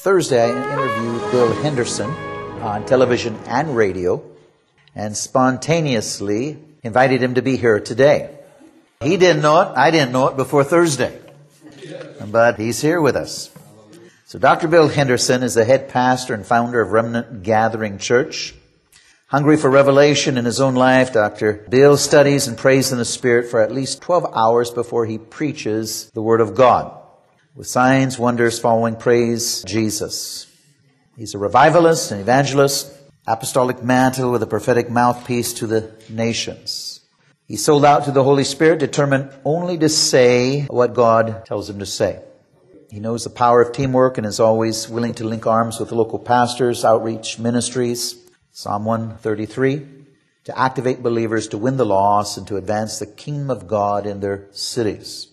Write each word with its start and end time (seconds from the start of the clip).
Thursday, 0.00 0.40
I 0.40 0.72
interviewed 0.72 1.32
Bill 1.32 1.52
Henderson 1.60 2.08
on 2.62 2.86
television 2.86 3.34
and 3.46 3.76
radio 3.76 4.22
and 4.94 5.16
spontaneously 5.16 6.56
invited 6.84 7.20
him 7.20 7.34
to 7.34 7.42
be 7.42 7.56
here 7.56 7.80
today. 7.80 8.38
He 9.02 9.16
didn't 9.16 9.42
know 9.42 9.60
it. 9.60 9.76
I 9.76 9.90
didn't 9.90 10.12
know 10.12 10.28
it 10.28 10.36
before 10.36 10.62
Thursday. 10.62 11.20
But 12.24 12.60
he's 12.60 12.80
here 12.80 13.00
with 13.00 13.16
us. 13.16 13.50
So 14.26 14.38
Dr. 14.38 14.68
Bill 14.68 14.86
Henderson 14.86 15.42
is 15.42 15.54
the 15.54 15.64
head 15.64 15.88
pastor 15.88 16.32
and 16.32 16.46
founder 16.46 16.80
of 16.80 16.92
Remnant 16.92 17.42
Gathering 17.42 17.98
Church. 17.98 18.54
Hungry 19.26 19.56
for 19.56 19.68
revelation 19.68 20.38
in 20.38 20.44
his 20.44 20.60
own 20.60 20.76
life, 20.76 21.12
Dr. 21.12 21.54
Bill 21.68 21.96
studies 21.96 22.46
and 22.46 22.56
prays 22.56 22.92
in 22.92 22.98
the 22.98 23.04
Spirit 23.04 23.50
for 23.50 23.60
at 23.60 23.72
least 23.72 24.00
12 24.02 24.32
hours 24.32 24.70
before 24.70 25.06
he 25.06 25.18
preaches 25.18 26.08
the 26.12 26.22
Word 26.22 26.40
of 26.40 26.54
God 26.54 26.97
with 27.58 27.66
signs, 27.66 28.20
wonders 28.20 28.60
following 28.60 28.94
praise 28.94 29.64
Jesus. 29.64 30.46
He's 31.16 31.34
a 31.34 31.38
revivalist, 31.38 32.12
an 32.12 32.20
evangelist, 32.20 32.96
apostolic 33.26 33.82
mantle 33.82 34.30
with 34.30 34.44
a 34.44 34.46
prophetic 34.46 34.88
mouthpiece 34.88 35.54
to 35.54 35.66
the 35.66 35.90
nations. 36.08 37.00
He 37.48 37.56
sold 37.56 37.84
out 37.84 38.04
to 38.04 38.12
the 38.12 38.22
Holy 38.22 38.44
Spirit, 38.44 38.78
determined 38.78 39.32
only 39.44 39.76
to 39.78 39.88
say 39.88 40.66
what 40.66 40.94
God 40.94 41.46
tells 41.46 41.68
him 41.68 41.80
to 41.80 41.86
say. 41.86 42.22
He 42.90 43.00
knows 43.00 43.24
the 43.24 43.30
power 43.30 43.60
of 43.60 43.72
teamwork 43.72 44.18
and 44.18 44.26
is 44.26 44.38
always 44.38 44.88
willing 44.88 45.14
to 45.14 45.24
link 45.24 45.44
arms 45.44 45.80
with 45.80 45.90
local 45.90 46.20
pastors, 46.20 46.84
outreach 46.84 47.40
ministries. 47.40 48.14
Psalm 48.52 48.84
133 48.84 49.96
to 50.44 50.58
activate 50.58 51.02
believers 51.02 51.48
to 51.48 51.58
win 51.58 51.76
the 51.76 51.84
lost 51.84 52.38
and 52.38 52.46
to 52.46 52.56
advance 52.56 52.98
the 52.98 53.06
kingdom 53.06 53.50
of 53.50 53.66
God 53.66 54.06
in 54.06 54.20
their 54.20 54.46
cities. 54.52 55.27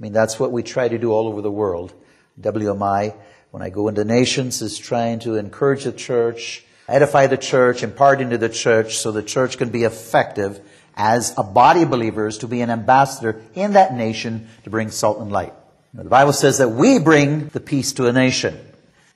I 0.00 0.02
mean, 0.02 0.14
that's 0.14 0.40
what 0.40 0.50
we 0.50 0.62
try 0.62 0.88
to 0.88 0.96
do 0.96 1.12
all 1.12 1.28
over 1.28 1.42
the 1.42 1.50
world. 1.50 1.92
WMI, 2.40 3.14
when 3.50 3.62
I 3.62 3.68
go 3.68 3.88
into 3.88 4.02
nations, 4.02 4.62
is 4.62 4.78
trying 4.78 5.18
to 5.20 5.34
encourage 5.34 5.84
the 5.84 5.92
church, 5.92 6.64
edify 6.88 7.26
the 7.26 7.36
church, 7.36 7.82
impart 7.82 8.22
into 8.22 8.38
the 8.38 8.48
church 8.48 8.96
so 8.96 9.12
the 9.12 9.22
church 9.22 9.58
can 9.58 9.68
be 9.68 9.84
effective 9.84 10.60
as 10.96 11.34
a 11.36 11.42
body 11.42 11.82
of 11.82 11.90
believers 11.90 12.38
to 12.38 12.48
be 12.48 12.62
an 12.62 12.70
ambassador 12.70 13.42
in 13.52 13.74
that 13.74 13.92
nation 13.92 14.48
to 14.64 14.70
bring 14.70 14.90
salt 14.90 15.18
and 15.18 15.30
light. 15.30 15.52
the 15.92 16.04
Bible 16.04 16.32
says 16.32 16.56
that 16.58 16.70
we 16.70 16.98
bring 16.98 17.48
the 17.48 17.60
peace 17.60 17.92
to 17.92 18.06
a 18.06 18.12
nation. 18.12 18.58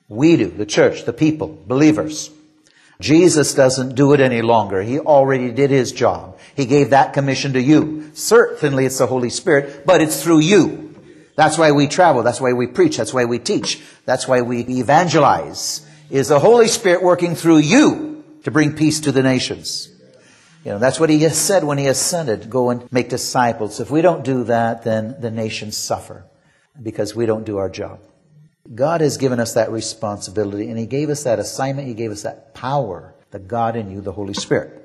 We 0.07 0.37
do, 0.37 0.51
the 0.51 0.67
church, 0.67 1.05
the 1.05 1.13
people, 1.13 1.47
believers. 1.65 2.29
Jesus 2.99 3.53
doesn't 3.53 3.95
do 3.95 4.13
it 4.13 4.19
any 4.19 4.41
longer. 4.41 4.81
He 4.81 4.99
already 4.99 5.51
did 5.51 5.69
his 5.69 5.91
job. 5.91 6.37
He 6.55 6.65
gave 6.65 6.91
that 6.91 7.13
commission 7.13 7.53
to 7.53 7.61
you. 7.61 8.11
Certainly 8.13 8.85
it's 8.85 8.97
the 8.97 9.07
Holy 9.07 9.29
Spirit, 9.29 9.85
but 9.85 10.01
it's 10.01 10.23
through 10.23 10.39
you. 10.39 10.95
That's 11.35 11.57
why 11.57 11.71
we 11.73 11.87
travel. 11.87 12.23
That's 12.23 12.39
why 12.39 12.53
we 12.53 12.67
preach. 12.67 12.97
That's 12.97 13.13
why 13.13 13.25
we 13.25 13.39
teach. 13.39 13.81
That's 14.05 14.27
why 14.27 14.41
we 14.41 14.61
evangelize. 14.61 15.85
Is 16.09 16.29
the 16.29 16.39
Holy 16.39 16.67
Spirit 16.67 17.03
working 17.03 17.35
through 17.35 17.57
you 17.57 18.23
to 18.43 18.51
bring 18.51 18.73
peace 18.73 19.01
to 19.01 19.11
the 19.11 19.23
nations? 19.23 19.89
You 20.63 20.71
know, 20.71 20.79
that's 20.79 20.99
what 20.99 21.09
he 21.09 21.27
said 21.29 21.63
when 21.63 21.77
he 21.77 21.87
ascended. 21.87 22.49
Go 22.49 22.69
and 22.69 22.91
make 22.91 23.09
disciples. 23.09 23.79
If 23.79 23.91
we 23.91 24.01
don't 24.01 24.23
do 24.23 24.45
that, 24.45 24.83
then 24.83 25.15
the 25.19 25.29
nations 25.29 25.77
suffer 25.77 26.25
because 26.81 27.15
we 27.15 27.25
don't 27.25 27.45
do 27.45 27.57
our 27.57 27.69
job. 27.69 27.99
God 28.73 29.01
has 29.01 29.17
given 29.17 29.39
us 29.39 29.53
that 29.53 29.71
responsibility 29.71 30.69
and 30.69 30.79
He 30.79 30.85
gave 30.85 31.09
us 31.09 31.23
that 31.23 31.39
assignment. 31.39 31.87
He 31.87 31.93
gave 31.93 32.11
us 32.11 32.23
that 32.23 32.53
power, 32.53 33.13
the 33.31 33.39
God 33.39 33.75
in 33.75 33.91
you, 33.91 34.01
the 34.01 34.11
Holy 34.11 34.33
Spirit. 34.33 34.81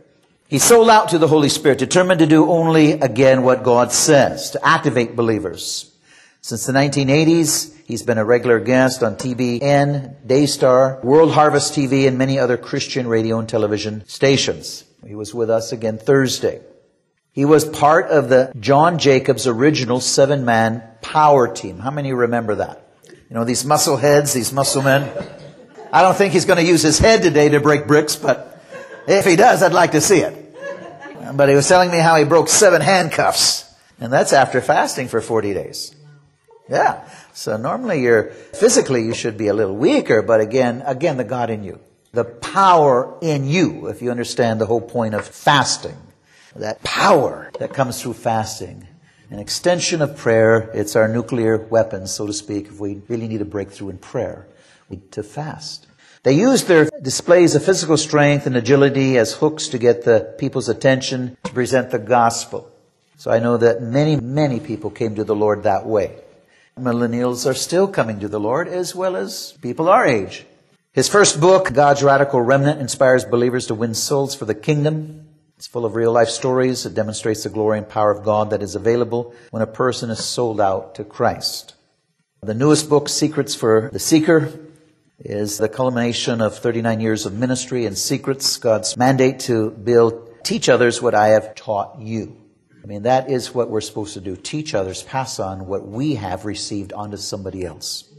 He 0.48 0.59
sold 0.59 0.91
out 0.91 1.11
to 1.11 1.19
the 1.19 1.28
Holy 1.28 1.48
Spirit, 1.48 1.78
determined 1.78 2.19
to 2.19 2.27
do 2.27 2.51
only 2.51 2.92
again 2.92 3.45
what 3.45 3.62
God 3.62 3.92
says, 3.92 4.51
to 4.51 4.67
activate 4.67 5.14
believers. 5.14 5.97
Since 6.41 6.67
the 6.67 6.73
1980s, 6.73 7.77
he's 7.84 8.03
been 8.03 8.19
a 8.19 8.25
regular 8.25 8.58
guest 8.58 9.03
on 9.05 9.14
TBN, 9.14 10.27
Daystar, 10.27 10.98
World 11.05 11.33
Harvest 11.33 11.75
TV, 11.75 12.08
and 12.08 12.19
many 12.19 12.39
other 12.39 12.56
Christian 12.56 13.06
radio 13.06 13.39
and 13.39 13.48
television 13.48 14.05
stations. 14.08 14.84
He 15.06 15.14
was 15.14 15.33
with 15.33 15.51
us 15.51 15.70
again 15.70 15.98
Thursday. 15.98 16.61
He 17.33 17.45
was 17.45 17.64
part 17.64 18.07
of 18.07 18.29
the 18.29 18.52
John 18.58 18.98
Jacobs 18.98 19.47
original 19.47 20.01
seven 20.01 20.45
man 20.45 20.83
power 21.01 21.55
team. 21.55 21.79
How 21.79 21.92
many 21.92 22.12
remember 22.12 22.57
that? 22.57 22.89
You 23.30 23.36
know, 23.36 23.45
these 23.45 23.64
muscle 23.64 23.96
heads, 23.96 24.33
these 24.33 24.52
muscle 24.52 24.83
men. 24.83 25.08
I 25.92 26.02
don't 26.02 26.17
think 26.17 26.33
he's 26.33 26.46
going 26.46 26.58
to 26.58 26.64
use 26.64 26.83
his 26.83 26.98
head 26.98 27.23
today 27.23 27.48
to 27.51 27.61
break 27.61 27.86
bricks, 27.86 28.17
but 28.17 28.61
if 29.07 29.24
he 29.24 29.36
does, 29.36 29.63
I'd 29.63 29.73
like 29.73 29.92
to 29.92 30.01
see 30.01 30.18
it. 30.18 30.36
But 31.35 31.48
he 31.48 31.55
was 31.55 31.68
telling 31.68 31.92
me 31.92 31.98
how 31.98 32.17
he 32.17 32.24
broke 32.24 32.48
seven 32.48 32.80
handcuffs. 32.80 33.73
And 34.01 34.13
that's 34.13 34.33
after 34.33 34.61
fasting 34.61 35.07
for 35.07 35.20
40 35.20 35.55
days. 35.55 35.95
Yeah. 36.68 37.08
So 37.33 37.57
normally 37.57 38.02
you're, 38.02 38.30
physically 38.30 39.05
you 39.05 39.14
should 39.14 39.39
be 39.39 39.47
a 39.47 39.55
little 39.55 39.77
weaker, 39.77 40.23
but 40.23 40.41
again, 40.41 40.83
again, 40.85 41.17
the 41.17 41.24
God 41.24 41.51
in 41.51 41.62
you. 41.62 41.79
The 42.12 42.24
power 42.24 43.17
in 43.23 43.47
you, 43.47 43.86
if 43.86 44.02
you 44.02 44.11
understand 44.11 44.61
the 44.61 44.67
whole 44.67 44.80
point 44.80 45.14
of 45.14 45.24
fasting. 45.24 45.97
That 46.57 46.83
power 46.83 47.52
that 47.61 47.73
comes 47.73 48.02
through 48.02 48.14
fasting 48.14 48.89
an 49.30 49.39
extension 49.39 50.02
of 50.02 50.17
prayer. 50.17 50.70
It's 50.74 50.96
our 50.96 51.07
nuclear 51.07 51.57
weapon, 51.57 52.07
so 52.07 52.27
to 52.27 52.33
speak, 52.33 52.67
if 52.67 52.80
we 52.80 53.01
really 53.08 53.29
need 53.29 53.41
a 53.41 53.45
breakthrough 53.45 53.91
in 53.91 53.98
prayer. 53.98 54.46
We 54.89 54.96
to 55.13 55.23
fast. 55.23 55.86
They 56.24 56.33
use 56.33 56.64
their 56.64 56.91
displays 57.01 57.55
of 57.55 57.64
physical 57.64 57.96
strength 57.96 58.46
and 58.46 58.57
agility 58.57 59.17
as 59.17 59.35
hooks 59.35 59.68
to 59.68 59.79
get 59.79 60.05
the 60.05 60.35
people's 60.39 60.68
attention 60.68 61.36
to 61.45 61.52
present 61.52 61.91
the 61.91 61.98
gospel. 61.98 62.70
So 63.17 63.30
I 63.30 63.39
know 63.39 63.57
that 63.57 63.83
many, 63.83 64.17
many 64.17 64.61
people 64.61 64.91
came 64.91 65.14
to 65.14 65.24
the 65.24 65.36
Lord 65.36 65.62
that 65.62 65.86
way. 65.86 66.17
Millennials 66.79 67.48
are 67.48 67.55
still 67.55 67.86
coming 67.86 68.20
to 68.20 68.29
the 68.29 68.41
Lord 68.41 68.67
as 68.67 68.95
well 68.95 69.17
as 69.17 69.52
people 69.62 69.89
our 69.89 70.05
age. 70.07 70.45
His 70.92 71.08
first 71.08 71.41
book, 71.41 71.73
God's 71.73 72.02
Radical 72.02 72.41
Remnant, 72.41 72.80
inspires 72.80 73.24
believers 73.24 73.68
to 73.68 73.74
win 73.74 73.95
souls 73.95 74.35
for 74.35 74.45
the 74.45 74.55
kingdom. 74.55 75.29
It's 75.61 75.67
full 75.67 75.85
of 75.85 75.95
real 75.95 76.11
life 76.11 76.31
stories. 76.31 76.87
It 76.87 76.95
demonstrates 76.95 77.43
the 77.43 77.51
glory 77.51 77.77
and 77.77 77.87
power 77.87 78.11
of 78.11 78.25
God 78.25 78.48
that 78.48 78.63
is 78.63 78.77
available 78.77 79.35
when 79.51 79.61
a 79.61 79.67
person 79.67 80.09
is 80.09 80.25
sold 80.25 80.59
out 80.59 80.95
to 80.95 81.05
Christ. 81.05 81.75
The 82.41 82.55
newest 82.55 82.89
book, 82.89 83.11
Secrets 83.11 83.55
for 83.55 83.91
the 83.93 83.98
Seeker, 83.98 84.59
is 85.19 85.59
the 85.59 85.69
culmination 85.69 86.41
of 86.41 86.57
39 86.57 87.01
years 87.01 87.27
of 87.27 87.35
ministry 87.35 87.85
and 87.85 87.98
secrets, 87.98 88.57
God's 88.57 88.97
mandate 88.97 89.41
to 89.41 89.69
build, 89.73 90.43
teach 90.45 90.71
others 90.71 91.03
what 91.03 91.15
I 91.15 91.27
have 91.29 91.55
taught 91.55 92.01
you. 92.01 92.41
I 92.83 92.87
mean, 92.87 93.03
that 93.03 93.31
is 93.31 93.55
what 93.55 93.69
we're 93.69 93.83
supposed 93.83 94.15
to 94.15 94.23
do. 94.23 94.37
Teach 94.37 94.75
others, 94.75 95.03
pass 95.03 95.39
on 95.39 95.67
what 95.67 95.87
we 95.87 96.15
have 96.15 96.47
received 96.47 96.95
onto 96.95 97.19
somebody 97.19 97.67
else. 97.67 98.11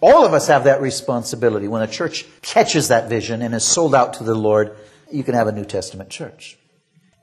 All 0.00 0.24
of 0.24 0.32
us 0.32 0.46
have 0.46 0.62
that 0.62 0.80
responsibility. 0.80 1.66
When 1.66 1.82
a 1.82 1.88
church 1.88 2.24
catches 2.40 2.86
that 2.86 3.08
vision 3.08 3.42
and 3.42 3.52
is 3.52 3.64
sold 3.64 3.96
out 3.96 4.14
to 4.14 4.22
the 4.22 4.36
Lord, 4.36 4.76
you 5.10 5.24
can 5.24 5.34
have 5.34 5.48
a 5.48 5.52
New 5.52 5.64
Testament 5.64 6.10
church. 6.10 6.56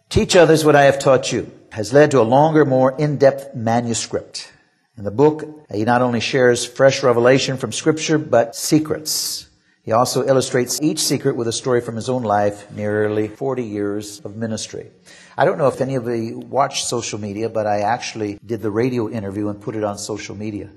Teach 0.10 0.36
others 0.36 0.64
what 0.64 0.76
I 0.76 0.84
have 0.84 1.00
taught 1.00 1.32
you 1.32 1.52
has 1.72 1.92
led 1.92 2.12
to 2.12 2.22
a 2.22 2.24
longer, 2.24 2.64
more 2.64 2.96
in-depth 2.98 3.56
manuscript. 3.56 4.52
In 4.98 5.04
the 5.04 5.12
book, 5.12 5.66
he 5.74 5.84
not 5.84 6.02
only 6.02 6.22
shares 6.22 6.66
fresh 6.66 7.04
revelation 7.04 7.58
from 7.58 7.74
scripture, 7.74 8.18
but 8.18 8.56
secrets. 8.56 9.50
He 9.84 9.92
also 9.92 10.26
illustrates 10.26 10.82
each 10.82 11.00
secret 11.00 11.36
with 11.36 11.48
a 11.48 11.52
story 11.52 11.82
from 11.82 11.96
his 11.96 12.08
own 12.08 12.24
life, 12.24 12.72
nearly 12.72 13.28
40 13.28 13.64
years 13.64 14.20
of 14.22 14.38
ministry. 14.38 14.90
I 15.38 15.44
don't 15.44 15.58
know 15.58 15.68
if 15.68 15.82
any 15.82 15.96
of 15.96 16.08
you 16.08 16.40
watch 16.40 16.86
social 16.86 17.20
media, 17.20 17.50
but 17.50 17.68
I 17.68 17.82
actually 17.82 18.40
did 18.46 18.62
the 18.62 18.72
radio 18.72 19.10
interview 19.10 19.50
and 19.50 19.62
put 19.62 19.76
it 19.76 19.84
on 19.84 19.98
social 19.98 20.36
media. 20.36 20.70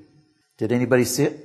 Did 0.56 0.72
anybody 0.72 1.04
see 1.04 1.24
it? 1.24 1.38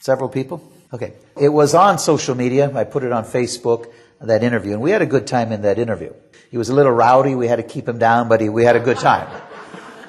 Several 0.00 0.28
people? 0.28 0.62
Okay. 0.92 1.12
It 1.40 1.50
was 1.50 1.74
on 1.74 1.98
social 1.98 2.34
media. 2.34 2.74
I 2.74 2.84
put 2.84 3.04
it 3.04 3.12
on 3.12 3.24
Facebook, 3.24 3.86
that 4.20 4.42
interview, 4.42 4.72
and 4.72 4.82
we 4.82 4.90
had 4.90 5.00
a 5.00 5.06
good 5.06 5.26
time 5.26 5.52
in 5.52 5.62
that 5.62 5.78
interview. 5.78 6.12
He 6.50 6.58
was 6.58 6.68
a 6.68 6.74
little 6.74 6.92
rowdy. 6.92 7.36
We 7.36 7.46
had 7.46 7.56
to 7.56 7.62
keep 7.62 7.88
him 7.88 7.98
down, 7.98 8.28
but 8.28 8.40
he, 8.40 8.48
we 8.48 8.64
had 8.64 8.74
a 8.74 8.80
good 8.80 8.98
time. 8.98 9.28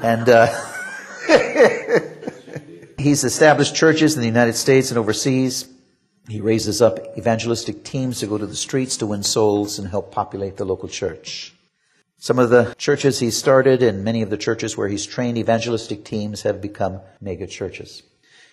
And 0.01 0.27
uh, 0.27 0.47
he's 2.97 3.23
established 3.23 3.75
churches 3.75 4.15
in 4.15 4.21
the 4.21 4.27
United 4.27 4.55
States 4.55 4.89
and 4.89 4.97
overseas. 4.97 5.69
He 6.27 6.41
raises 6.41 6.81
up 6.81 6.97
evangelistic 7.15 7.83
teams 7.83 8.19
to 8.19 8.27
go 8.27 8.39
to 8.39 8.47
the 8.47 8.55
streets 8.55 8.97
to 8.97 9.05
win 9.05 9.21
souls 9.21 9.77
and 9.77 9.87
help 9.87 10.11
populate 10.11 10.57
the 10.57 10.65
local 10.65 10.89
church. 10.89 11.53
Some 12.17 12.39
of 12.39 12.49
the 12.49 12.73
churches 12.77 13.19
he 13.19 13.29
started 13.29 13.83
and 13.83 14.03
many 14.03 14.23
of 14.23 14.31
the 14.31 14.37
churches 14.37 14.75
where 14.75 14.87
he's 14.87 15.05
trained 15.05 15.37
evangelistic 15.37 16.03
teams 16.03 16.41
have 16.41 16.59
become 16.59 17.01
mega 17.19 17.45
churches. 17.45 18.01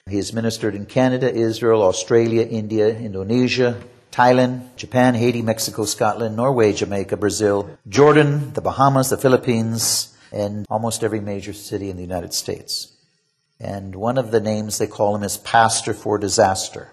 He 0.08 0.16
has 0.16 0.32
ministered 0.32 0.74
in 0.74 0.86
Canada, 0.86 1.32
Israel, 1.32 1.82
Australia, 1.82 2.42
India, 2.42 2.88
Indonesia, 2.88 3.82
Thailand, 4.10 4.74
Japan, 4.76 5.14
Haiti, 5.14 5.42
Mexico, 5.42 5.84
Scotland, 5.84 6.36
Norway, 6.36 6.72
Jamaica, 6.72 7.16
Brazil, 7.16 7.78
Jordan, 7.88 8.52
the 8.54 8.60
Bahamas, 8.60 9.10
the 9.10 9.16
Philippines, 9.16 10.16
and 10.32 10.66
almost 10.68 11.04
every 11.04 11.20
major 11.20 11.52
city 11.52 11.90
in 11.90 11.96
the 11.96 12.02
United 12.02 12.34
States. 12.34 12.92
And 13.60 13.94
one 13.94 14.18
of 14.18 14.30
the 14.30 14.40
names 14.40 14.78
they 14.78 14.86
call 14.86 15.16
him 15.16 15.22
is 15.22 15.36
Pastor 15.36 15.92
for 15.94 16.18
Disaster. 16.18 16.92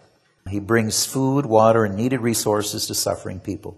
He 0.50 0.60
brings 0.60 1.06
food, 1.06 1.46
water, 1.46 1.86
and 1.86 1.96
needed 1.96 2.22
resources 2.22 2.88
to 2.88 2.96
suffering 2.96 3.40
people. 3.40 3.78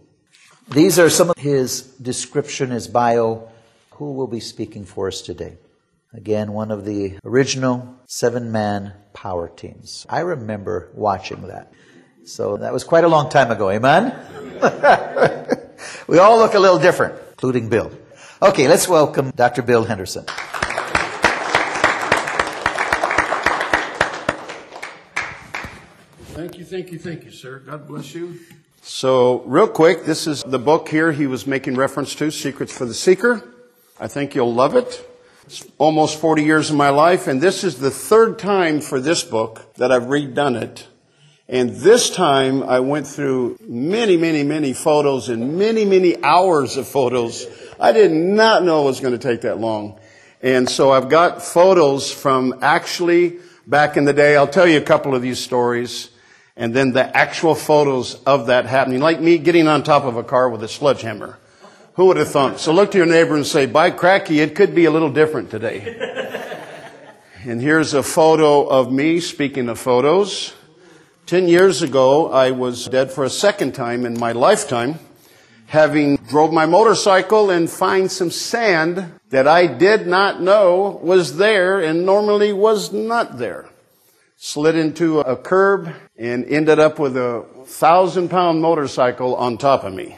These 0.69 0.99
are 0.99 1.09
some 1.09 1.29
of 1.29 1.37
his 1.37 1.81
description, 1.81 2.71
his 2.71 2.87
bio. 2.87 3.49
Who 3.91 4.13
will 4.13 4.27
be 4.27 4.41
speaking 4.41 4.85
for 4.85 5.07
us 5.07 5.21
today? 5.21 5.57
Again, 6.13 6.51
one 6.51 6.71
of 6.71 6.85
the 6.85 7.19
original 7.23 7.95
seven 8.07 8.51
man 8.51 8.93
power 9.13 9.49
teams. 9.49 10.05
I 10.09 10.19
remember 10.19 10.89
watching 10.93 11.47
that. 11.47 11.71
So 12.27 12.57
that 12.57 12.73
was 12.73 12.83
quite 12.83 13.05
a 13.05 13.07
long 13.07 13.29
time 13.29 13.51
ago. 13.51 13.69
Amen? 13.69 14.13
we 16.07 16.19
all 16.19 16.37
look 16.37 16.55
a 16.55 16.59
little 16.59 16.77
different, 16.77 17.15
including 17.29 17.69
Bill. 17.69 17.89
Okay, 18.41 18.67
let's 18.67 18.85
welcome 18.85 19.31
Dr. 19.31 19.61
Bill 19.61 19.85
Henderson. 19.85 20.25
Thank 26.35 26.57
you, 26.57 26.65
thank 26.65 26.91
you, 26.91 26.99
thank 26.99 27.23
you, 27.23 27.31
sir. 27.31 27.59
God 27.59 27.87
bless 27.87 28.13
you. 28.13 28.37
So, 28.81 29.39
real 29.43 29.69
quick, 29.69 30.03
this 30.03 30.27
is 30.27 30.43
the 30.43 30.59
book 30.59 30.89
here 30.89 31.13
he 31.13 31.27
was 31.27 31.47
making 31.47 31.75
reference 31.75 32.13
to, 32.15 32.29
Secrets 32.29 32.77
for 32.77 32.85
the 32.85 32.93
Seeker. 32.93 33.41
I 34.01 34.09
think 34.09 34.35
you'll 34.35 34.53
love 34.53 34.75
it. 34.75 35.09
It's 35.45 35.65
almost 35.77 36.19
40 36.19 36.43
years 36.43 36.69
of 36.69 36.75
my 36.75 36.89
life, 36.89 37.27
and 37.27 37.39
this 37.39 37.63
is 37.63 37.79
the 37.79 37.89
third 37.89 38.37
time 38.37 38.81
for 38.81 38.99
this 38.99 39.23
book 39.23 39.73
that 39.75 39.93
I've 39.93 40.03
redone 40.03 40.61
it. 40.61 40.87
And 41.49 41.69
this 41.69 42.09
time 42.09 42.61
I 42.61 42.81
went 42.81 43.07
through 43.07 43.57
many, 43.61 44.17
many, 44.17 44.43
many 44.43 44.73
photos 44.73 45.29
and 45.29 45.57
many, 45.57 45.85
many 45.85 46.21
hours 46.21 46.75
of 46.75 46.89
photos. 46.89 47.47
I 47.79 47.93
did 47.93 48.11
not 48.11 48.63
know 48.63 48.83
it 48.83 48.85
was 48.85 48.99
going 48.99 49.17
to 49.17 49.19
take 49.19 49.41
that 49.41 49.57
long. 49.57 49.97
And 50.41 50.69
so 50.69 50.91
I've 50.91 51.07
got 51.07 51.41
photos 51.41 52.11
from 52.11 52.59
actually 52.61 53.37
back 53.65 53.95
in 53.95 54.03
the 54.03 54.11
day. 54.11 54.35
I'll 54.35 54.47
tell 54.47 54.67
you 54.67 54.77
a 54.77 54.81
couple 54.81 55.15
of 55.15 55.21
these 55.21 55.39
stories. 55.39 56.09
And 56.57 56.73
then 56.73 56.91
the 56.91 57.15
actual 57.15 57.55
photos 57.55 58.15
of 58.25 58.47
that 58.47 58.65
happening, 58.65 58.99
like 58.99 59.21
me 59.21 59.37
getting 59.37 59.69
on 59.69 59.83
top 59.83 60.03
of 60.03 60.17
a 60.17 60.23
car 60.23 60.49
with 60.49 60.63
a 60.63 60.67
sledgehammer. 60.67 61.39
Who 61.93 62.07
would 62.07 62.17
have 62.17 62.29
thought? 62.29 62.59
So 62.59 62.73
look 62.73 62.91
to 62.91 62.97
your 62.97 63.07
neighbor 63.07 63.35
and 63.35 63.45
say, 63.45 63.67
by 63.67 63.91
cracky, 63.91 64.41
it 64.41 64.53
could 64.53 64.75
be 64.75 64.83
a 64.83 64.91
little 64.91 65.11
different 65.11 65.49
today. 65.49 65.95
and 67.45 67.61
here's 67.61 67.93
a 67.93 68.03
photo 68.03 68.67
of 68.67 68.91
me, 68.91 69.21
speaking 69.21 69.69
of 69.69 69.79
photos. 69.79 70.53
Ten 71.27 71.49
years 71.49 71.81
ago, 71.81 72.31
I 72.31 72.51
was 72.51 72.85
dead 72.85 73.11
for 73.11 73.25
a 73.25 73.29
second 73.29 73.73
time 73.73 74.05
in 74.05 74.17
my 74.17 74.31
lifetime, 74.31 74.97
having 75.65 76.15
drove 76.15 76.53
my 76.53 76.65
motorcycle 76.65 77.49
and 77.49 77.69
find 77.69 78.09
some 78.09 78.31
sand 78.31 79.11
that 79.29 79.45
I 79.45 79.67
did 79.67 80.07
not 80.07 80.41
know 80.41 81.01
was 81.03 81.35
there 81.35 81.81
and 81.81 82.05
normally 82.05 82.53
was 82.53 82.93
not 82.93 83.39
there. 83.39 83.67
Slid 84.37 84.77
into 84.77 85.19
a 85.19 85.35
curb 85.35 85.93
and 86.17 86.45
ended 86.45 86.79
up 86.79 86.97
with 86.97 87.17
a 87.17 87.45
thousand 87.65 88.29
pound 88.29 88.61
motorcycle 88.61 89.35
on 89.35 89.57
top 89.57 89.83
of 89.83 89.93
me. 89.93 90.17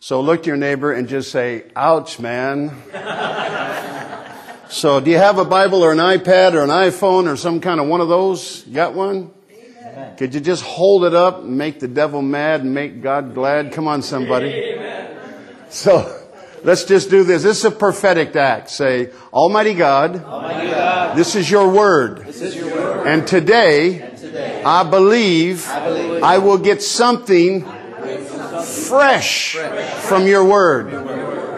So 0.00 0.20
look 0.20 0.42
to 0.42 0.48
your 0.48 0.56
neighbor 0.56 0.92
and 0.92 1.06
just 1.06 1.30
say, 1.30 1.66
ouch, 1.76 2.18
man. 2.18 2.82
so 4.68 4.98
do 4.98 5.08
you 5.08 5.18
have 5.18 5.38
a 5.38 5.44
Bible 5.44 5.84
or 5.84 5.92
an 5.92 5.98
iPad 5.98 6.54
or 6.54 6.64
an 6.64 6.70
iPhone 6.70 7.32
or 7.32 7.36
some 7.36 7.60
kind 7.60 7.78
of 7.78 7.86
one 7.86 8.00
of 8.00 8.08
those? 8.08 8.66
You 8.66 8.74
got 8.74 8.94
one? 8.94 9.30
Amen. 9.92 10.16
Could 10.16 10.34
you 10.34 10.40
just 10.40 10.62
hold 10.62 11.04
it 11.04 11.14
up 11.14 11.40
and 11.40 11.58
make 11.58 11.80
the 11.80 11.88
devil 11.88 12.22
mad 12.22 12.62
and 12.62 12.74
make 12.74 13.02
God 13.02 13.34
glad? 13.34 13.72
Come 13.72 13.86
on, 13.88 14.02
somebody. 14.02 14.48
Amen. 14.48 15.18
So, 15.68 16.22
Let's 16.64 16.84
just 16.84 17.10
do 17.10 17.24
this. 17.24 17.42
This 17.42 17.58
is 17.58 17.64
a 17.64 17.70
prophetic 17.72 18.36
act. 18.36 18.70
Say, 18.70 19.10
Almighty 19.32 19.74
God, 19.74 20.22
Almighty 20.24 20.70
God 20.70 21.16
this, 21.16 21.34
is 21.34 21.50
your 21.50 21.68
word. 21.68 22.18
this 22.18 22.40
is 22.40 22.54
your 22.54 22.70
word. 22.72 23.06
And 23.08 23.26
today, 23.26 24.00
and 24.00 24.16
today 24.16 24.62
I, 24.62 24.88
believe 24.88 25.68
I 25.68 25.84
believe 25.84 26.22
I 26.22 26.38
will 26.38 26.58
get 26.58 26.80
something 26.80 27.64
fresh 28.62 29.56
from 30.02 30.28
your 30.28 30.44
word. 30.44 30.94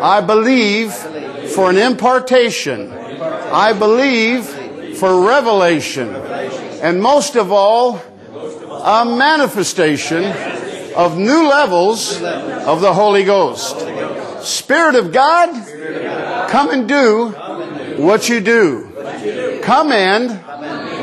I 0.01 0.23
believe 0.23 0.95
for 1.51 1.69
an 1.69 1.77
impartation. 1.77 2.91
I 2.91 3.75
believe 3.75 4.47
for 4.97 5.29
revelation. 5.29 6.15
And 6.15 7.03
most 7.03 7.37
of 7.37 7.53
all, 7.53 8.01
a 8.85 9.05
manifestation 9.05 10.25
of 10.95 11.17
new 11.17 11.49
levels 11.49 12.23
of 12.23 12.81
the 12.81 12.93
Holy 12.93 13.25
Ghost. 13.25 13.79
Spirit 14.45 14.95
of 14.95 15.11
God, 15.13 16.49
come 16.49 16.71
and 16.71 16.87
do 16.87 17.31
what 17.97 18.29
you 18.29 18.41
do. 18.41 18.91
Come 19.63 19.91
and 19.93 20.29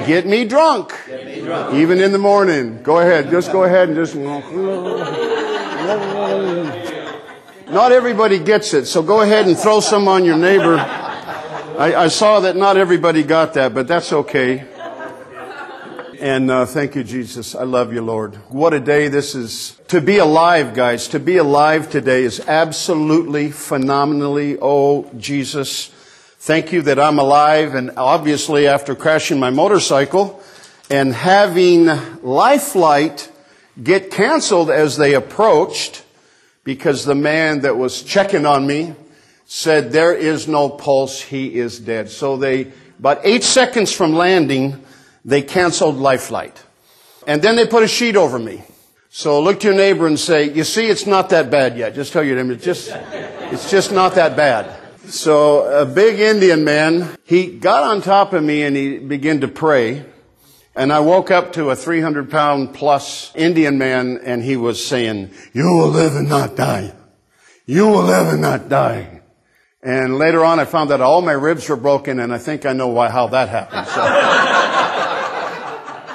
get 0.05 0.27
me 0.27 0.45
drunk. 0.45 0.93
Even 1.73 1.99
in 1.99 2.11
the 2.11 2.19
morning. 2.19 2.83
Go 2.83 2.99
ahead. 2.99 3.29
Just 3.31 3.51
go 3.51 3.63
ahead 3.63 3.89
and 3.89 3.97
just. 3.97 4.15
Not 7.69 7.91
everybody 7.91 8.37
gets 8.37 8.73
it, 8.73 8.85
so 8.85 9.01
go 9.01 9.21
ahead 9.21 9.47
and 9.47 9.57
throw 9.57 9.79
some 9.79 10.07
on 10.07 10.23
your 10.23 10.37
neighbor. 10.37 10.77
I, 10.77 11.95
I 11.95 12.07
saw 12.09 12.41
that 12.41 12.55
not 12.55 12.77
everybody 12.77 13.23
got 13.23 13.53
that, 13.55 13.73
but 13.73 13.87
that's 13.87 14.13
okay. 14.13 14.67
And 16.21 16.51
uh, 16.51 16.67
thank 16.67 16.93
you, 16.93 17.03
Jesus. 17.03 17.55
I 17.55 17.63
love 17.63 17.91
you, 17.91 18.03
Lord. 18.03 18.35
What 18.49 18.75
a 18.75 18.79
day 18.79 19.07
this 19.07 19.33
is. 19.33 19.81
To 19.87 19.99
be 19.99 20.19
alive, 20.19 20.75
guys, 20.75 21.07
to 21.07 21.19
be 21.19 21.37
alive 21.37 21.89
today 21.89 22.21
is 22.21 22.39
absolutely 22.41 23.49
phenomenally, 23.49 24.55
oh, 24.61 25.09
Jesus. 25.17 25.87
Thank 26.37 26.73
you 26.73 26.83
that 26.83 26.99
I'm 26.99 27.17
alive. 27.17 27.73
And 27.73 27.93
obviously, 27.97 28.67
after 28.67 28.93
crashing 28.93 29.39
my 29.39 29.49
motorcycle 29.49 30.43
and 30.91 31.11
having 31.11 31.85
Lifelight 32.21 33.31
get 33.81 34.11
canceled 34.11 34.69
as 34.69 34.97
they 34.97 35.15
approached 35.15 36.05
because 36.63 37.03
the 37.03 37.15
man 37.15 37.61
that 37.61 37.77
was 37.77 38.03
checking 38.03 38.45
on 38.45 38.67
me 38.67 38.93
said, 39.47 39.91
there 39.91 40.13
is 40.13 40.47
no 40.47 40.69
pulse. 40.69 41.19
He 41.19 41.55
is 41.55 41.79
dead. 41.79 42.11
So 42.11 42.37
they, 42.37 42.71
about 42.99 43.21
eight 43.23 43.43
seconds 43.43 43.91
from 43.91 44.13
landing, 44.13 44.83
they 45.25 45.41
canceled 45.41 45.97
Lifelight. 45.97 46.63
And 47.27 47.41
then 47.41 47.55
they 47.55 47.67
put 47.67 47.83
a 47.83 47.87
sheet 47.87 48.15
over 48.15 48.39
me. 48.39 48.63
So 49.09 49.41
look 49.41 49.59
to 49.59 49.67
your 49.67 49.75
neighbor 49.75 50.07
and 50.07 50.19
say, 50.19 50.51
you 50.51 50.63
see, 50.63 50.87
it's 50.87 51.05
not 51.05 51.29
that 51.29 51.51
bad 51.51 51.77
yet. 51.77 51.93
Just 51.93 52.13
tell 52.13 52.23
your 52.23 52.37
neighbor, 52.37 52.53
it's 52.53 52.63
just, 52.63 52.89
it's 52.89 53.69
just 53.69 53.91
not 53.91 54.15
that 54.15 54.37
bad. 54.37 54.79
So 55.05 55.81
a 55.81 55.85
big 55.85 56.19
Indian 56.19 56.63
man, 56.63 57.17
he 57.25 57.57
got 57.57 57.83
on 57.83 58.01
top 58.01 58.31
of 58.31 58.41
me 58.41 58.63
and 58.63 58.75
he 58.75 58.99
began 58.99 59.41
to 59.41 59.49
pray. 59.49 60.05
And 60.73 60.93
I 60.93 61.01
woke 61.01 61.29
up 61.29 61.51
to 61.53 61.71
a 61.71 61.75
300 61.75 62.31
pound 62.31 62.73
plus 62.73 63.35
Indian 63.35 63.77
man 63.77 64.21
and 64.23 64.41
he 64.41 64.55
was 64.55 64.83
saying, 64.83 65.31
you 65.51 65.65
will 65.65 65.89
live 65.89 66.15
and 66.15 66.29
not 66.29 66.55
die. 66.55 66.93
You 67.65 67.87
will 67.87 68.03
live 68.03 68.27
and 68.27 68.41
not 68.41 68.69
die. 68.69 69.21
And 69.83 70.17
later 70.17 70.45
on 70.45 70.59
I 70.59 70.65
found 70.65 70.89
that 70.91 71.01
all 71.01 71.21
my 71.21 71.33
ribs 71.33 71.67
were 71.67 71.75
broken 71.75 72.19
and 72.19 72.33
I 72.33 72.37
think 72.37 72.65
I 72.65 72.71
know 72.71 72.87
why, 72.87 73.09
how 73.09 73.27
that 73.27 73.49
happened. 73.49 73.87
So. 73.87 74.57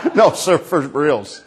no, 0.15 0.33
sir, 0.33 0.59
for 0.59 0.81
reals. 0.81 1.43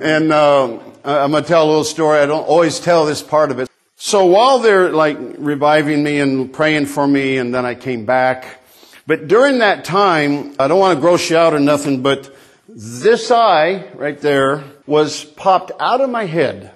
And, 0.00 0.32
uh, 0.32 0.78
I'm 1.04 1.32
going 1.32 1.42
to 1.42 1.48
tell 1.48 1.64
a 1.64 1.68
little 1.68 1.84
story. 1.84 2.18
I 2.18 2.26
don't 2.26 2.46
always 2.46 2.80
tell 2.80 3.04
this 3.04 3.22
part 3.22 3.50
of 3.50 3.58
it. 3.58 3.68
So 3.96 4.24
while 4.24 4.58
they're 4.58 4.90
like 4.90 5.18
reviving 5.36 6.02
me 6.02 6.18
and 6.18 6.52
praying 6.52 6.86
for 6.86 7.06
me 7.06 7.36
and 7.36 7.54
then 7.54 7.66
I 7.66 7.74
came 7.74 8.06
back, 8.06 8.60
but 9.06 9.28
during 9.28 9.58
that 9.58 9.84
time, 9.84 10.54
I 10.58 10.66
don't 10.66 10.78
want 10.78 10.96
to 10.96 11.00
gross 11.00 11.28
you 11.28 11.36
out 11.36 11.52
or 11.52 11.60
nothing, 11.60 12.02
but 12.02 12.34
this 12.68 13.30
eye 13.30 13.86
right 13.94 14.18
there 14.18 14.64
was 14.86 15.24
popped 15.24 15.72
out 15.78 16.00
of 16.00 16.08
my 16.08 16.24
head 16.24 16.72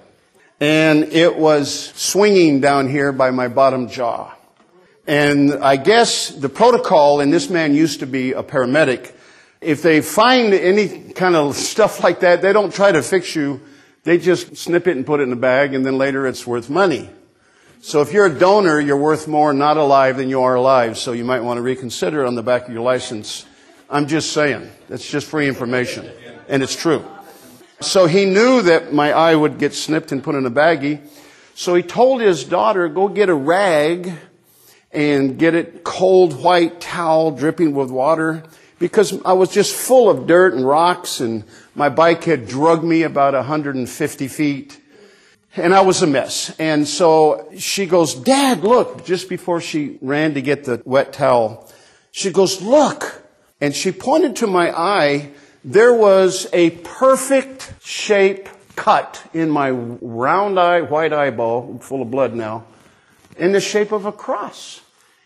and 0.59 1.05
it 1.05 1.35
was 1.35 1.91
swinging 1.95 2.61
down 2.61 2.87
here 2.87 3.11
by 3.11 3.31
my 3.31 3.47
bottom 3.47 3.89
jaw. 3.89 4.31
And 5.07 5.55
I 5.55 5.75
guess 5.75 6.29
the 6.29 6.49
protocol, 6.49 7.19
and 7.19 7.33
this 7.33 7.49
man 7.49 7.73
used 7.73 8.01
to 8.01 8.05
be 8.05 8.33
a 8.33 8.43
paramedic, 8.43 9.11
if 9.61 9.81
they 9.81 10.01
find 10.01 10.53
any 10.53 11.11
kind 11.11 11.35
of 11.35 11.55
stuff 11.55 12.03
like 12.03 12.21
that, 12.21 12.41
they 12.41 12.53
don't 12.53 12.73
try 12.73 12.91
to 12.91 13.01
fix 13.01 13.35
you. 13.35 13.61
They 14.03 14.17
just 14.17 14.55
snip 14.55 14.87
it 14.87 14.95
and 14.95 15.05
put 15.05 15.19
it 15.19 15.23
in 15.23 15.33
a 15.33 15.37
bag 15.37 15.73
and 15.73 15.85
then 15.85 15.97
later 15.97 16.25
it's 16.25 16.47
worth 16.47 16.69
money. 16.69 17.09
So 17.81 18.01
if 18.01 18.13
you're 18.13 18.25
a 18.25 18.33
donor, 18.33 18.79
you're 18.79 18.97
worth 18.97 19.27
more 19.27 19.53
not 19.53 19.77
alive 19.77 20.17
than 20.17 20.29
you 20.29 20.41
are 20.41 20.55
alive. 20.55 20.97
So 20.97 21.11
you 21.11 21.25
might 21.25 21.41
want 21.41 21.57
to 21.57 21.61
reconsider 21.61 22.25
on 22.25 22.35
the 22.35 22.43
back 22.43 22.67
of 22.67 22.73
your 22.73 22.81
license. 22.81 23.45
I'm 23.89 24.07
just 24.07 24.31
saying. 24.31 24.69
That's 24.87 25.09
just 25.09 25.27
free 25.27 25.47
information. 25.47 26.09
And 26.47 26.63
it's 26.63 26.75
true. 26.75 27.05
So 27.81 28.05
he 28.05 28.25
knew 28.25 28.61
that 28.63 28.93
my 28.93 29.13
eye 29.13 29.35
would 29.35 29.57
get 29.59 29.73
snipped 29.73 30.11
and 30.11 30.23
put 30.23 30.35
in 30.35 30.45
a 30.45 30.51
baggie. 30.51 31.01
So 31.55 31.75
he 31.75 31.83
told 31.83 32.21
his 32.21 32.43
daughter, 32.43 32.87
go 32.89 33.07
get 33.07 33.29
a 33.29 33.33
rag 33.33 34.11
and 34.91 35.37
get 35.37 35.55
it 35.55 35.83
cold 35.83 36.41
white 36.41 36.81
towel 36.81 37.31
dripping 37.31 37.73
with 37.73 37.91
water 37.91 38.43
because 38.79 39.21
I 39.23 39.33
was 39.33 39.51
just 39.51 39.75
full 39.75 40.09
of 40.09 40.25
dirt 40.25 40.53
and 40.53 40.65
rocks 40.65 41.19
and 41.19 41.43
my 41.75 41.89
bike 41.89 42.23
had 42.23 42.47
drugged 42.47 42.83
me 42.83 43.03
about 43.03 43.33
150 43.33 44.27
feet 44.27 44.79
and 45.55 45.73
I 45.73 45.81
was 45.81 46.01
a 46.01 46.07
mess. 46.07 46.55
And 46.59 46.87
so 46.87 47.49
she 47.57 47.85
goes, 47.85 48.15
Dad, 48.15 48.63
look, 48.63 49.05
just 49.05 49.29
before 49.29 49.61
she 49.61 49.97
ran 50.01 50.33
to 50.35 50.41
get 50.41 50.63
the 50.63 50.81
wet 50.85 51.13
towel, 51.13 51.69
she 52.11 52.31
goes, 52.31 52.61
look. 52.61 53.23
And 53.61 53.75
she 53.75 53.91
pointed 53.91 54.37
to 54.37 54.47
my 54.47 54.71
eye. 54.71 55.31
There 55.63 55.93
was 55.93 56.47
a 56.53 56.69
perfect 56.69 57.73
shape 57.81 58.47
cut 58.75 59.21
in 59.33 59.49
my 59.49 59.71
round 59.71 60.57
eye, 60.57 60.81
white 60.81 61.11
eyeball, 61.11 61.79
full 61.79 62.01
of 62.01 62.09
blood 62.09 62.33
now, 62.33 62.63
in 63.37 63.51
the 63.51 63.59
shape 63.59 63.91
of 63.91 64.05
a 64.05 64.11
cross. 64.11 64.81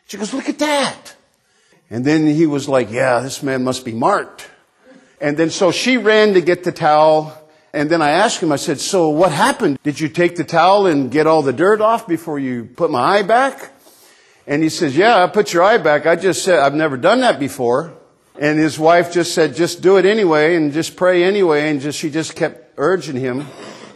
She 0.08 0.18
goes, 0.18 0.34
look 0.34 0.50
at 0.50 0.60
that. 0.60 1.16
And 1.94 2.04
then 2.04 2.26
he 2.26 2.48
was 2.48 2.68
like, 2.68 2.90
yeah, 2.90 3.20
this 3.20 3.44
man 3.44 3.64
must 3.64 3.86
be 3.86 3.92
marked. 3.94 4.50
And 5.22 5.38
then 5.38 5.52
so 5.52 5.72
she 5.72 5.98
ran 5.98 6.34
to 6.34 6.42
get 6.42 6.64
the 6.64 6.72
towel. 6.72 7.38
And 7.72 7.88
then 7.88 8.02
I 8.02 8.10
asked 8.10 8.42
him, 8.42 8.52
I 8.52 8.56
said, 8.56 8.80
so 8.80 9.10
what 9.10 9.32
happened? 9.32 9.78
Did 9.84 10.00
you 10.00 10.10
take 10.10 10.36
the 10.36 10.44
towel 10.44 10.88
and 10.88 11.12
get 11.12 11.28
all 11.28 11.44
the 11.44 11.54
dirt 11.54 11.82
off 11.82 12.08
before 12.08 12.40
you 12.40 12.66
put 12.66 12.90
my 12.90 13.00
eye 13.00 13.22
back? 13.22 13.74
And 14.48 14.64
he 14.64 14.70
says, 14.70 14.98
yeah, 14.98 15.24
I 15.24 15.28
put 15.28 15.54
your 15.54 15.62
eye 15.62 15.78
back. 15.78 16.08
I 16.08 16.16
just 16.16 16.44
said, 16.44 16.62
I've 16.62 16.74
never 16.74 16.98
done 16.98 17.22
that 17.22 17.40
before. 17.40 17.94
And 18.40 18.58
his 18.58 18.80
wife 18.80 19.14
just 19.14 19.36
said, 19.36 19.54
just 19.54 19.84
do 19.84 19.98
it 19.98 20.06
anyway 20.08 20.56
and 20.56 20.74
just 20.74 20.96
pray 20.96 21.24
anyway. 21.24 21.70
And 21.70 21.80
just, 21.80 22.00
she 22.00 22.10
just 22.10 22.36
kept 22.36 22.74
urging 22.78 23.18
him. 23.18 23.46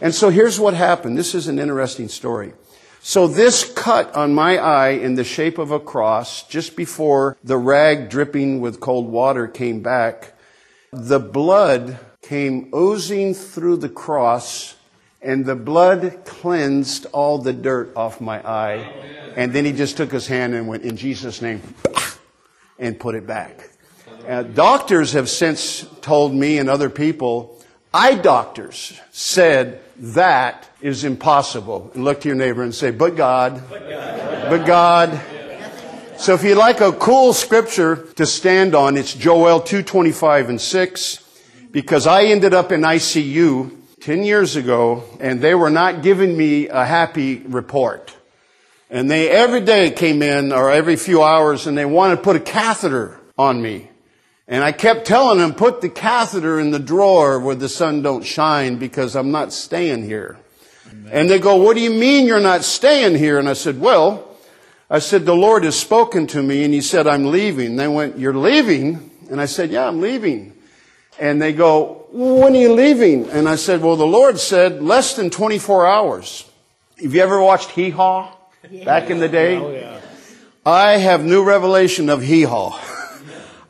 And 0.00 0.14
so 0.14 0.30
here's 0.30 0.60
what 0.60 0.74
happened. 0.74 1.18
This 1.18 1.34
is 1.34 1.48
an 1.48 1.58
interesting 1.58 2.06
story. 2.06 2.52
So 3.00 3.26
this 3.26 3.70
cut 3.72 4.14
on 4.14 4.34
my 4.34 4.58
eye 4.58 4.90
in 4.90 5.14
the 5.14 5.24
shape 5.24 5.58
of 5.58 5.70
a 5.70 5.80
cross, 5.80 6.42
just 6.42 6.76
before 6.76 7.36
the 7.42 7.56
rag 7.56 8.10
dripping 8.10 8.60
with 8.60 8.80
cold 8.80 9.08
water 9.08 9.46
came 9.46 9.80
back, 9.80 10.34
the 10.92 11.20
blood 11.20 11.98
came 12.22 12.70
oozing 12.74 13.34
through 13.34 13.76
the 13.76 13.88
cross 13.88 14.74
and 15.20 15.44
the 15.44 15.56
blood 15.56 16.24
cleansed 16.24 17.06
all 17.12 17.38
the 17.38 17.52
dirt 17.52 17.92
off 17.96 18.20
my 18.20 18.46
eye. 18.46 18.92
And 19.36 19.52
then 19.52 19.64
he 19.64 19.72
just 19.72 19.96
took 19.96 20.12
his 20.12 20.26
hand 20.26 20.54
and 20.54 20.68
went, 20.68 20.84
in 20.84 20.96
Jesus' 20.96 21.42
name, 21.42 21.62
and 22.78 22.98
put 22.98 23.14
it 23.14 23.26
back. 23.26 23.70
Uh, 24.26 24.42
doctors 24.42 25.12
have 25.12 25.28
since 25.28 25.86
told 26.00 26.34
me 26.34 26.58
and 26.58 26.68
other 26.68 26.90
people, 26.90 27.57
eye 27.92 28.14
doctors 28.14 28.98
said 29.10 29.80
that 29.96 30.68
is 30.80 31.04
impossible. 31.04 31.90
And 31.94 32.04
look 32.04 32.20
to 32.22 32.28
your 32.28 32.36
neighbor 32.36 32.62
and 32.62 32.74
say, 32.74 32.90
but 32.90 33.16
God, 33.16 33.62
but 33.68 33.88
God. 33.88 34.50
But 34.50 34.66
God. 34.66 35.20
So 36.18 36.34
if 36.34 36.42
you'd 36.42 36.58
like 36.58 36.80
a 36.80 36.92
cool 36.92 37.32
scripture 37.32 37.96
to 38.16 38.26
stand 38.26 38.74
on, 38.74 38.96
it's 38.96 39.14
Joel 39.14 39.60
2.25 39.60 40.48
and 40.48 40.60
6. 40.60 41.24
Because 41.70 42.06
I 42.06 42.24
ended 42.24 42.54
up 42.54 42.72
in 42.72 42.80
ICU 42.80 43.76
10 44.00 44.22
years 44.24 44.56
ago 44.56 45.04
and 45.20 45.40
they 45.40 45.54
were 45.54 45.70
not 45.70 46.02
giving 46.02 46.36
me 46.36 46.68
a 46.68 46.84
happy 46.84 47.38
report. 47.38 48.14
And 48.90 49.10
they 49.10 49.28
every 49.28 49.60
day 49.60 49.90
came 49.90 50.22
in 50.22 50.52
or 50.52 50.70
every 50.70 50.96
few 50.96 51.22
hours 51.22 51.66
and 51.66 51.76
they 51.76 51.84
wanted 51.84 52.16
to 52.16 52.22
put 52.22 52.36
a 52.36 52.40
catheter 52.40 53.20
on 53.36 53.60
me. 53.60 53.90
And 54.50 54.64
I 54.64 54.72
kept 54.72 55.06
telling 55.06 55.38
them, 55.38 55.52
put 55.52 55.82
the 55.82 55.90
catheter 55.90 56.58
in 56.58 56.70
the 56.70 56.78
drawer 56.78 57.38
where 57.38 57.54
the 57.54 57.68
sun 57.68 58.00
don't 58.00 58.24
shine 58.24 58.76
because 58.76 59.14
I'm 59.14 59.30
not 59.30 59.52
staying 59.52 60.04
here. 60.04 60.38
Amen. 60.90 61.12
And 61.12 61.30
they 61.30 61.38
go, 61.38 61.56
what 61.56 61.76
do 61.76 61.82
you 61.82 61.90
mean 61.90 62.26
you're 62.26 62.40
not 62.40 62.64
staying 62.64 63.16
here? 63.16 63.38
And 63.38 63.46
I 63.46 63.52
said, 63.52 63.78
well, 63.78 64.26
I 64.88 65.00
said, 65.00 65.26
the 65.26 65.36
Lord 65.36 65.64
has 65.64 65.78
spoken 65.78 66.26
to 66.28 66.42
me 66.42 66.64
and 66.64 66.72
he 66.72 66.80
said, 66.80 67.06
I'm 67.06 67.26
leaving. 67.26 67.76
They 67.76 67.88
went, 67.88 68.18
you're 68.18 68.32
leaving? 68.32 69.10
And 69.30 69.38
I 69.38 69.44
said, 69.44 69.70
yeah, 69.70 69.86
I'm 69.86 70.00
leaving. 70.00 70.54
And 71.20 71.42
they 71.42 71.52
go, 71.52 72.06
when 72.10 72.54
are 72.54 72.58
you 72.58 72.72
leaving? 72.72 73.28
And 73.28 73.46
I 73.46 73.56
said, 73.56 73.82
well, 73.82 73.96
the 73.96 74.06
Lord 74.06 74.38
said 74.38 74.82
less 74.82 75.14
than 75.14 75.28
24 75.28 75.86
hours. 75.86 76.50
Have 77.02 77.14
you 77.14 77.20
ever 77.20 77.38
watched 77.38 77.70
Hee 77.72 77.90
Haw 77.90 78.34
back 78.86 79.10
in 79.10 79.18
the 79.18 79.28
day? 79.28 79.56
Oh, 79.56 79.70
yeah. 79.70 80.00
I 80.64 80.92
have 80.96 81.22
new 81.22 81.44
revelation 81.44 82.08
of 82.08 82.22
Hee 82.22 82.44
Haw. 82.44 82.80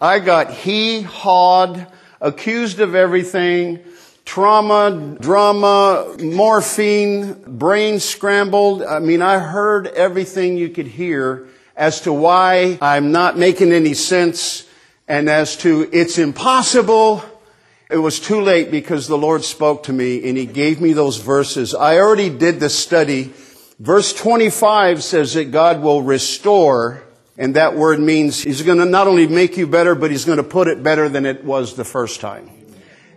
I 0.01 0.21
got 0.21 0.53
he 0.53 1.03
hawed, 1.03 1.87
accused 2.21 2.79
of 2.79 2.95
everything, 2.95 3.81
trauma, 4.25 5.17
drama, 5.21 6.17
morphine, 6.21 7.33
brain 7.59 7.99
scrambled. 7.99 8.83
I 8.83 9.01
mean, 9.01 9.23
I 9.23 9.39
heard 9.39 9.89
everything 9.89 10.57
you 10.57 10.69
could 10.69 10.87
hear 10.87 11.49
as 11.77 12.03
to 12.03 12.13
why 12.13 12.79
I'm 12.81 13.11
not 13.11 13.37
making 13.37 13.73
any 13.73 13.95
sense 13.95 14.69
and 15.09 15.29
as 15.29 15.57
to 15.59 15.89
it's 15.93 16.19
impossible. 16.19 17.25
It 17.91 17.97
was 17.97 18.21
too 18.21 18.41
late 18.41 18.71
because 18.71 19.09
the 19.09 19.19
Lord 19.19 19.43
spoke 19.43 19.85
to 19.85 19.93
me 19.93 20.29
and 20.29 20.39
He 20.39 20.47
gave 20.47 20.81
me 20.81 20.93
those 20.93 21.17
verses. 21.17 21.75
I 21.75 21.97
already 21.97 22.31
did 22.31 22.61
the 22.61 22.71
study. 22.71 23.33
Verse 23.81 24.13
25 24.13 25.03
says 25.03 25.35
that 25.35 25.51
God 25.51 25.83
will 25.83 26.03
restore 26.03 27.03
and 27.39 27.55
that 27.55 27.77
word 27.77 28.01
means 28.01 28.43
he's 28.43 28.63
going 28.63 28.79
to 28.79 28.85
not 28.85 29.07
only 29.07 29.29
make 29.29 29.57
you 29.57 29.69
better, 29.69 29.95
but 29.95 30.11
he's 30.11 30.25
going 30.25 30.39
to 30.39 30.43
put 30.43 30.67
it 30.67 30.83
better 30.83 31.09
than 31.09 31.25
it 31.25 31.45
was 31.45 31.77
the 31.77 31.85
first 31.85 32.21
time. 32.21 32.51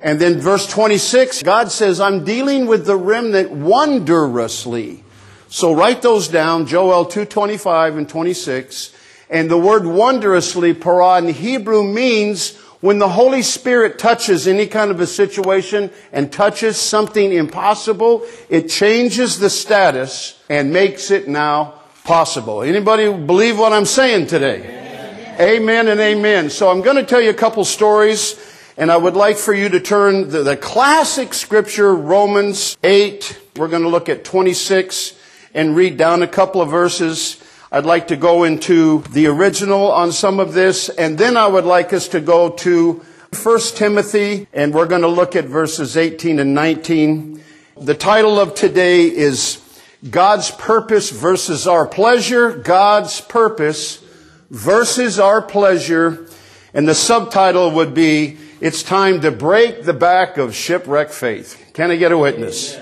And 0.04 0.20
then 0.20 0.40
verse 0.40 0.68
26, 0.68 1.42
God 1.42 1.72
says, 1.72 2.00
I'm 2.00 2.24
dealing 2.24 2.68
with 2.68 2.86
the 2.86 2.96
remnant 2.96 3.51
wondrously. 3.51 5.04
So 5.48 5.74
write 5.74 6.04
those 6.04 6.28
down, 6.28 6.68
Joel 6.68 7.06
2.25 7.08 7.98
and 7.98 8.08
26. 8.08 8.96
And 9.30 9.50
the 9.50 9.58
word 9.58 9.86
wondrously, 9.86 10.74
para 10.75 11.18
in 11.18 11.30
Hebrew 11.34 11.84
means 11.84 12.58
when 12.80 13.00
the 13.00 13.10
Holy 13.10 13.42
Spirit 13.42 13.98
touches 13.98 14.48
any 14.48 14.68
kind 14.68 14.92
of 14.92 15.00
a 15.00 15.08
situation 15.08 15.92
and 16.12 16.32
touches 16.32 16.78
something 16.78 17.32
impossible, 17.32 18.24
it 18.50 18.70
changes 18.70 19.40
the 19.40 19.50
status 19.50 20.40
and 20.50 20.72
makes 20.74 21.12
it 21.12 21.28
now 21.28 21.81
possible. 22.12 22.62
Anybody 22.62 23.10
believe 23.10 23.58
what 23.58 23.72
I'm 23.72 23.86
saying 23.86 24.27
today? 24.27 24.60
Amen, 24.60 25.39
amen 25.39 25.88
and 25.88 26.01
amen. 26.01 26.50
So 26.50 26.70
I'm 26.70 26.82
going 26.82 26.98
to 26.98 27.06
tell 27.06 27.22
you 27.22 27.30
a 27.30 27.34
couple 27.34 27.63
stories 27.63 28.36
and 28.75 28.91
I 28.91 28.98
would 28.98 29.15
like 29.15 29.38
for 29.38 29.53
you 29.53 29.70
to 29.70 29.80
turn 29.80 30.27
the, 30.27 30.44
the 30.44 30.58
classic 30.58 31.34
scripture, 31.34 31.96
Romans 31.96 32.75
8. 32.84 33.41
We're 33.56 33.70
going 33.70 33.84
to 33.84 33.88
look 33.88 34.10
at 34.10 34.25
26 34.25 35.18
and 35.53 35.74
read 35.74 35.96
down 35.96 36.22
a 36.22 36.27
couple 36.27 36.62
of 36.62 36.70
verses. 36.70 37.41
I'd 37.72 37.86
like 37.86 38.10
to 38.10 38.18
go 38.18 38.44
into 38.44 39.03
the 39.12 39.27
original 39.27 39.89
on 39.89 40.12
some 40.12 40.41
of 40.41 40.51
this, 40.51 40.89
and 40.89 41.18
then 41.18 41.38
I 41.38 41.48
would 41.48 41.63
like 41.63 41.94
us 41.94 42.10
to 42.10 42.20
go 42.20 42.50
to 42.50 43.06
1 43.41 43.60
Timothy, 43.75 44.48
and 44.51 44.74
we're 44.74 44.86
going 44.86 45.03
to 45.03 45.08
look 45.08 45.38
at 45.38 45.46
verses 45.46 45.96
18 45.96 46.39
and 46.39 46.53
19. 46.53 47.41
The 47.80 47.96
title 47.96 48.38
of 48.38 48.53
today 48.53 49.03
is 49.03 49.62
God's 50.10 50.50
purpose 50.50 51.12
versus 51.12 51.67
our 51.67 51.86
pleasure, 51.86 52.51
God's 52.51 53.22
purpose 53.22 54.03
versus 54.50 55.20
our 55.20 55.41
pleasure. 55.41 56.27
And 56.74 56.88
the 56.88 56.96
subtitle 56.96 57.72
would 57.72 57.93
be, 57.93 58.38
It's 58.62 58.81
Time 58.81 59.22
to 59.22 59.31
Break 59.31 59.84
the 59.84 59.93
Back 59.93 60.38
of 60.38 60.55
Shipwreck 60.55 61.12
Faith. 61.12 61.72
Can 61.74 61.91
I 61.91 61.98
get 61.98 62.12
a 62.12 62.17
witness? 62.17 62.77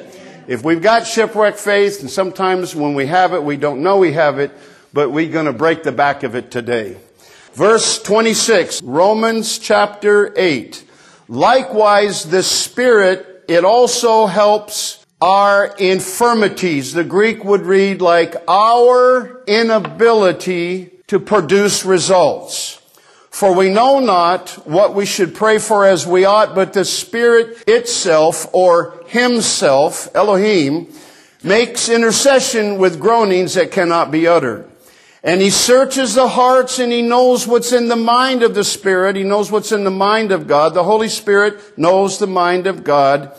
If 0.48 0.64
we've 0.64 0.82
got 0.82 1.06
shipwreck 1.06 1.58
faith, 1.58 2.00
and 2.02 2.10
sometimes 2.10 2.74
when 2.74 2.96
we 2.96 3.06
have 3.06 3.34
it, 3.34 3.44
we 3.44 3.56
don't 3.56 3.84
know 3.84 3.98
we 3.98 4.14
have 4.14 4.40
it, 4.40 4.52
but 4.92 5.12
we're 5.12 5.32
going 5.32 5.46
to 5.46 5.54
break 5.54 5.84
the 5.84 5.92
back 5.92 6.24
of 6.24 6.34
it 6.34 6.50
today. 6.50 6.98
Verse 7.54 8.02
26, 8.02 8.82
Romans 8.82 9.60
chapter 9.60 10.34
8. 10.36 10.84
Likewise, 11.28 12.24
the 12.24 12.42
Spirit, 12.42 13.44
it 13.48 13.64
also 13.64 14.26
helps 14.26 14.99
our 15.22 15.76
infirmities. 15.78 16.94
The 16.94 17.04
Greek 17.04 17.44
would 17.44 17.62
read 17.62 18.02
like 18.02 18.36
our 18.48 19.44
inability 19.46 20.92
to 21.08 21.20
produce 21.20 21.84
results. 21.84 22.82
For 23.30 23.54
we 23.54 23.70
know 23.70 24.00
not 24.00 24.50
what 24.68 24.96
we 24.96 25.06
should 25.06 25.36
pray 25.36 25.60
for 25.60 25.86
as 25.86 26.06
we 26.06 26.26
ought, 26.26 26.56
but 26.56 26.74
the 26.74 26.86
Spirit 26.86 27.64
itself 27.68 28.48
or 28.54 29.04
Himself, 29.08 30.14
Elohim, 30.16 30.92
makes 31.44 31.90
intercession 31.90 32.78
with 32.78 33.00
groanings 33.00 33.54
that 33.54 33.72
cannot 33.72 34.12
be 34.12 34.28
uttered. 34.28 34.70
And 35.24 35.42
He 35.42 35.50
searches 35.50 36.16
the 36.16 36.28
hearts 36.28 36.80
and 36.80 36.92
He 36.92 37.02
knows 37.02 37.48
what's 37.48 37.72
in 37.72 37.88
the 37.88 37.96
mind 37.96 38.42
of 38.42 38.56
the 38.56 38.64
Spirit. 38.64 39.16
He 39.16 39.24
knows 39.24 39.52
what's 39.52 39.72
in 39.72 39.84
the 39.84 39.92
mind 39.92 40.32
of 40.32 40.48
God. 40.48 40.74
The 40.74 40.84
Holy 40.84 41.10
Spirit 41.10 41.78
knows 41.78 42.20
the 42.20 42.28
mind 42.28 42.68
of 42.68 42.84
God. 42.84 43.34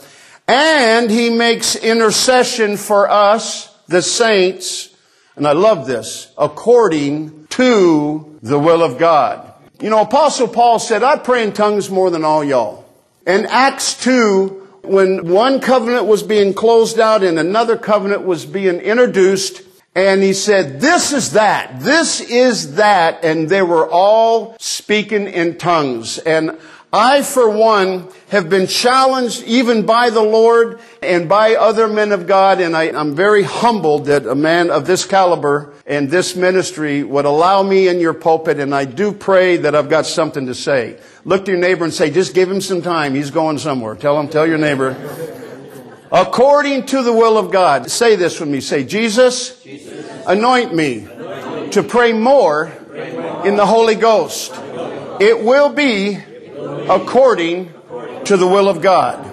And 0.50 1.12
he 1.12 1.30
makes 1.30 1.76
intercession 1.76 2.76
for 2.76 3.08
us, 3.08 3.72
the 3.86 4.02
saints, 4.02 4.92
and 5.36 5.46
I 5.46 5.52
love 5.52 5.86
this, 5.86 6.32
according 6.36 7.46
to 7.50 8.36
the 8.42 8.58
will 8.58 8.82
of 8.82 8.98
God. 8.98 9.54
You 9.80 9.90
know, 9.90 10.00
Apostle 10.00 10.48
Paul 10.48 10.80
said, 10.80 11.04
I 11.04 11.18
pray 11.18 11.44
in 11.44 11.52
tongues 11.52 11.88
more 11.88 12.10
than 12.10 12.24
all 12.24 12.42
y'all. 12.42 12.84
In 13.28 13.46
Acts 13.46 13.94
2, 14.02 14.80
when 14.82 15.28
one 15.28 15.60
covenant 15.60 16.06
was 16.06 16.24
being 16.24 16.52
closed 16.52 16.98
out 16.98 17.22
and 17.22 17.38
another 17.38 17.76
covenant 17.76 18.22
was 18.22 18.44
being 18.44 18.80
introduced, 18.80 19.62
and 19.94 20.20
he 20.20 20.32
said, 20.32 20.80
this 20.80 21.12
is 21.12 21.34
that, 21.34 21.78
this 21.78 22.20
is 22.20 22.74
that, 22.74 23.24
and 23.24 23.48
they 23.48 23.62
were 23.62 23.88
all 23.88 24.56
speaking 24.58 25.28
in 25.28 25.58
tongues. 25.58 26.18
And 26.18 26.58
I, 26.92 27.22
for 27.22 27.48
one, 27.48 28.08
have 28.30 28.50
been 28.50 28.66
challenged 28.66 29.44
even 29.44 29.86
by 29.86 30.10
the 30.10 30.22
Lord 30.22 30.80
and 31.00 31.28
by 31.28 31.54
other 31.54 31.86
men 31.86 32.10
of 32.10 32.26
God, 32.26 32.60
and 32.60 32.76
I, 32.76 32.86
am 32.86 33.14
very 33.14 33.44
humbled 33.44 34.06
that 34.06 34.26
a 34.26 34.34
man 34.34 34.70
of 34.70 34.86
this 34.86 35.04
caliber 35.04 35.72
and 35.86 36.10
this 36.10 36.34
ministry 36.34 37.04
would 37.04 37.26
allow 37.26 37.62
me 37.62 37.86
in 37.86 38.00
your 38.00 38.12
pulpit, 38.12 38.58
and 38.58 38.74
I 38.74 38.86
do 38.86 39.12
pray 39.12 39.58
that 39.58 39.76
I've 39.76 39.88
got 39.88 40.04
something 40.04 40.46
to 40.46 40.54
say. 40.54 40.98
Look 41.24 41.44
to 41.44 41.52
your 41.52 41.60
neighbor 41.60 41.84
and 41.84 41.94
say, 41.94 42.10
just 42.10 42.34
give 42.34 42.50
him 42.50 42.60
some 42.60 42.82
time. 42.82 43.14
He's 43.14 43.30
going 43.30 43.58
somewhere. 43.58 43.94
Tell 43.94 44.18
him, 44.18 44.28
tell 44.28 44.46
your 44.46 44.58
neighbor. 44.58 44.96
According 46.10 46.86
to 46.86 47.04
the 47.04 47.12
will 47.12 47.38
of 47.38 47.52
God. 47.52 47.88
Say 47.88 48.16
this 48.16 48.40
with 48.40 48.48
me. 48.48 48.60
Say, 48.60 48.82
Jesus, 48.82 49.62
Jesus. 49.62 50.26
Anoint, 50.26 50.74
me 50.74 51.04
anoint 51.04 51.66
me 51.66 51.70
to 51.70 51.84
pray 51.84 52.12
more, 52.12 52.66
pray 52.88 53.12
more 53.12 53.46
in 53.46 53.54
the 53.54 53.66
Holy 53.66 53.94
Ghost. 53.94 54.52
It 55.20 55.44
will 55.44 55.68
be 55.68 56.18
according 56.88 57.72
to 58.24 58.36
the 58.36 58.46
will 58.46 58.68
of 58.68 58.80
God. 58.80 59.24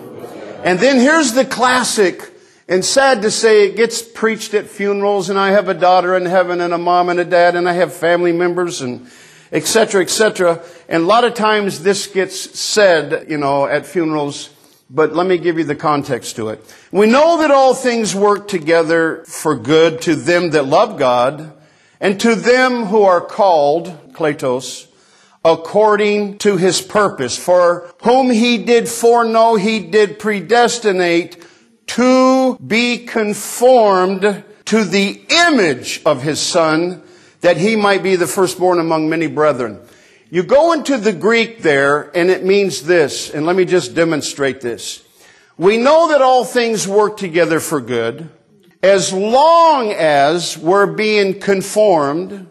And 0.64 0.80
then 0.80 1.00
here's 1.00 1.34
the 1.34 1.46
classic, 1.46 2.34
and 2.68 2.84
sad 2.84 3.22
to 3.22 3.32
say 3.32 3.68
it 3.68 3.78
gets 3.78 4.02
preached 4.02 4.54
at 4.54 4.68
funerals, 4.68 5.30
and 5.30 5.40
I 5.40 5.52
have 5.52 5.70
a 5.70 5.74
daughter 5.74 6.16
in 6.18 6.26
heaven 6.26 6.62
and 6.62 6.74
a 6.74 6.78
mom 6.78 7.10
and 7.10 7.20
a 7.20 7.26
dad, 7.26 7.56
and 7.56 7.70
I 7.70 7.74
have 7.74 7.94
family 7.94 8.34
members 8.34 8.82
and 8.82 9.08
etc., 9.52 10.02
etc. 10.02 10.62
And 10.90 11.04
a 11.04 11.06
lot 11.06 11.24
of 11.24 11.34
times 11.34 11.84
this 11.84 12.08
gets 12.08 12.60
said, 12.60 13.30
you 13.30 13.38
know, 13.38 13.66
at 13.66 13.86
funerals, 13.86 14.50
but 14.90 15.14
let 15.14 15.28
me 15.28 15.38
give 15.38 15.58
you 15.58 15.64
the 15.64 15.76
context 15.76 16.36
to 16.38 16.50
it. 16.50 16.76
We 16.92 17.08
know 17.08 17.40
that 17.40 17.52
all 17.52 17.74
things 17.74 18.16
work 18.16 18.48
together 18.48 19.24
for 19.26 19.56
good 19.56 20.02
to 20.02 20.16
them 20.16 20.52
that 20.52 20.66
love 20.66 20.98
God 20.98 21.54
and 22.00 22.20
to 22.22 22.36
them 22.36 22.86
who 22.86 23.04
are 23.04 23.22
called, 23.22 24.14
Kletos, 24.14 24.87
according 25.48 26.38
to 26.40 26.58
his 26.58 26.82
purpose. 26.82 27.38
For 27.38 27.90
whom 28.04 28.30
he 28.30 28.58
did 28.58 28.90
foreknow, 28.90 29.56
he 29.56 29.80
did 29.80 30.20
predestinate 30.20 31.42
to 31.88 32.58
be 32.58 33.06
conformed 33.06 34.44
to 34.66 34.84
the 34.84 35.22
image 35.48 36.02
of 36.06 36.22
his 36.22 36.42
son, 36.42 37.02
that 37.40 37.56
he 37.56 37.78
might 37.78 38.04
be 38.04 38.18
the 38.18 38.28
firstborn 38.28 38.80
among 38.80 39.08
many 39.08 39.28
brethren. 39.28 39.80
You 40.30 40.44
go 40.44 40.74
into 40.74 40.98
the 40.98 41.14
Greek 41.14 41.62
there, 41.62 42.12
and 42.14 42.30
it 42.30 42.44
means 42.44 42.84
this, 42.84 43.30
and 43.30 43.46
let 43.46 43.56
me 43.56 43.64
just 43.64 43.96
demonstrate 43.96 44.60
this. 44.60 45.02
We 45.58 45.78
know 45.78 46.10
that 46.10 46.22
all 46.22 46.44
things 46.44 46.86
work 46.86 47.16
together 47.16 47.62
for 47.62 47.80
good, 47.80 48.30
as 48.84 49.14
long 49.14 49.94
as 49.94 50.58
we're 50.58 50.94
being 50.94 51.40
conformed, 51.40 52.48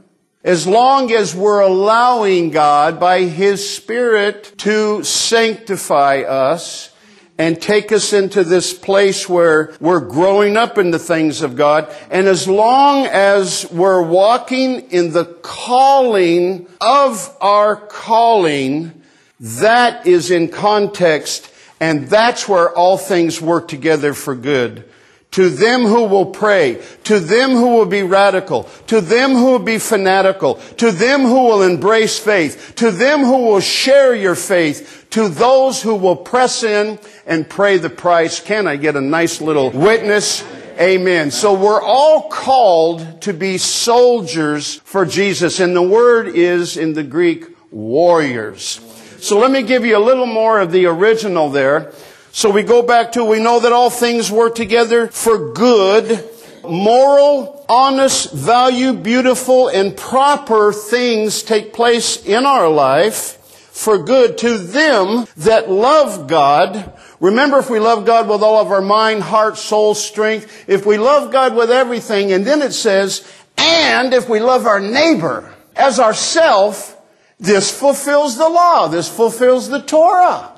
as 0.46 0.66
long 0.66 1.12
as 1.12 1.34
we're 1.34 1.60
allowing 1.60 2.50
God 2.50 2.98
by 2.98 3.24
His 3.24 3.68
Spirit 3.68 4.54
to 4.58 5.04
sanctify 5.04 6.22
us, 6.22 6.90
and 7.38 7.60
take 7.60 7.92
us 7.92 8.14
into 8.14 8.44
this 8.44 8.72
place 8.72 9.28
where 9.28 9.74
we're 9.78 10.00
growing 10.00 10.56
up 10.56 10.78
in 10.78 10.90
the 10.90 10.98
things 10.98 11.42
of 11.42 11.54
God. 11.54 11.94
And 12.10 12.26
as 12.26 12.48
long 12.48 13.04
as 13.04 13.70
we're 13.70 14.00
walking 14.02 14.90
in 14.90 15.12
the 15.12 15.26
calling 15.26 16.66
of 16.80 17.36
our 17.42 17.76
calling, 17.76 19.02
that 19.38 20.06
is 20.06 20.30
in 20.30 20.48
context 20.48 21.52
and 21.78 22.08
that's 22.08 22.48
where 22.48 22.70
all 22.70 22.96
things 22.96 23.40
work 23.40 23.68
together 23.68 24.14
for 24.14 24.34
good. 24.34 24.88
To 25.36 25.50
them 25.50 25.82
who 25.82 26.04
will 26.04 26.24
pray, 26.24 26.82
to 27.04 27.20
them 27.20 27.50
who 27.50 27.76
will 27.76 27.84
be 27.84 28.02
radical, 28.02 28.62
to 28.86 29.02
them 29.02 29.32
who 29.32 29.52
will 29.52 29.58
be 29.58 29.76
fanatical, 29.76 30.54
to 30.78 30.90
them 30.90 31.24
who 31.24 31.44
will 31.44 31.62
embrace 31.62 32.18
faith, 32.18 32.72
to 32.76 32.90
them 32.90 33.20
who 33.20 33.44
will 33.44 33.60
share 33.60 34.14
your 34.14 34.34
faith, 34.34 35.04
to 35.10 35.28
those 35.28 35.82
who 35.82 35.94
will 35.94 36.16
press 36.16 36.62
in 36.62 36.98
and 37.26 37.50
pray 37.50 37.76
the 37.76 37.90
price. 37.90 38.40
Can 38.40 38.66
I 38.66 38.76
get 38.76 38.96
a 38.96 39.00
nice 39.02 39.42
little 39.42 39.68
witness? 39.68 40.42
Amen. 40.80 41.30
So 41.30 41.52
we're 41.52 41.82
all 41.82 42.30
called 42.30 43.20
to 43.20 43.34
be 43.34 43.58
soldiers 43.58 44.76
for 44.84 45.04
Jesus. 45.04 45.60
And 45.60 45.76
the 45.76 45.82
word 45.82 46.28
is 46.28 46.78
in 46.78 46.94
the 46.94 47.04
Greek 47.04 47.44
warriors. 47.70 48.80
So 49.20 49.38
let 49.38 49.50
me 49.50 49.64
give 49.64 49.84
you 49.84 49.98
a 49.98 50.00
little 50.00 50.24
more 50.24 50.60
of 50.60 50.72
the 50.72 50.86
original 50.86 51.50
there. 51.50 51.92
So 52.36 52.50
we 52.50 52.64
go 52.64 52.82
back 52.82 53.12
to, 53.12 53.24
we 53.24 53.40
know 53.40 53.60
that 53.60 53.72
all 53.72 53.88
things 53.88 54.30
work 54.30 54.56
together 54.56 55.06
for 55.06 55.54
good, 55.54 56.22
moral, 56.62 57.64
honest, 57.66 58.30
value, 58.30 58.92
beautiful, 58.92 59.68
and 59.68 59.96
proper 59.96 60.70
things 60.70 61.42
take 61.42 61.72
place 61.72 62.22
in 62.26 62.44
our 62.44 62.68
life 62.68 63.38
for 63.72 63.96
good 63.96 64.36
to 64.36 64.58
them 64.58 65.26
that 65.38 65.70
love 65.70 66.28
God. 66.28 66.92
Remember, 67.20 67.58
if 67.58 67.70
we 67.70 67.80
love 67.80 68.04
God 68.04 68.28
with 68.28 68.42
all 68.42 68.60
of 68.60 68.70
our 68.70 68.82
mind, 68.82 69.22
heart, 69.22 69.56
soul, 69.56 69.94
strength, 69.94 70.68
if 70.68 70.84
we 70.84 70.98
love 70.98 71.32
God 71.32 71.56
with 71.56 71.70
everything, 71.70 72.32
and 72.32 72.44
then 72.44 72.60
it 72.60 72.74
says, 72.74 73.26
and 73.56 74.12
if 74.12 74.28
we 74.28 74.40
love 74.40 74.66
our 74.66 74.78
neighbor 74.78 75.54
as 75.74 75.98
ourself, 75.98 77.00
this 77.40 77.70
fulfills 77.70 78.36
the 78.36 78.46
law. 78.46 78.88
This 78.88 79.08
fulfills 79.08 79.70
the 79.70 79.80
Torah. 79.80 80.52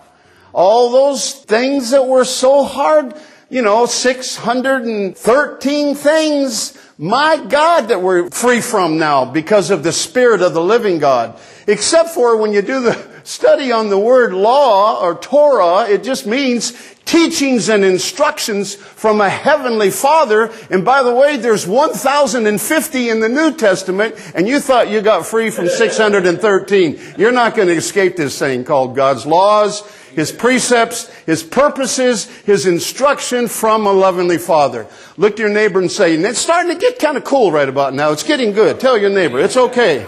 All 0.53 0.91
those 0.91 1.33
things 1.33 1.91
that 1.91 2.07
were 2.07 2.25
so 2.25 2.65
hard, 2.65 3.15
you 3.51 3.63
know, 3.63 3.87
613 3.87 5.95
things, 5.95 6.79
my 6.99 7.45
God, 7.49 7.89
that 7.89 8.03
we're 8.03 8.29
free 8.31 8.61
from 8.61 8.99
now 8.99 9.25
because 9.25 9.71
of 9.71 9.83
the 9.83 9.93
Spirit 9.93 10.43
of 10.43 10.55
the 10.55 10.61
living 10.61 10.99
God. 10.99 11.39
Except 11.67 12.11
for 12.11 12.37
when 12.37 12.53
you 12.53 12.63
do 12.63 12.81
the 12.81 13.21
study 13.25 13.71
on 13.71 13.91
the 13.91 13.99
word 13.99 14.33
law 14.33 15.01
or 15.01 15.15
Torah, 15.15 15.89
it 15.89 16.03
just 16.03 16.27
means 16.27 16.73
teachings 17.09 17.71
and 17.71 17.85
instructions 17.85 18.75
from 18.75 19.23
a 19.23 19.31
heavenly 19.31 19.91
father. 19.91 20.53
And 20.71 20.85
by 20.85 21.03
the 21.03 21.15
way, 21.15 21.39
there's 21.39 21.67
1,050 21.67 23.09
in 23.09 23.21
the 23.21 23.31
New 23.31 23.55
Testament, 23.55 24.15
and 24.35 24.47
you 24.47 24.61
thought 24.61 24.91
you 24.91 25.01
got 25.01 25.25
free 25.25 25.51
from 25.51 25.69
613. 25.69 27.15
You're 27.17 27.33
not 27.33 27.55
going 27.55 27.69
to 27.69 27.75
escape 27.75 28.17
this 28.17 28.39
thing 28.39 28.65
called 28.65 28.95
God's 28.95 29.25
laws, 29.25 29.81
His 30.15 30.33
precepts, 30.33 31.09
His 31.25 31.43
purposes, 31.43 32.27
His 32.41 32.67
instruction 32.67 33.49
from 33.49 33.87
a 33.87 33.93
lovingly 33.93 34.39
father. 34.39 34.87
Look 35.17 35.37
to 35.37 35.43
your 35.43 35.53
neighbor 35.53 35.81
and 35.81 35.91
say, 35.91 36.15
it's 36.15 36.39
starting 36.39 36.73
to 36.73 36.81
get 36.81 36.99
kind 36.99 37.17
of 37.17 37.25
cool 37.25 37.53
right 37.53 37.69
about 37.69 37.95
now. 37.95 38.13
It's 38.13 38.23
getting 38.23 38.53
good. 38.53 38.81
Tell 38.81 38.99
your 38.99 39.11
neighbor, 39.11 39.39
it's 39.41 39.57
okay. 39.57 40.07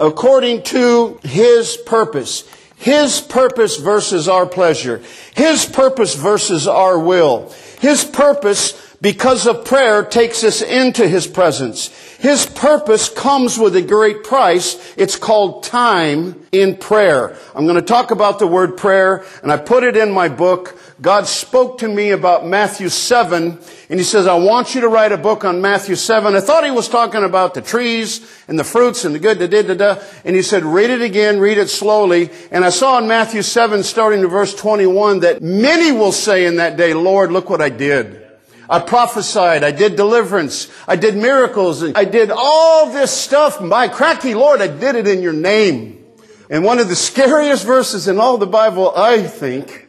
According 0.00 0.62
to 0.64 1.18
His 1.24 1.76
purpose. 1.76 2.48
His 2.76 3.20
purpose 3.20 3.76
versus 3.76 4.28
our 4.28 4.46
pleasure. 4.46 5.02
His 5.34 5.66
purpose 5.66 6.14
versus 6.14 6.68
our 6.68 6.98
will. 6.98 7.52
His 7.80 8.04
purpose, 8.04 8.96
because 9.00 9.46
of 9.48 9.64
prayer, 9.64 10.04
takes 10.04 10.44
us 10.44 10.62
into 10.62 11.08
His 11.08 11.26
presence. 11.26 12.07
His 12.18 12.46
purpose 12.46 13.08
comes 13.08 13.56
with 13.56 13.76
a 13.76 13.82
great 13.82 14.24
price. 14.24 14.92
It's 14.96 15.14
called 15.14 15.62
time 15.62 16.44
in 16.50 16.76
prayer. 16.76 17.36
I'm 17.54 17.64
going 17.64 17.76
to 17.76 17.82
talk 17.82 18.10
about 18.10 18.40
the 18.40 18.46
word 18.46 18.76
prayer, 18.76 19.24
and 19.40 19.52
I 19.52 19.56
put 19.56 19.84
it 19.84 19.96
in 19.96 20.10
my 20.10 20.28
book. 20.28 20.76
God 21.00 21.28
spoke 21.28 21.78
to 21.78 21.86
me 21.86 22.10
about 22.10 22.44
Matthew 22.44 22.88
7, 22.88 23.56
and 23.88 24.00
He 24.00 24.04
says, 24.04 24.26
I 24.26 24.34
want 24.34 24.74
you 24.74 24.80
to 24.80 24.88
write 24.88 25.12
a 25.12 25.16
book 25.16 25.44
on 25.44 25.60
Matthew 25.60 25.94
7. 25.94 26.34
I 26.34 26.40
thought 26.40 26.64
He 26.64 26.72
was 26.72 26.88
talking 26.88 27.22
about 27.22 27.54
the 27.54 27.62
trees 27.62 28.28
and 28.48 28.58
the 28.58 28.64
fruits 28.64 29.04
and 29.04 29.14
the 29.14 29.20
good, 29.20 29.38
da 29.38 29.46
da 29.46 29.62
da 29.62 29.74
da. 29.74 30.02
And 30.24 30.34
He 30.34 30.42
said, 30.42 30.64
read 30.64 30.90
it 30.90 31.02
again, 31.02 31.38
read 31.38 31.56
it 31.56 31.70
slowly. 31.70 32.30
And 32.50 32.64
I 32.64 32.70
saw 32.70 32.98
in 32.98 33.06
Matthew 33.06 33.42
7, 33.42 33.84
starting 33.84 34.22
to 34.22 34.28
verse 34.28 34.56
21, 34.56 35.20
that 35.20 35.40
many 35.40 35.92
will 35.92 36.10
say 36.10 36.46
in 36.46 36.56
that 36.56 36.76
day, 36.76 36.94
Lord, 36.94 37.30
look 37.30 37.48
what 37.48 37.62
I 37.62 37.68
did. 37.68 38.27
I 38.68 38.80
prophesied. 38.80 39.64
I 39.64 39.70
did 39.70 39.96
deliverance. 39.96 40.70
I 40.86 40.96
did 40.96 41.16
miracles. 41.16 41.82
I 41.82 42.04
did 42.04 42.30
all 42.30 42.90
this 42.92 43.10
stuff. 43.10 43.60
My 43.60 43.88
cracky 43.88 44.34
Lord, 44.34 44.60
I 44.60 44.68
did 44.68 44.94
it 44.94 45.08
in 45.08 45.22
your 45.22 45.32
name. 45.32 46.04
And 46.50 46.64
one 46.64 46.78
of 46.78 46.88
the 46.88 46.96
scariest 46.96 47.64
verses 47.66 48.08
in 48.08 48.18
all 48.18 48.38
the 48.38 48.46
Bible, 48.46 48.92
I 48.94 49.22
think, 49.22 49.88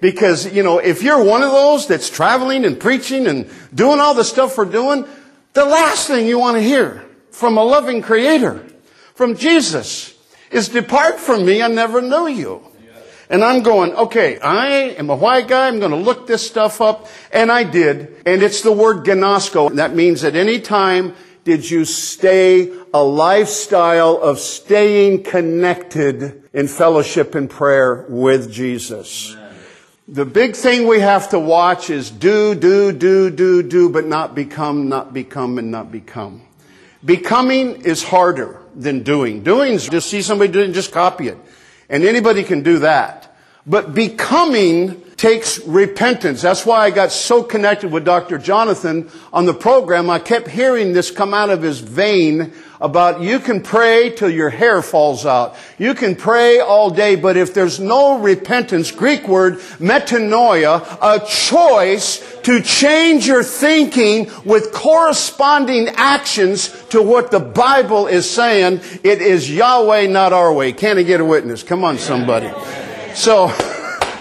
because, 0.00 0.52
you 0.52 0.62
know, 0.62 0.78
if 0.78 1.02
you're 1.02 1.22
one 1.22 1.42
of 1.42 1.50
those 1.50 1.86
that's 1.86 2.08
traveling 2.08 2.64
and 2.64 2.78
preaching 2.78 3.26
and 3.26 3.50
doing 3.74 4.00
all 4.00 4.14
the 4.14 4.24
stuff 4.24 4.56
we're 4.56 4.64
doing, 4.64 5.06
the 5.52 5.64
last 5.64 6.06
thing 6.06 6.26
you 6.26 6.38
want 6.38 6.56
to 6.56 6.62
hear 6.62 7.04
from 7.30 7.58
a 7.58 7.64
loving 7.64 8.02
creator, 8.02 8.64
from 9.14 9.36
Jesus, 9.36 10.16
is 10.50 10.68
depart 10.68 11.20
from 11.20 11.44
me, 11.44 11.62
I 11.62 11.68
never 11.68 12.00
knew 12.00 12.26
you. 12.28 12.69
And 13.30 13.44
I'm 13.44 13.62
going, 13.62 13.94
okay, 13.94 14.40
I 14.40 14.66
am 14.98 15.08
a 15.08 15.14
white 15.14 15.46
guy. 15.46 15.68
I'm 15.68 15.78
going 15.78 15.92
to 15.92 15.96
look 15.96 16.26
this 16.26 16.44
stuff 16.44 16.80
up. 16.80 17.06
And 17.32 17.50
I 17.50 17.62
did. 17.62 18.22
And 18.26 18.42
it's 18.42 18.62
the 18.62 18.72
word 18.72 19.06
gnosko. 19.06 19.76
That 19.76 19.94
means 19.94 20.24
at 20.24 20.34
any 20.34 20.60
time 20.60 21.14
did 21.44 21.70
you 21.70 21.84
stay 21.84 22.72
a 22.92 23.02
lifestyle 23.02 24.16
of 24.20 24.40
staying 24.40 25.22
connected 25.22 26.42
in 26.52 26.66
fellowship 26.66 27.36
and 27.36 27.48
prayer 27.48 28.04
with 28.08 28.52
Jesus. 28.52 29.36
The 30.08 30.26
big 30.26 30.56
thing 30.56 30.88
we 30.88 30.98
have 30.98 31.28
to 31.30 31.38
watch 31.38 31.88
is 31.88 32.10
do, 32.10 32.56
do, 32.56 32.90
do, 32.90 33.30
do, 33.30 33.62
do, 33.62 33.88
but 33.88 34.06
not 34.06 34.34
become, 34.34 34.88
not 34.88 35.14
become, 35.14 35.56
and 35.56 35.70
not 35.70 35.92
become. 35.92 36.42
Becoming 37.04 37.82
is 37.82 38.02
harder 38.02 38.60
than 38.74 39.04
doing. 39.04 39.44
Doing 39.44 39.74
is 39.74 39.88
just 39.88 40.10
see 40.10 40.20
somebody 40.20 40.50
doing, 40.50 40.72
just 40.72 40.90
copy 40.90 41.28
it. 41.28 41.38
And 41.90 42.04
anybody 42.04 42.44
can 42.44 42.62
do 42.62 42.78
that. 42.78 43.34
But 43.66 43.94
becoming 43.94 45.02
takes 45.20 45.58
repentance. 45.66 46.40
That's 46.40 46.64
why 46.64 46.78
I 46.78 46.90
got 46.90 47.12
so 47.12 47.42
connected 47.42 47.92
with 47.92 48.06
Dr. 48.06 48.38
Jonathan 48.38 49.10
on 49.34 49.44
the 49.44 49.52
program. 49.52 50.08
I 50.08 50.18
kept 50.18 50.48
hearing 50.48 50.94
this 50.94 51.10
come 51.10 51.34
out 51.34 51.50
of 51.50 51.60
his 51.60 51.78
vein 51.78 52.54
about 52.80 53.20
you 53.20 53.38
can 53.38 53.60
pray 53.60 54.08
till 54.08 54.30
your 54.30 54.48
hair 54.48 54.80
falls 54.80 55.26
out. 55.26 55.56
You 55.76 55.92
can 55.92 56.16
pray 56.16 56.60
all 56.60 56.88
day, 56.88 57.16
but 57.16 57.36
if 57.36 57.52
there's 57.52 57.78
no 57.78 58.18
repentance, 58.18 58.90
Greek 58.90 59.28
word 59.28 59.58
metanoia, 59.78 60.80
a 61.02 61.22
choice 61.26 62.40
to 62.44 62.62
change 62.62 63.26
your 63.26 63.42
thinking 63.42 64.30
with 64.46 64.72
corresponding 64.72 65.88
actions 65.96 66.70
to 66.86 67.02
what 67.02 67.30
the 67.30 67.40
Bible 67.40 68.06
is 68.06 68.28
saying, 68.28 68.80
it 69.04 69.20
is 69.20 69.54
Yahweh, 69.54 70.06
not 70.06 70.32
our 70.32 70.50
way. 70.50 70.72
Can 70.72 70.96
I 70.96 71.02
get 71.02 71.20
a 71.20 71.26
witness? 71.26 71.62
Come 71.62 71.84
on, 71.84 71.98
somebody. 71.98 72.50
So, 73.12 73.48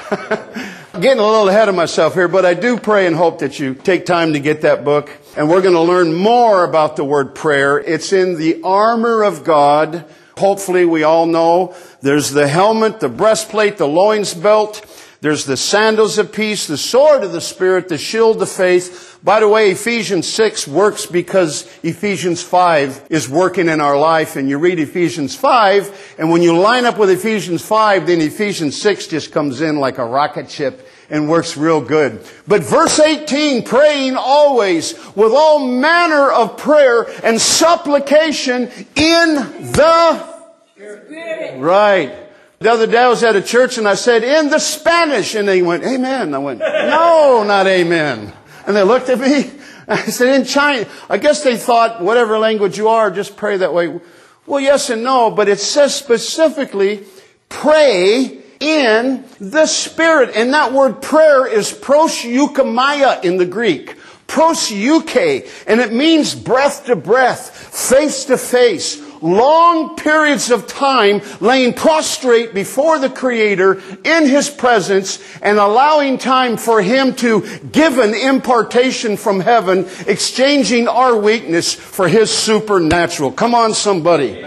Getting 1.02 1.20
a 1.20 1.26
little 1.26 1.48
ahead 1.48 1.70
of 1.70 1.76
myself 1.76 2.14
here, 2.14 2.28
but 2.28 2.46
I 2.46 2.54
do 2.54 2.78
pray 2.78 3.08
and 3.08 3.16
hope 3.16 3.40
that 3.40 3.58
you 3.58 3.74
take 3.74 4.06
time 4.06 4.34
to 4.34 4.40
get 4.40 4.64
that 4.64 4.84
book. 4.84 5.10
And 5.38 5.50
we're 5.50 5.62
going 5.62 5.76
to 5.76 5.82
learn 5.82 6.14
more 6.14 6.66
about 6.66 6.98
the 6.98 7.06
word 7.06 7.36
prayer. 7.36 7.80
It's 7.80 8.12
in 8.12 8.38
the 8.38 8.62
armor 8.64 9.24
of 9.24 9.46
God. 9.46 10.04
Hopefully 10.36 10.84
we 10.84 11.04
all 11.04 11.26
know 11.26 11.74
there's 12.02 12.32
the 12.32 12.50
helmet, 12.50 13.00
the 13.00 13.08
breastplate, 13.08 13.78
the 13.78 13.88
loins 13.88 14.34
belt, 14.34 14.86
there's 15.22 15.46
the 15.46 15.58
sandals 15.58 16.18
of 16.18 16.34
peace, 16.34 16.68
the 16.68 16.78
sword 16.78 17.24
of 17.24 17.32
the 17.32 17.42
Spirit, 17.42 17.88
the 17.88 17.98
shield 17.98 18.42
of 18.42 18.50
faith. 18.50 19.20
By 19.24 19.40
the 19.40 19.50
way, 19.50 19.72
Ephesians 19.72 20.28
6 20.28 20.68
works 20.68 21.06
because 21.06 21.64
Ephesians 21.84 22.42
5 22.42 23.08
is 23.10 23.30
working 23.30 23.68
in 23.68 23.80
our 23.82 23.98
life. 23.98 24.38
And 24.38 24.50
you 24.50 24.58
read 24.58 24.80
Ephesians 24.80 25.36
5, 25.36 26.16
and 26.20 26.30
when 26.30 26.42
you 26.42 26.58
line 26.58 26.86
up 26.86 26.98
with 26.98 27.10
Ephesians 27.10 27.66
5, 27.66 28.08
then 28.08 28.22
Ephesians 28.22 28.82
6 28.82 29.08
just 29.08 29.32
comes 29.34 29.60
in 29.60 29.78
like 29.78 29.98
a 29.98 30.06
rocket 30.06 30.50
ship 30.50 30.88
and 31.10 31.30
works 31.30 31.58
real 31.58 31.82
good. 31.82 32.22
But 32.48 32.64
verse 32.64 33.00
18, 33.00 33.64
praying 33.64 34.16
always 34.16 34.94
with 35.16 35.32
all 35.32 35.68
manner 35.68 36.32
of 36.32 36.58
prayer 36.58 37.08
and 37.24 37.40
supplication 37.40 38.70
in 38.96 39.36
the 39.72 40.40
Spirit. 40.80 41.60
Right. 41.60 42.16
The 42.60 42.72
other 42.72 42.88
day 42.88 43.00
I 43.00 43.08
was 43.08 43.24
at 43.24 43.36
a 43.36 43.42
church 43.42 43.78
and 43.78 43.88
I 43.88 43.96
said, 43.96 44.24
in 44.24 44.50
the 44.50 44.60
Spanish. 44.60 45.36
And 45.36 45.48
they 45.48 45.62
went, 45.62 45.84
amen. 45.84 46.34
I 46.34 46.38
went, 46.38 46.60
no, 46.60 47.44
not 47.46 47.68
amen. 47.68 48.34
And 48.66 48.76
they 48.76 48.84
looked 48.84 49.10
at 49.10 49.20
me. 49.20 49.52
I 49.88 50.04
said, 50.04 50.40
in 50.40 50.46
China. 50.46 50.88
I 51.10 51.18
guess 51.18 51.44
they 51.44 51.58
thought, 51.58 52.02
whatever 52.02 52.38
language 52.38 52.78
you 52.78 52.90
are, 52.90 53.12
just 53.12 53.36
pray 53.36 53.58
that 53.58 53.74
way. 53.74 54.00
Well, 54.46 54.60
yes 54.60 54.90
and 54.90 55.04
no, 55.04 55.32
but 55.32 55.50
it 55.50 55.60
says 55.60 55.96
specifically, 55.96 57.04
pray 57.50 58.42
in 58.60 59.24
the 59.40 59.66
Spirit. 59.66 60.32
And 60.36 60.54
that 60.54 60.74
word 60.74 61.02
prayer 61.02 61.48
is 61.48 61.72
proseuchomai 61.72 63.24
in 63.24 63.38
the 63.38 63.46
Greek. 63.46 63.96
Proseuche. 64.28 65.48
And 65.68 65.80
it 65.80 65.92
means 65.92 66.36
breath 66.36 66.86
to 66.86 66.96
breath, 66.96 67.50
face 67.74 68.26
to 68.26 68.38
face 68.38 69.10
long 69.22 69.96
periods 69.96 70.52
of 70.52 70.68
time 70.68 71.22
laying 71.40 71.74
prostrate 71.74 72.54
before 72.54 73.00
the 73.00 73.10
Creator 73.10 73.82
in 74.04 74.28
His 74.28 74.50
presence 74.50 75.20
and 75.42 75.58
allowing 75.58 76.18
time 76.18 76.58
for 76.58 76.82
Him 76.82 77.16
to 77.16 77.42
give 77.72 77.98
an 77.98 78.14
impartation 78.14 79.18
from 79.18 79.40
heaven, 79.40 79.88
exchanging 80.08 80.88
our 80.88 81.18
weakness 81.18 81.74
for 81.74 82.08
His 82.08 82.32
supernatural. 82.32 83.32
Come 83.32 83.56
on, 83.56 83.74
somebody. 83.74 84.44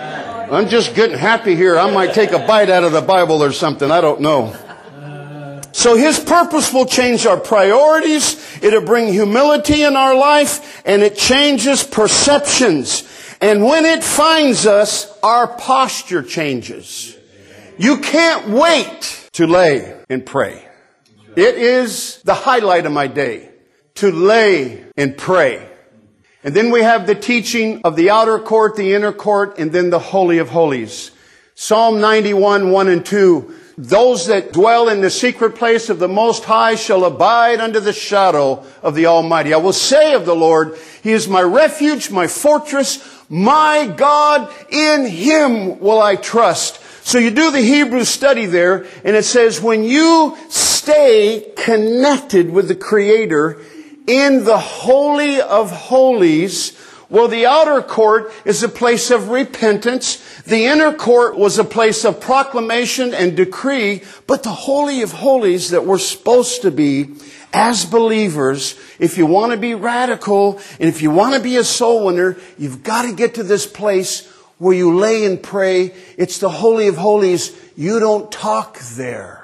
I'm 0.53 0.69
just 0.69 0.95
getting 0.95 1.17
happy 1.17 1.57
here. 1.57 1.79
I 1.79 1.91
might 1.91 2.13
take 2.13 2.33
a 2.33 2.39
bite 2.39 2.69
out 2.69 2.85
of 2.85 2.93
the 2.93 3.01
Bible 3.01 3.43
or 3.43 3.53
something. 3.53 3.91
I 3.91 4.03
don't 4.03 4.21
know. 4.21 4.55
So 5.73 5.97
His 5.97 6.21
purpose 6.21 6.75
will 6.75 6.85
change 6.85 7.25
our 7.25 7.41
priorities. 7.41 8.63
It'll 8.63 8.85
bring 8.85 9.11
humility 9.11 9.83
in 9.83 9.97
our 9.97 10.15
life 10.15 10.83
and 10.85 11.01
it 11.01 11.17
changes 11.17 11.83
perceptions. 11.83 13.09
And 13.41 13.65
when 13.65 13.87
it 13.87 14.05
finds 14.05 14.67
us, 14.67 15.19
our 15.23 15.49
posture 15.49 16.23
changes. 16.23 17.17
You 17.79 18.03
can't 18.03 18.51
wait 18.51 19.31
to 19.33 19.47
lay 19.47 19.99
and 20.11 20.27
pray. 20.27 20.69
It 21.35 21.57
is 21.57 22.21
the 22.25 22.35
highlight 22.35 22.85
of 22.85 22.93
my 22.93 23.07
day 23.07 23.49
to 23.95 24.13
lay 24.13 24.85
and 24.99 25.17
pray. 25.17 25.72
And 26.45 26.55
then 26.55 26.71
we 26.71 26.83
have 26.83 27.07
the 27.07 27.15
teaching 27.15 27.83
of 27.85 27.95
the 27.95 28.11
outer 28.11 28.39
court, 28.39 28.75
the 28.75 28.95
inner 28.95 29.13
court, 29.13 29.59
and 29.59 29.71
then 29.71 29.91
the 29.91 29.99
Holy 29.99 30.39
of 30.39 30.49
Holies. 30.49 31.13
Psalm 31.55 32.01
91, 32.01 32.71
1 32.71 32.89
and 32.89 33.07
2. 33.07 33.55
Those 33.79 34.27
that 34.27 34.53
dwell 34.53 34.89
in 34.89 35.01
the 35.01 35.11
secret 35.11 35.55
place 35.55 35.89
of 35.89 35.99
the 35.99 36.09
Most 36.09 36.45
High 36.45 36.75
shall 36.75 37.05
abide 37.05 37.61
under 37.61 37.81
the 37.81 37.93
shadow 37.93 38.65
of 38.83 38.95
the 38.95 39.07
Almighty. 39.07 39.55
I 39.55 39.59
will 39.59 39.73
say 39.73 40.15
of 40.15 40.27
the 40.27 40.35
Lord, 40.35 40.77
He 41.03 41.13
is 41.13 41.29
my 41.29 41.43
refuge, 41.43 42.11
my 42.11 42.27
fortress, 42.27 43.25
my 43.29 43.87
God, 43.97 44.53
in 44.69 45.07
Him 45.07 45.79
will 45.79 46.03
I 46.03 46.17
trust. 46.17 46.81
So 47.07 47.19
you 47.19 47.31
do 47.31 47.51
the 47.51 47.61
Hebrew 47.61 48.05
study 48.05 48.47
there, 48.47 48.87
and 49.05 49.17
it 49.17 49.25
says, 49.25 49.61
when 49.61 49.85
you 49.85 50.37
stay 50.49 51.53
connected 51.57 52.51
with 52.51 52.69
the 52.69 52.77
Creator 52.77 53.61
in 54.07 54.45
the 54.45 54.59
Holy 54.59 55.41
of 55.41 55.71
Holies, 55.71 56.79
well, 57.13 57.29
the 57.29 57.45
outer 57.45 57.83
court 57.83 58.33
is 58.47 58.63
a 58.63 58.71
place 58.71 59.11
of 59.11 59.29
repentance. 59.29 60.17
The 60.45 60.65
inner 60.65 60.95
court 60.95 61.37
was 61.37 61.59
a 61.59 61.65
place 61.65 62.07
of 62.07 62.23
proclamation 62.23 63.13
and 63.13 63.37
decree. 63.37 64.03
But 64.27 64.43
the 64.43 64.49
Holy 64.49 65.03
of 65.03 65.13
Holies 65.13 65.71
that 65.71 65.85
we're 65.85 65.99
supposed 65.99 66.63
to 66.63 66.71
be 66.71 67.11
as 67.53 67.85
believers, 67.85 68.81
if 68.99 69.19
you 69.19 69.27
want 69.27 69.53
to 69.53 69.59
be 69.59 69.75
radical 69.75 70.59
and 70.81 70.89
if 70.89 71.03
you 71.03 71.11
want 71.11 71.35
to 71.35 71.41
be 71.41 71.59
a 71.59 71.65
soul 71.65 72.07
winner, 72.07 72.39
you've 72.57 72.83
got 72.83 73.03
to 73.03 73.15
get 73.15 73.35
to 73.35 73.43
this 73.43 73.67
place 73.67 74.27
where 74.57 74.75
you 74.75 74.97
lay 74.97 75.27
and 75.27 75.43
pray. 75.43 75.93
It's 76.17 76.39
the 76.39 76.49
Holy 76.49 76.89
of 76.89 76.97
Holies. 76.97 77.55
You 77.77 78.01
don't 78.01 78.33
talk 78.33 78.79
there. 78.79 79.42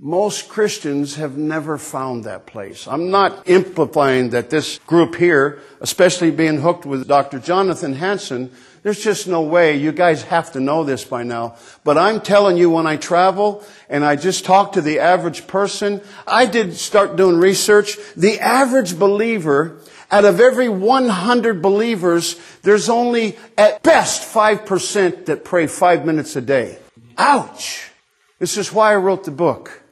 Most 0.00 0.48
Christians 0.48 1.14
have 1.14 1.36
never 1.36 1.78
found 1.78 2.24
that 2.24 2.46
place. 2.46 2.88
I'm 2.88 3.10
not 3.10 3.46
implying 3.46 4.30
that 4.30 4.50
this 4.50 4.78
group 4.78 5.14
here, 5.14 5.62
especially 5.80 6.32
being 6.32 6.60
hooked 6.60 6.84
with 6.84 7.06
Dr. 7.06 7.38
Jonathan 7.38 7.92
Hanson, 7.92 8.50
there's 8.82 9.02
just 9.02 9.28
no 9.28 9.42
way. 9.42 9.76
You 9.76 9.92
guys 9.92 10.24
have 10.24 10.50
to 10.52 10.60
know 10.60 10.82
this 10.82 11.04
by 11.04 11.22
now. 11.22 11.56
But 11.84 11.96
I'm 11.96 12.20
telling 12.20 12.56
you, 12.56 12.70
when 12.70 12.88
I 12.88 12.96
travel 12.96 13.64
and 13.88 14.04
I 14.04 14.16
just 14.16 14.44
talk 14.44 14.72
to 14.72 14.80
the 14.80 14.98
average 14.98 15.46
person, 15.46 16.00
I 16.26 16.46
did 16.46 16.74
start 16.74 17.14
doing 17.14 17.36
research. 17.36 17.96
The 18.16 18.40
average 18.40 18.98
believer, 18.98 19.80
out 20.10 20.24
of 20.24 20.40
every 20.40 20.68
100 20.68 21.62
believers, 21.62 22.38
there's 22.62 22.88
only 22.88 23.38
at 23.56 23.84
best 23.84 24.22
5% 24.34 25.26
that 25.26 25.44
pray 25.44 25.68
five 25.68 26.04
minutes 26.04 26.34
a 26.34 26.40
day. 26.40 26.78
Ouch! 27.16 27.92
This 28.40 28.56
is 28.56 28.72
why 28.72 28.92
I 28.92 28.96
wrote 28.96 29.22
the 29.22 29.30
book. 29.30 29.82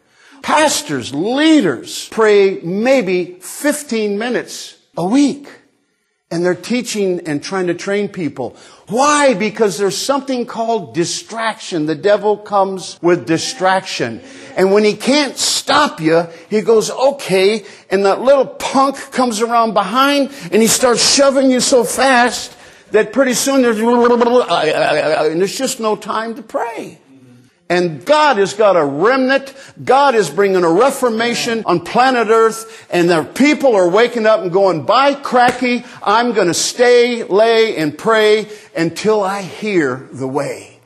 Pastors, 0.43 1.15
leaders 1.15 2.09
pray 2.11 2.61
maybe 2.61 3.39
15 3.41 4.19
minutes 4.19 4.77
a 4.97 5.07
week. 5.07 5.49
And 6.31 6.43
they're 6.43 6.55
teaching 6.55 7.29
and 7.29 7.43
trying 7.43 7.67
to 7.67 7.75
train 7.75 8.09
people. 8.09 8.57
Why? 8.89 9.35
Because 9.35 9.77
there's 9.77 9.99
something 9.99 10.47
called 10.47 10.95
distraction. 10.95 11.85
The 11.85 11.95
devil 11.95 12.39
comes 12.39 12.99
with 13.03 13.27
distraction. 13.27 14.23
And 14.57 14.73
when 14.73 14.83
he 14.83 14.95
can't 14.97 15.37
stop 15.37 16.01
you, 16.01 16.27
he 16.49 16.63
goes, 16.63 16.91
okay, 16.91 17.67
and 17.91 18.07
that 18.07 18.23
little 18.23 18.47
punk 18.47 18.97
comes 19.13 19.43
around 19.43 19.75
behind 19.75 20.31
and 20.51 20.63
he 20.63 20.69
starts 20.69 21.07
shoving 21.15 21.51
you 21.51 21.61
so 21.61 21.85
fast 21.85 22.57
that 22.93 23.13
pretty 23.13 23.35
soon 23.35 23.61
there's, 23.61 23.79
and 23.79 25.39
there's 25.39 25.59
just 25.59 25.81
no 25.81 25.97
time 25.97 26.35
to 26.37 26.43
pray. 26.43 26.99
And 27.73 28.05
God 28.05 28.37
has 28.37 28.53
got 28.53 28.77
a 28.77 28.85
remnant. 28.85 29.55
God 29.83 30.15
is 30.15 30.29
bringing 30.29 30.63
a 30.63 30.71
reformation 30.71 31.63
on 31.65 31.81
planet 31.81 32.29
Earth. 32.29 32.87
And 32.91 33.09
the 33.09 33.25
people 33.25 33.75
are 33.75 33.89
waking 33.89 34.27
up 34.27 34.41
and 34.41 34.53
going, 34.53 34.85
by 34.85 35.15
cracky, 35.15 35.83
I'm 36.03 36.33
going 36.35 36.49
to 36.49 36.55
stay, 36.55 37.25
lay, 37.25 37.79
and 37.79 37.97
pray 37.97 38.51
until 38.77 39.23
I 39.23 39.41
hear 39.41 40.07
the 40.13 40.29
way. 40.29 40.81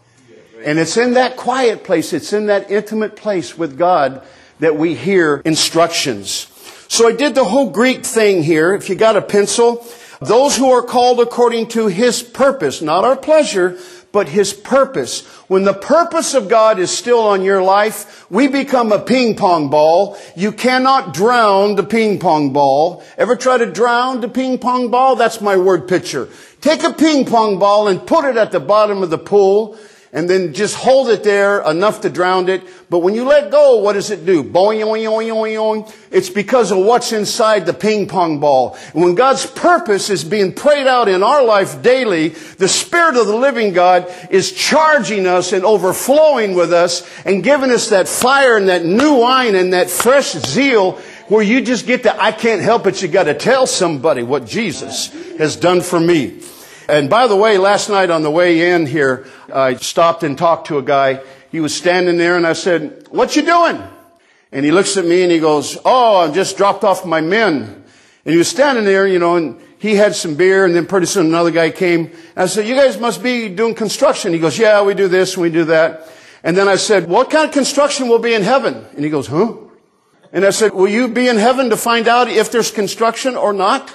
And 0.64 0.78
it's 0.78 0.96
in 0.96 1.14
that 1.14 1.36
quiet 1.36 1.82
place, 1.82 2.12
it's 2.12 2.32
in 2.32 2.46
that 2.46 2.70
intimate 2.70 3.16
place 3.16 3.58
with 3.58 3.76
God 3.76 4.22
that 4.60 4.76
we 4.76 4.94
hear 4.94 5.42
instructions. 5.44 6.46
So 6.86 7.08
I 7.08 7.12
did 7.16 7.34
the 7.34 7.44
whole 7.44 7.70
Greek 7.70 8.06
thing 8.06 8.44
here. 8.44 8.74
If 8.74 8.88
you 8.88 8.94
got 8.94 9.16
a 9.16 9.22
pencil, 9.22 9.84
those 10.20 10.56
who 10.56 10.70
are 10.70 10.82
called 10.82 11.20
according 11.20 11.66
to 11.70 11.88
His 11.88 12.22
purpose, 12.22 12.80
not 12.80 13.04
our 13.04 13.16
pleasure, 13.16 13.76
but 14.16 14.30
His 14.30 14.54
purpose. 14.54 15.26
When 15.46 15.64
the 15.64 15.74
purpose 15.74 16.32
of 16.32 16.48
God 16.48 16.78
is 16.78 16.90
still 16.90 17.20
on 17.20 17.42
your 17.42 17.62
life, 17.62 18.24
we 18.30 18.48
become 18.48 18.90
a 18.90 18.98
ping 18.98 19.36
pong 19.36 19.68
ball. 19.68 20.16
You 20.34 20.52
cannot 20.52 21.12
drown 21.12 21.76
the 21.76 21.82
ping 21.82 22.18
pong 22.18 22.54
ball. 22.54 23.04
Ever 23.18 23.36
try 23.36 23.58
to 23.58 23.70
drown 23.70 24.22
the 24.22 24.30
ping 24.30 24.58
pong 24.58 24.90
ball? 24.90 25.16
That's 25.16 25.42
my 25.42 25.58
word 25.58 25.86
picture. 25.86 26.30
Take 26.62 26.82
a 26.82 26.94
ping 26.94 27.26
pong 27.26 27.58
ball 27.58 27.88
and 27.88 28.06
put 28.06 28.24
it 28.24 28.38
at 28.38 28.52
the 28.52 28.58
bottom 28.58 29.02
of 29.02 29.10
the 29.10 29.18
pool 29.18 29.78
and 30.12 30.30
then 30.30 30.52
just 30.54 30.76
hold 30.76 31.08
it 31.08 31.24
there 31.24 31.60
enough 31.60 32.00
to 32.02 32.10
drown 32.10 32.48
it. 32.48 32.62
But 32.88 33.00
when 33.00 33.14
you 33.14 33.24
let 33.24 33.50
go, 33.50 33.78
what 33.78 33.94
does 33.94 34.10
it 34.10 34.24
do? 34.24 34.44
Boing. 34.44 35.92
It's 36.10 36.30
because 36.30 36.70
of 36.70 36.78
what's 36.78 37.12
inside 37.12 37.66
the 37.66 37.74
ping 37.74 38.06
pong 38.06 38.40
ball. 38.40 38.78
And 38.94 39.02
when 39.02 39.14
God's 39.14 39.46
purpose 39.46 40.08
is 40.08 40.24
being 40.24 40.52
prayed 40.52 40.86
out 40.86 41.08
in 41.08 41.22
our 41.22 41.44
life 41.44 41.82
daily, 41.82 42.28
the 42.28 42.68
Spirit 42.68 43.16
of 43.16 43.26
the 43.26 43.36
living 43.36 43.72
God 43.72 44.12
is 44.30 44.52
charging 44.52 45.26
us 45.26 45.52
and 45.52 45.64
overflowing 45.64 46.54
with 46.54 46.72
us 46.72 47.08
and 47.24 47.42
giving 47.42 47.70
us 47.70 47.90
that 47.90 48.08
fire 48.08 48.56
and 48.56 48.68
that 48.68 48.84
new 48.84 49.14
wine 49.14 49.54
and 49.54 49.72
that 49.72 49.90
fresh 49.90 50.32
zeal 50.32 51.00
where 51.28 51.42
you 51.42 51.60
just 51.60 51.86
get 51.86 52.04
to, 52.04 52.22
I 52.22 52.30
can't 52.32 52.62
help 52.62 52.86
it, 52.86 53.02
you 53.02 53.08
gotta 53.08 53.34
tell 53.34 53.66
somebody 53.66 54.22
what 54.22 54.46
Jesus 54.46 55.08
has 55.38 55.56
done 55.56 55.80
for 55.80 55.98
me. 55.98 56.40
And 56.88 57.10
by 57.10 57.26
the 57.26 57.36
way, 57.36 57.58
last 57.58 57.88
night 57.88 58.10
on 58.10 58.22
the 58.22 58.30
way 58.30 58.72
in 58.72 58.86
here, 58.86 59.26
I 59.52 59.74
stopped 59.74 60.22
and 60.22 60.38
talked 60.38 60.68
to 60.68 60.78
a 60.78 60.82
guy. 60.82 61.20
He 61.50 61.60
was 61.60 61.74
standing 61.74 62.16
there 62.16 62.36
and 62.36 62.46
I 62.46 62.52
said, 62.52 63.08
what 63.10 63.34
you 63.34 63.42
doing? 63.42 63.82
And 64.52 64.64
he 64.64 64.70
looks 64.70 64.96
at 64.96 65.04
me 65.04 65.22
and 65.22 65.32
he 65.32 65.38
goes, 65.38 65.76
Oh, 65.84 66.18
I've 66.18 66.34
just 66.34 66.56
dropped 66.56 66.84
off 66.84 67.04
my 67.04 67.20
men. 67.20 67.84
And 68.24 68.32
he 68.32 68.36
was 68.36 68.48
standing 68.48 68.84
there, 68.84 69.06
you 69.06 69.18
know, 69.18 69.36
and 69.36 69.60
he 69.78 69.94
had 69.94 70.14
some 70.14 70.34
beer 70.34 70.64
and 70.64 70.74
then 70.74 70.86
pretty 70.86 71.06
soon 71.06 71.26
another 71.26 71.50
guy 71.50 71.70
came. 71.70 72.06
And 72.06 72.38
I 72.38 72.46
said, 72.46 72.66
you 72.66 72.74
guys 72.74 72.98
must 72.98 73.22
be 73.22 73.48
doing 73.48 73.74
construction. 73.74 74.32
He 74.32 74.38
goes, 74.38 74.58
yeah, 74.58 74.82
we 74.82 74.94
do 74.94 75.08
this 75.08 75.34
and 75.34 75.42
we 75.42 75.50
do 75.50 75.64
that. 75.66 76.08
And 76.42 76.56
then 76.56 76.68
I 76.68 76.76
said, 76.76 77.08
what 77.08 77.30
kind 77.30 77.46
of 77.46 77.52
construction 77.52 78.08
will 78.08 78.18
be 78.18 78.34
in 78.34 78.42
heaven? 78.42 78.84
And 78.94 79.04
he 79.04 79.10
goes, 79.10 79.26
huh? 79.26 79.54
And 80.32 80.44
I 80.44 80.50
said, 80.50 80.72
will 80.74 80.88
you 80.88 81.08
be 81.08 81.28
in 81.28 81.36
heaven 81.36 81.70
to 81.70 81.76
find 81.76 82.08
out 82.08 82.28
if 82.28 82.50
there's 82.50 82.70
construction 82.70 83.36
or 83.36 83.52
not? 83.52 83.94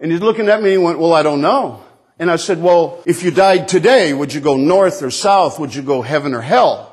And 0.00 0.10
he's 0.10 0.20
looking 0.20 0.48
at 0.48 0.62
me 0.62 0.74
and 0.74 0.80
he 0.80 0.84
went, 0.84 0.98
well, 0.98 1.12
I 1.12 1.22
don't 1.22 1.40
know. 1.40 1.82
And 2.18 2.30
I 2.30 2.36
said, 2.36 2.62
well, 2.62 3.02
if 3.06 3.24
you 3.24 3.30
died 3.30 3.66
today, 3.66 4.12
would 4.12 4.32
you 4.32 4.40
go 4.40 4.56
north 4.56 5.02
or 5.02 5.10
south? 5.10 5.58
Would 5.58 5.74
you 5.74 5.82
go 5.82 6.00
heaven 6.02 6.32
or 6.32 6.40
hell? 6.40 6.90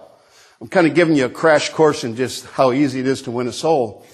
I'm 0.60 0.68
kind 0.68 0.88
of 0.88 0.96
giving 0.96 1.16
you 1.16 1.26
a 1.26 1.30
crash 1.30 1.70
course 1.70 2.04
in 2.04 2.16
just 2.16 2.46
how 2.46 2.72
easy 2.72 3.00
it 3.00 3.08
is 3.08 3.24
to 3.24 3.32
win 3.32 3.48
a 3.48 3.52
soul. 3.52 4.06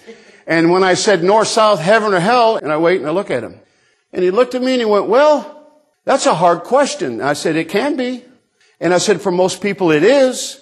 And 0.45 0.71
when 0.71 0.83
I 0.83 0.93
said 0.93 1.23
north, 1.23 1.47
south, 1.47 1.79
heaven 1.79 2.13
or 2.13 2.19
hell, 2.19 2.57
and 2.57 2.71
I 2.71 2.77
wait 2.77 2.99
and 2.99 3.07
I 3.07 3.11
look 3.11 3.31
at 3.31 3.43
him. 3.43 3.59
And 4.13 4.23
he 4.23 4.31
looked 4.31 4.55
at 4.55 4.61
me 4.61 4.73
and 4.73 4.81
he 4.81 4.85
went, 4.85 5.07
well, 5.07 5.53
that's 6.05 6.25
a 6.25 6.33
hard 6.33 6.63
question. 6.63 7.21
I 7.21 7.33
said, 7.33 7.55
it 7.57 7.69
can 7.69 7.97
be. 7.97 8.23
And 8.79 8.93
I 8.93 8.97
said, 8.97 9.21
for 9.21 9.31
most 9.31 9.61
people 9.61 9.91
it 9.91 10.03
is. 10.03 10.61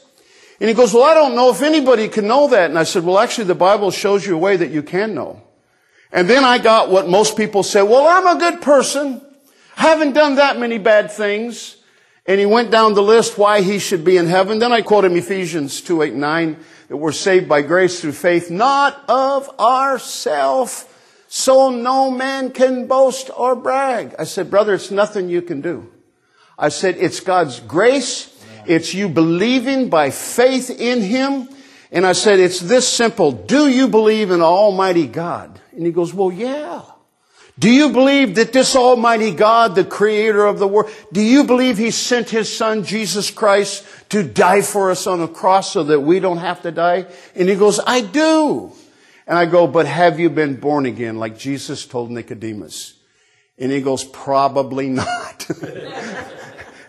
And 0.59 0.69
he 0.69 0.73
goes, 0.73 0.93
well, 0.93 1.03
I 1.03 1.13
don't 1.13 1.35
know 1.35 1.51
if 1.51 1.61
anybody 1.61 2.07
can 2.07 2.27
know 2.27 2.47
that. 2.47 2.69
And 2.69 2.79
I 2.79 2.83
said, 2.83 3.03
well, 3.03 3.19
actually 3.19 3.45
the 3.45 3.55
Bible 3.55 3.91
shows 3.91 4.25
you 4.25 4.35
a 4.35 4.39
way 4.39 4.57
that 4.57 4.71
you 4.71 4.81
can 4.81 5.13
know. 5.13 5.43
And 6.11 6.29
then 6.29 6.43
I 6.43 6.59
got 6.59 6.89
what 6.89 7.09
most 7.09 7.35
people 7.35 7.61
say, 7.61 7.81
well, 7.81 8.07
I'm 8.07 8.37
a 8.37 8.39
good 8.39 8.61
person. 8.61 9.21
Haven't 9.75 10.13
done 10.13 10.35
that 10.35 10.57
many 10.57 10.77
bad 10.77 11.11
things. 11.11 11.77
And 12.25 12.39
he 12.39 12.45
went 12.45 12.71
down 12.71 12.95
the 12.95 13.03
list 13.03 13.37
why 13.37 13.61
he 13.61 13.77
should 13.77 14.03
be 14.03 14.17
in 14.17 14.25
heaven. 14.25 14.57
Then 14.57 14.71
I 14.71 14.81
quote 14.81 15.05
him 15.05 15.15
Ephesians 15.15 15.79
2, 15.81 16.01
8, 16.01 16.13
9, 16.15 16.57
that 16.87 16.97
we're 16.97 17.11
saved 17.11 17.47
by 17.47 17.61
grace 17.61 18.01
through 18.01 18.13
faith, 18.13 18.49
not 18.49 19.03
of 19.07 19.47
ourself, 19.59 20.91
so 21.27 21.69
no 21.69 22.09
man 22.09 22.51
can 22.51 22.87
boast 22.87 23.29
or 23.35 23.55
brag. 23.55 24.15
I 24.17 24.23
said, 24.23 24.49
brother, 24.49 24.73
it's 24.73 24.89
nothing 24.89 25.29
you 25.29 25.43
can 25.43 25.61
do. 25.61 25.91
I 26.57 26.69
said, 26.69 26.95
it's 26.97 27.19
God's 27.19 27.59
grace. 27.59 28.31
It's 28.65 28.93
you 28.95 29.09
believing 29.09 29.89
by 29.89 30.09
faith 30.09 30.71
in 30.71 31.01
Him. 31.01 31.49
And 31.91 32.05
I 32.07 32.13
said, 32.13 32.39
it's 32.39 32.59
this 32.59 32.87
simple. 32.87 33.31
Do 33.31 33.67
you 33.69 33.87
believe 33.87 34.31
in 34.31 34.41
Almighty 34.41 35.05
God? 35.05 35.59
And 35.73 35.85
he 35.85 35.91
goes, 35.91 36.13
well, 36.13 36.31
yeah. 36.31 36.81
Do 37.57 37.69
you 37.69 37.91
believe 37.91 38.35
that 38.35 38.51
this 38.51 38.75
Almighty 38.75 39.31
God, 39.31 39.75
the 39.75 39.85
creator 39.85 40.45
of 40.45 40.59
the 40.59 40.67
world, 40.67 40.91
do 41.13 41.21
you 41.21 41.45
believe 41.45 41.77
He 41.77 41.91
sent 41.91 42.29
His 42.29 42.55
Son, 42.55 42.83
Jesus 42.83 43.31
Christ, 43.31 43.85
to 44.09 44.23
die 44.23 44.61
for 44.61 44.91
us 44.91 45.07
on 45.07 45.21
a 45.21 45.27
cross 45.27 45.71
so 45.71 45.83
that 45.85 46.01
we 46.01 46.19
don't 46.19 46.39
have 46.39 46.61
to 46.63 46.71
die? 46.71 47.05
And 47.33 47.47
he 47.47 47.55
goes, 47.55 47.79
I 47.79 48.01
do. 48.01 48.73
And 49.25 49.37
I 49.37 49.45
go, 49.45 49.67
but 49.67 49.85
have 49.85 50.19
you 50.19 50.29
been 50.29 50.55
born 50.55 50.85
again 50.85 51.17
like 51.17 51.37
Jesus 51.37 51.85
told 51.85 52.11
Nicodemus? 52.11 52.93
And 53.57 53.71
he 53.71 53.81
goes, 53.81 54.03
probably 54.03 54.89
not. 54.89 55.49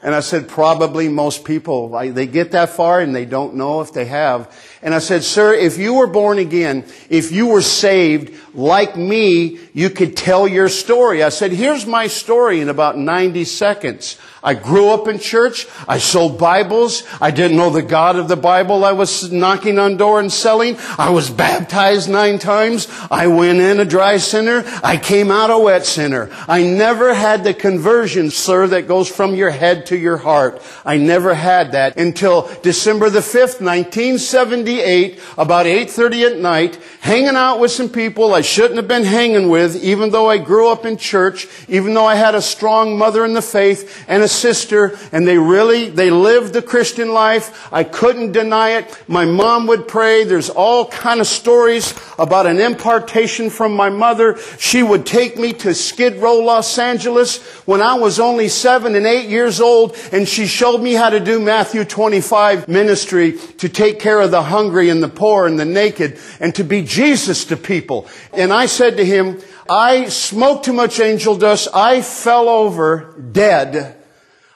and 0.02 0.14
I 0.14 0.20
said, 0.20 0.48
probably 0.48 1.08
most 1.08 1.44
people, 1.44 1.90
they 2.12 2.26
get 2.26 2.50
that 2.52 2.70
far 2.70 3.00
and 3.00 3.14
they 3.14 3.24
don't 3.24 3.54
know 3.54 3.82
if 3.82 3.92
they 3.92 4.06
have. 4.06 4.52
And 4.86 4.94
I 4.94 5.00
said, 5.00 5.24
sir, 5.24 5.52
if 5.52 5.78
you 5.78 5.94
were 5.94 6.06
born 6.06 6.38
again, 6.38 6.84
if 7.10 7.32
you 7.32 7.48
were 7.48 7.60
saved 7.60 8.32
like 8.54 8.96
me, 8.96 9.58
you 9.74 9.90
could 9.90 10.16
tell 10.16 10.46
your 10.46 10.68
story. 10.68 11.24
I 11.24 11.30
said, 11.30 11.50
here's 11.50 11.84
my 11.86 12.06
story 12.06 12.60
in 12.60 12.68
about 12.68 12.96
90 12.96 13.46
seconds. 13.46 14.16
I 14.46 14.54
grew 14.54 14.90
up 14.90 15.08
in 15.08 15.18
church. 15.18 15.66
I 15.88 15.98
sold 15.98 16.38
Bibles. 16.38 17.02
I 17.20 17.32
didn't 17.32 17.56
know 17.56 17.70
the 17.70 17.82
God 17.82 18.14
of 18.14 18.28
the 18.28 18.36
Bible 18.36 18.84
I 18.84 18.92
was 18.92 19.32
knocking 19.32 19.76
on 19.76 19.96
door 19.96 20.20
and 20.20 20.32
selling. 20.32 20.76
I 20.96 21.10
was 21.10 21.28
baptized 21.28 22.08
nine 22.08 22.38
times. 22.38 22.86
I 23.10 23.26
went 23.26 23.58
in 23.58 23.80
a 23.80 23.84
dry 23.84 24.18
sinner. 24.18 24.62
I 24.84 24.98
came 24.98 25.32
out 25.32 25.50
a 25.50 25.58
wet 25.58 25.84
sinner. 25.84 26.30
I 26.46 26.62
never 26.62 27.12
had 27.12 27.42
the 27.42 27.54
conversion, 27.54 28.30
sir, 28.30 28.68
that 28.68 28.86
goes 28.86 29.08
from 29.08 29.34
your 29.34 29.50
head 29.50 29.86
to 29.86 29.96
your 29.96 30.18
heart. 30.18 30.62
I 30.84 30.96
never 30.96 31.34
had 31.34 31.72
that 31.72 31.96
until 31.96 32.48
December 32.62 33.10
the 33.10 33.18
5th, 33.18 33.60
1978, 33.60 35.18
about 35.36 35.66
8.30 35.66 36.34
at 36.34 36.38
night, 36.38 36.78
hanging 37.00 37.34
out 37.34 37.58
with 37.58 37.72
some 37.72 37.88
people 37.88 38.32
I 38.32 38.42
shouldn't 38.42 38.76
have 38.76 38.86
been 38.86 39.02
hanging 39.02 39.48
with, 39.48 39.74
even 39.82 40.10
though 40.10 40.30
I 40.30 40.38
grew 40.38 40.68
up 40.68 40.86
in 40.86 40.98
church, 40.98 41.48
even 41.66 41.94
though 41.94 42.06
I 42.06 42.14
had 42.14 42.36
a 42.36 42.40
strong 42.40 42.96
mother 42.96 43.24
in 43.24 43.34
the 43.34 43.42
faith 43.42 44.04
and 44.06 44.22
a 44.22 44.35
sister 44.36 44.98
and 45.12 45.26
they 45.26 45.38
really, 45.38 45.88
they 45.88 46.10
lived 46.10 46.52
the 46.52 46.62
Christian 46.62 47.12
life. 47.12 47.72
I 47.72 47.84
couldn't 47.84 48.32
deny 48.32 48.78
it. 48.78 49.04
My 49.08 49.24
mom 49.24 49.66
would 49.66 49.88
pray. 49.88 50.24
There's 50.24 50.50
all 50.50 50.86
kind 50.86 51.20
of 51.20 51.26
stories 51.26 51.94
about 52.18 52.46
an 52.46 52.58
impartation 52.58 53.50
from 53.50 53.74
my 53.74 53.90
mother. 53.90 54.38
She 54.58 54.82
would 54.82 55.06
take 55.06 55.38
me 55.38 55.52
to 55.54 55.74
Skid 55.74 56.16
Row, 56.16 56.38
Los 56.38 56.78
Angeles 56.78 57.42
when 57.66 57.80
I 57.80 57.94
was 57.94 58.20
only 58.20 58.48
seven 58.48 58.94
and 58.94 59.06
eight 59.06 59.28
years 59.28 59.60
old 59.60 59.96
and 60.12 60.28
she 60.28 60.46
showed 60.46 60.80
me 60.80 60.94
how 60.94 61.10
to 61.10 61.20
do 61.20 61.40
Matthew 61.40 61.84
25 61.84 62.68
ministry 62.68 63.38
to 63.58 63.68
take 63.68 63.98
care 63.98 64.20
of 64.20 64.30
the 64.30 64.42
hungry 64.42 64.90
and 64.90 65.02
the 65.02 65.08
poor 65.08 65.46
and 65.46 65.58
the 65.58 65.64
naked 65.64 66.18
and 66.40 66.54
to 66.54 66.64
be 66.64 66.82
Jesus 66.82 67.44
to 67.46 67.56
people. 67.56 68.06
And 68.32 68.52
I 68.52 68.66
said 68.66 68.96
to 68.98 69.04
him, 69.04 69.40
I 69.68 70.08
smoked 70.08 70.66
too 70.66 70.72
much 70.72 71.00
angel 71.00 71.36
dust. 71.36 71.68
I 71.74 72.02
fell 72.02 72.48
over 72.48 73.14
dead 73.32 73.95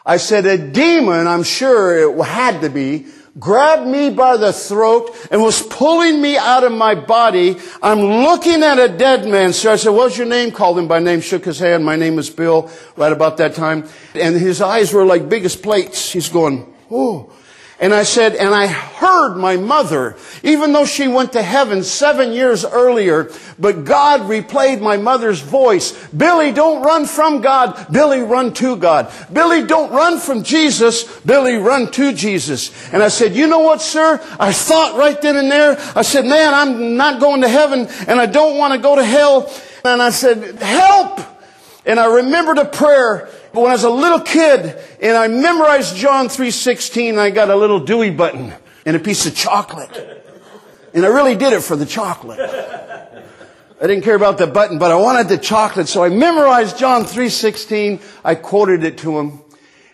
I 0.05 0.17
said, 0.17 0.47
a 0.47 0.57
demon, 0.57 1.27
I'm 1.27 1.43
sure 1.43 2.11
it 2.11 2.25
had 2.25 2.63
to 2.63 2.71
be, 2.71 3.07
grabbed 3.39 3.87
me 3.87 4.11
by 4.11 4.37
the 4.37 4.53
throat 4.53 5.15
and 5.31 5.43
was 5.43 5.63
pulling 5.63 6.21
me 6.21 6.37
out 6.37 6.65
of 6.65 6.73
my 6.73 6.95
body. 6.95 7.57
I'm 7.83 8.01
looking 8.01 8.63
at 8.63 8.79
a 8.79 8.89
dead 8.89 9.27
man, 9.27 9.53
sir. 9.53 9.73
I 9.73 9.77
said, 9.77 9.91
what's 9.91 10.19
your 10.19 10.27
name? 10.27 10.51
Called 10.51 10.79
him 10.79 10.89
by 10.89 10.99
name, 10.99 11.21
shook 11.21 11.45
his 11.45 11.59
hand. 11.59 11.85
My 11.85 11.97
name 11.97 12.19
is 12.19 12.31
Bill, 12.31 12.71
right 12.97 13.13
about 13.13 13.37
that 13.37 13.55
time. 13.55 13.89
And 14.15 14.35
his 14.37 14.61
eyes 14.61 14.93
were 14.93 15.05
like 15.05 15.29
biggest 15.29 15.63
plates. 15.63 16.13
He's 16.13 16.29
going, 16.29 16.75
oh. 16.91 17.33
And 17.81 17.95
I 17.95 18.03
said, 18.03 18.37
and 18.37 18.55
I 18.55 18.66
heard 18.66 19.37
my 19.37 19.57
mother, 19.57 20.14
even 20.43 20.75
though 20.75 20.85
she 20.85 21.09
went 21.09 21.33
to 21.33 21.40
heaven 21.40 21.83
seven 21.83 22.31
years 22.31 22.62
earlier, 22.62 23.31
but 23.59 23.87
God 23.87 24.21
replayed 24.23 24.83
my 24.83 24.99
mother's 24.99 25.40
voice. 25.40 25.93
Billy, 26.09 26.53
don't 26.53 26.83
run 26.83 27.07
from 27.07 27.40
God. 27.40 27.87
Billy, 27.90 28.21
run 28.21 28.53
to 28.55 28.77
God. 28.77 29.11
Billy, 29.33 29.66
don't 29.66 29.90
run 29.93 30.19
from 30.19 30.43
Jesus. 30.43 31.21
Billy, 31.21 31.57
run 31.57 31.90
to 31.93 32.12
Jesus. 32.12 32.71
And 32.93 33.03
I 33.03 33.09
said, 33.09 33.35
you 33.35 33.47
know 33.47 33.61
what, 33.61 33.81
sir? 33.81 34.21
I 34.38 34.53
thought 34.53 34.99
right 34.99 35.21
then 35.21 35.37
and 35.37 35.51
there, 35.51 35.79
I 35.97 36.03
said, 36.03 36.27
man, 36.27 36.53
I'm 36.53 36.99
not 36.99 37.19
going 37.19 37.40
to 37.40 37.49
heaven 37.49 37.88
and 38.07 38.21
I 38.21 38.27
don't 38.27 38.59
want 38.59 38.75
to 38.75 38.79
go 38.79 38.97
to 38.97 39.05
hell. 39.05 39.51
And 39.87 40.03
I 40.03 40.11
said, 40.11 40.57
help! 40.61 41.21
And 41.87 41.99
I 41.99 42.16
remembered 42.16 42.59
a 42.59 42.66
prayer 42.66 43.31
but 43.53 43.63
when 43.63 43.71
I 43.71 43.75
was 43.75 43.85
a 43.85 43.91
little 43.91 44.21
kid 44.21 44.79
and 45.01 45.17
I 45.17 45.29
memorized 45.29 45.97
John 45.97 46.29
3.16, 46.29 47.19
I 47.19 47.31
got 47.31 47.51
a 47.51 47.57
little 47.57 47.81
Dewey 47.81 48.11
button 48.11 48.55
and 48.87 48.97
a 48.97 49.01
piece 49.01 49.27
of 49.27 49.35
chocolate. 49.35 50.25
And 50.95 51.05
I 51.05 51.09
really 51.09 51.37
did 51.37 51.53
it 51.53 51.63
for 51.63 51.77
the 51.77 51.87
chocolate. 51.87 52.41
I 52.41 53.87
didn't 53.87 54.05
care 54.05 54.15
about 54.15 54.39
the 54.39 54.47
button, 54.47 54.79
but 54.79 54.91
I 54.91 54.97
wanted 54.97 55.29
the 55.29 55.39
chocolate. 55.39 55.89
So 55.89 56.05
I 56.05 56.11
memorized 56.11 56.79
John 56.79 57.05
3.16. 57.05 58.03
I 58.25 58.35
quoted 58.35 58.85
it 58.85 58.99
to 58.99 59.19
him. 59.19 59.41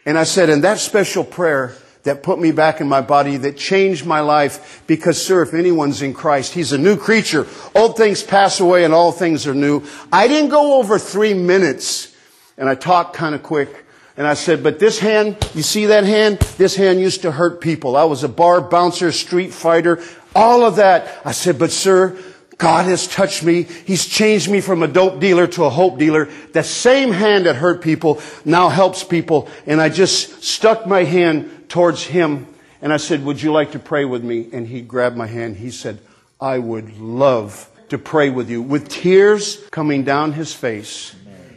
And 0.04 0.18
I 0.18 0.24
said, 0.24 0.50
in 0.50 0.62
that 0.62 0.78
special 0.78 1.24
prayer 1.24 1.74
that 2.02 2.22
put 2.22 2.38
me 2.38 2.52
back 2.52 2.80
in 2.80 2.88
my 2.88 3.00
body, 3.00 3.36
that 3.38 3.56
changed 3.56 4.04
my 4.04 4.20
life, 4.20 4.82
because 4.86 5.24
sir, 5.24 5.42
if 5.42 5.54
anyone's 5.54 6.02
in 6.02 6.14
Christ, 6.14 6.54
he's 6.54 6.72
a 6.72 6.78
new 6.78 6.96
creature. 6.96 7.46
Old 7.74 7.96
things 7.96 8.22
pass 8.22 8.60
away 8.60 8.84
and 8.84 8.92
all 8.92 9.12
things 9.12 9.46
are 9.46 9.54
new. 9.54 9.82
I 10.12 10.28
didn't 10.28 10.50
go 10.50 10.78
over 10.78 10.98
three 10.98 11.34
minutes 11.34 12.15
and 12.56 12.68
I 12.68 12.74
talked 12.74 13.14
kind 13.14 13.34
of 13.34 13.42
quick. 13.42 13.84
And 14.16 14.26
I 14.26 14.34
said, 14.34 14.62
but 14.62 14.78
this 14.78 14.98
hand, 14.98 15.36
you 15.54 15.62
see 15.62 15.86
that 15.86 16.04
hand? 16.04 16.38
This 16.56 16.74
hand 16.74 17.00
used 17.00 17.22
to 17.22 17.30
hurt 17.30 17.60
people. 17.60 17.96
I 17.96 18.04
was 18.04 18.24
a 18.24 18.28
bar 18.28 18.62
bouncer, 18.62 19.12
street 19.12 19.52
fighter, 19.52 20.02
all 20.34 20.64
of 20.64 20.76
that. 20.76 21.20
I 21.24 21.32
said, 21.32 21.58
but 21.58 21.70
sir, 21.70 22.16
God 22.56 22.86
has 22.86 23.06
touched 23.06 23.42
me. 23.42 23.64
He's 23.64 24.06
changed 24.06 24.50
me 24.50 24.62
from 24.62 24.82
a 24.82 24.88
dope 24.88 25.20
dealer 25.20 25.46
to 25.48 25.64
a 25.64 25.70
hope 25.70 25.98
dealer. 25.98 26.30
The 26.52 26.62
same 26.62 27.12
hand 27.12 27.44
that 27.44 27.56
hurt 27.56 27.82
people 27.82 28.22
now 28.46 28.70
helps 28.70 29.04
people. 29.04 29.50
And 29.66 29.80
I 29.80 29.90
just 29.90 30.42
stuck 30.42 30.86
my 30.86 31.04
hand 31.04 31.68
towards 31.68 32.04
him. 32.04 32.46
And 32.80 32.92
I 32.92 32.96
said, 32.96 33.22
would 33.24 33.42
you 33.42 33.52
like 33.52 33.72
to 33.72 33.78
pray 33.78 34.06
with 34.06 34.24
me? 34.24 34.48
And 34.52 34.66
he 34.66 34.80
grabbed 34.80 35.16
my 35.16 35.26
hand. 35.26 35.56
He 35.56 35.70
said, 35.70 35.98
I 36.40 36.58
would 36.58 36.98
love 36.98 37.68
to 37.90 37.98
pray 37.98 38.30
with 38.30 38.48
you. 38.48 38.62
With 38.62 38.88
tears 38.88 39.62
coming 39.70 40.04
down 40.04 40.32
his 40.32 40.54
face, 40.54 41.14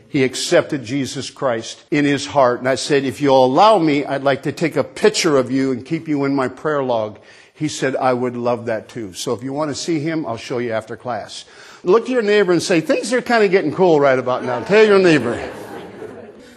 he 0.10 0.24
accepted 0.24 0.84
Jesus 0.84 1.30
Christ 1.30 1.86
in 1.92 2.04
his 2.04 2.26
heart. 2.26 2.60
And 2.60 2.68
I 2.68 2.76
said, 2.76 3.06
if 3.06 3.22
you'll 3.22 3.46
allow 3.46 3.78
me, 3.78 4.04
I'd 4.04 4.24
like 4.24 4.44
to 4.44 4.52
take 4.52 4.76
a 4.76 4.84
picture 4.84 5.38
of 5.38 5.52
you 5.52 5.72
and 5.72 5.86
keep 5.86 6.08
you 6.08 6.26
in 6.26 6.36
my 6.36 6.48
prayer 6.48 6.84
log. 6.84 7.20
He 7.54 7.68
said, 7.68 7.96
I 7.96 8.14
would 8.14 8.36
love 8.36 8.66
that 8.66 8.90
too. 8.90 9.14
So 9.14 9.34
if 9.34 9.44
you 9.44 9.54
want 9.54 9.70
to 9.70 9.76
see 9.76 10.00
him, 10.00 10.26
I'll 10.26 10.38
show 10.38 10.58
you 10.58 10.72
after 10.72 10.98
class. 10.98 11.46
Look 11.84 12.08
to 12.08 12.12
your 12.12 12.24
neighbor 12.24 12.52
and 12.52 12.64
say, 12.64 12.82
things 12.82 13.14
are 13.14 13.22
kind 13.22 13.44
of 13.44 13.52
getting 13.52 13.74
cool 13.74 14.00
right 14.00 14.18
about 14.18 14.44
now. 14.44 14.64
Tell 14.64 14.84
your 14.84 15.00
neighbor. 15.00 15.52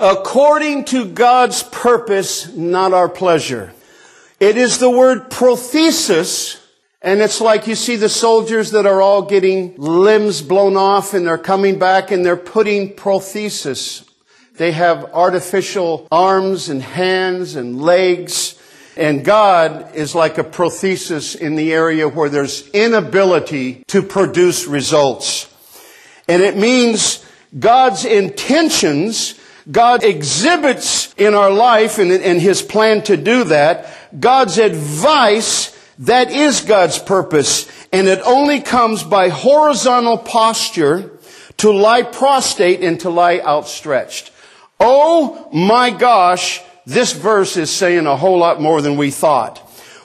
According 0.00 0.86
to 0.86 1.04
God's 1.04 1.62
purpose, 1.62 2.54
not 2.56 2.94
our 2.94 3.08
pleasure. 3.08 3.74
It 4.40 4.56
is 4.56 4.78
the 4.78 4.90
word 4.90 5.30
prothesis, 5.30 6.61
And 7.04 7.20
it's 7.20 7.40
like 7.40 7.66
you 7.66 7.74
see 7.74 7.96
the 7.96 8.08
soldiers 8.08 8.70
that 8.70 8.86
are 8.86 9.02
all 9.02 9.22
getting 9.22 9.74
limbs 9.76 10.40
blown 10.40 10.76
off 10.76 11.14
and 11.14 11.26
they're 11.26 11.36
coming 11.36 11.78
back 11.78 12.12
and 12.12 12.24
they're 12.24 12.36
putting 12.36 12.94
prothesis. 12.94 14.08
They 14.56 14.70
have 14.72 15.12
artificial 15.12 16.06
arms 16.12 16.68
and 16.68 16.80
hands 16.80 17.56
and 17.56 17.82
legs. 17.82 18.56
And 18.96 19.24
God 19.24 19.96
is 19.96 20.14
like 20.14 20.38
a 20.38 20.44
prothesis 20.44 21.34
in 21.34 21.56
the 21.56 21.72
area 21.72 22.08
where 22.08 22.28
there's 22.28 22.68
inability 22.70 23.82
to 23.88 24.02
produce 24.02 24.66
results. 24.66 25.52
And 26.28 26.40
it 26.40 26.56
means 26.56 27.24
God's 27.58 28.04
intentions, 28.04 29.34
God 29.68 30.04
exhibits 30.04 31.12
in 31.14 31.34
our 31.34 31.50
life 31.50 31.98
and, 31.98 32.12
and 32.12 32.40
His 32.40 32.62
plan 32.62 33.02
to 33.04 33.16
do 33.16 33.44
that, 33.44 33.88
God's 34.20 34.58
advice 34.58 35.71
that 36.02 36.30
is 36.30 36.60
God's 36.62 36.98
purpose, 36.98 37.70
and 37.92 38.08
it 38.08 38.20
only 38.24 38.60
comes 38.60 39.02
by 39.02 39.28
horizontal 39.28 40.18
posture 40.18 41.18
to 41.58 41.70
lie 41.70 42.02
prostrate 42.02 42.80
and 42.80 42.98
to 43.00 43.10
lie 43.10 43.40
outstretched. 43.40 44.32
Oh 44.80 45.48
my 45.52 45.90
gosh, 45.90 46.60
this 46.86 47.12
verse 47.12 47.56
is 47.56 47.70
saying 47.70 48.06
a 48.06 48.16
whole 48.16 48.38
lot 48.38 48.60
more 48.60 48.82
than 48.82 48.96
we 48.96 49.10
thought. 49.10 49.58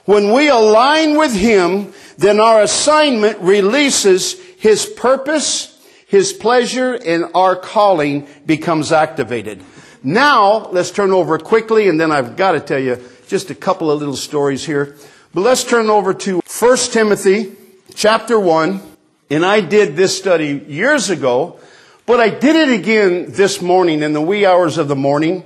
When 0.06 0.32
we 0.34 0.50
align 0.50 1.18
with 1.18 1.34
Him, 1.34 1.94
then 2.18 2.40
our 2.40 2.62
assignment 2.62 3.40
releases 3.40 4.40
His 4.60 4.86
purpose, 4.86 5.78
His 6.08 6.32
pleasure, 6.32 6.94
and 6.94 7.26
our 7.34 7.56
calling 7.56 8.28
becomes 8.46 8.92
activated. 8.92 9.64
Now, 10.04 10.70
let's 10.70 10.92
turn 10.92 11.12
over 11.12 11.40
quickly, 11.40 11.90
and 11.90 12.00
then 12.00 12.12
I've 12.12 12.38
got 12.38 12.52
to 12.52 12.60
tell 12.60 12.80
you 12.80 13.04
just 13.28 13.50
a 13.50 13.56
couple 13.56 13.90
of 13.90 14.00
little 14.00 14.16
stories 14.16 14.64
here. 14.64 14.96
But 15.34 15.42
let's 15.42 15.66
turn 15.66 15.90
over 15.90 16.14
to 16.14 16.40
1 16.40 16.78
Timothy 16.92 17.54
chapter 17.94 18.40
1. 18.40 18.82
And 19.30 19.46
I 19.46 19.60
did 19.60 19.98
this 19.98 20.18
study 20.18 20.64
years 20.68 21.10
ago, 21.10 21.60
but 22.06 22.22
I 22.22 22.30
did 22.30 22.56
it 22.56 22.80
again 22.80 23.26
this 23.32 23.62
morning 23.62 24.04
in 24.04 24.14
the 24.14 24.22
wee 24.22 24.46
hours 24.46 24.78
of 24.78 24.88
the 24.88 24.96
morning. 24.96 25.44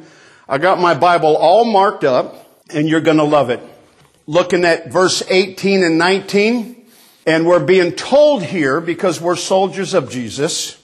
I 0.48 0.60
got 0.60 0.80
my 0.80 0.94
Bible 0.94 1.36
all 1.36 1.66
marked 1.66 2.04
up, 2.04 2.48
and 2.72 2.88
you're 2.88 3.02
going 3.02 3.18
to 3.18 3.24
love 3.24 3.50
it. 3.50 3.60
Looking 4.28 4.66
at 4.66 4.92
verse 4.92 5.24
18 5.28 5.84
and 5.84 5.98
19, 5.98 6.86
and 7.26 7.48
we're 7.48 7.66
being 7.66 7.94
told 7.94 8.44
here, 8.44 8.82
because 8.82 9.20
we're 9.20 9.36
soldiers 9.36 9.96
of 9.96 10.12
Jesus, 10.12 10.80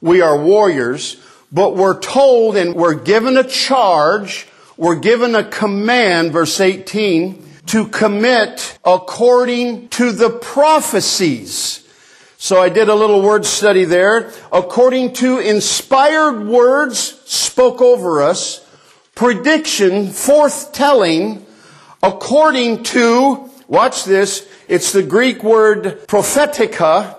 we 0.00 0.22
are 0.22 0.36
warriors, 0.36 1.22
but 1.52 1.76
we're 1.76 2.00
told 2.00 2.56
and 2.56 2.74
we're 2.74 2.94
given 2.94 3.36
a 3.36 3.44
charge, 3.44 4.48
we're 4.76 4.98
given 4.98 5.36
a 5.36 5.44
command, 5.44 6.32
verse 6.32 6.60
18, 6.60 7.46
to 7.70 7.86
commit 7.86 8.80
according 8.84 9.88
to 9.90 10.10
the 10.10 10.28
prophecies. 10.28 11.86
So 12.36 12.60
I 12.60 12.68
did 12.68 12.88
a 12.88 12.94
little 12.96 13.22
word 13.22 13.46
study 13.46 13.84
there. 13.84 14.32
According 14.52 15.12
to 15.14 15.38
inspired 15.38 16.48
words 16.48 16.98
spoke 16.98 17.80
over 17.80 18.22
us, 18.22 18.66
prediction, 19.14 20.06
forthtelling, 20.06 21.42
according 22.02 22.82
to, 22.82 23.48
watch 23.68 24.04
this, 24.04 24.48
it's 24.66 24.90
the 24.90 25.04
Greek 25.04 25.44
word 25.44 26.08
prophetica, 26.08 27.16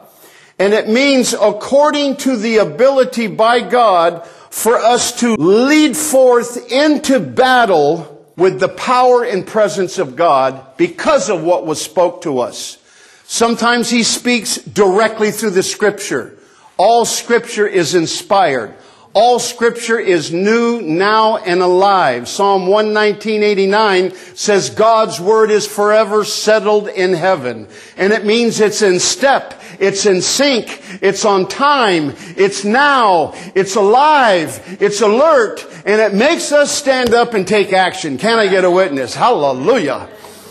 and 0.60 0.74
it 0.74 0.90
means 0.90 1.34
according 1.34 2.18
to 2.18 2.36
the 2.36 2.58
ability 2.58 3.28
by 3.28 3.62
God 3.62 4.28
for 4.50 4.76
us 4.76 5.18
to 5.22 5.36
lead 5.36 5.96
forth 5.96 6.70
into 6.70 7.22
battle 7.22 8.11
with 8.42 8.60
the 8.60 8.68
power 8.68 9.24
and 9.24 9.46
presence 9.46 10.00
of 10.00 10.16
God 10.16 10.76
because 10.76 11.30
of 11.30 11.44
what 11.44 11.64
was 11.64 11.80
spoke 11.80 12.24
to 12.24 12.40
us. 12.40 12.80
Sometimes 13.24 13.92
he 13.92 14.02
speaks 14.02 14.56
directly 14.58 15.30
through 15.30 15.52
the 15.52 15.62
scripture. 15.62 16.40
All 16.76 17.06
scripture 17.06 17.68
is 17.68 17.94
inspired. 17.94 18.74
All 19.14 19.38
scripture 19.38 20.00
is 20.00 20.34
new, 20.34 20.82
now, 20.82 21.38
and 21.38 21.62
alive. 21.62 22.28
Psalm 22.28 22.64
119.89 22.64 24.36
says 24.36 24.72
God's 24.72 25.20
word 25.20 25.52
is 25.52 25.68
forever 25.68 26.26
settled 26.26 26.88
in 26.88 27.14
heaven. 27.14 27.68
And 27.96 28.12
it 28.12 28.26
means 28.26 28.60
it's 28.60 28.82
in 28.82 29.00
step, 29.00 29.61
it's 29.82 30.06
in 30.06 30.22
sync, 30.22 30.82
it's 31.02 31.26
on 31.26 31.48
time, 31.48 32.14
it's 32.38 32.64
now, 32.64 33.34
it's 33.56 33.76
alive, 33.76 34.78
it's 34.80 35.02
alert, 35.02 35.66
and 35.86 36.00
it 36.00 36.14
makes 36.14 36.52
us 36.52 36.72
stand 36.72 37.14
up 37.14 37.34
and 37.34 37.48
take 37.48 37.74
action. 37.74 38.18
Can 38.18 38.38
I 38.38 38.48
get 38.48 38.64
a 38.64 38.72
witness? 38.72 39.16
Hallelujah. 39.16 40.08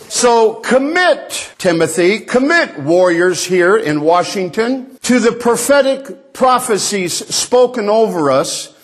So 0.08 0.54
commit, 0.54 1.54
Timothy, 1.56 2.18
commit 2.18 2.80
warriors 2.80 3.44
here 3.44 3.76
in 3.76 4.00
Washington 4.00 4.98
to 5.02 5.20
the 5.20 5.30
prophetic 5.30 6.32
prophecies 6.32 7.14
spoken 7.32 7.88
over 7.88 8.32
us 8.32 8.74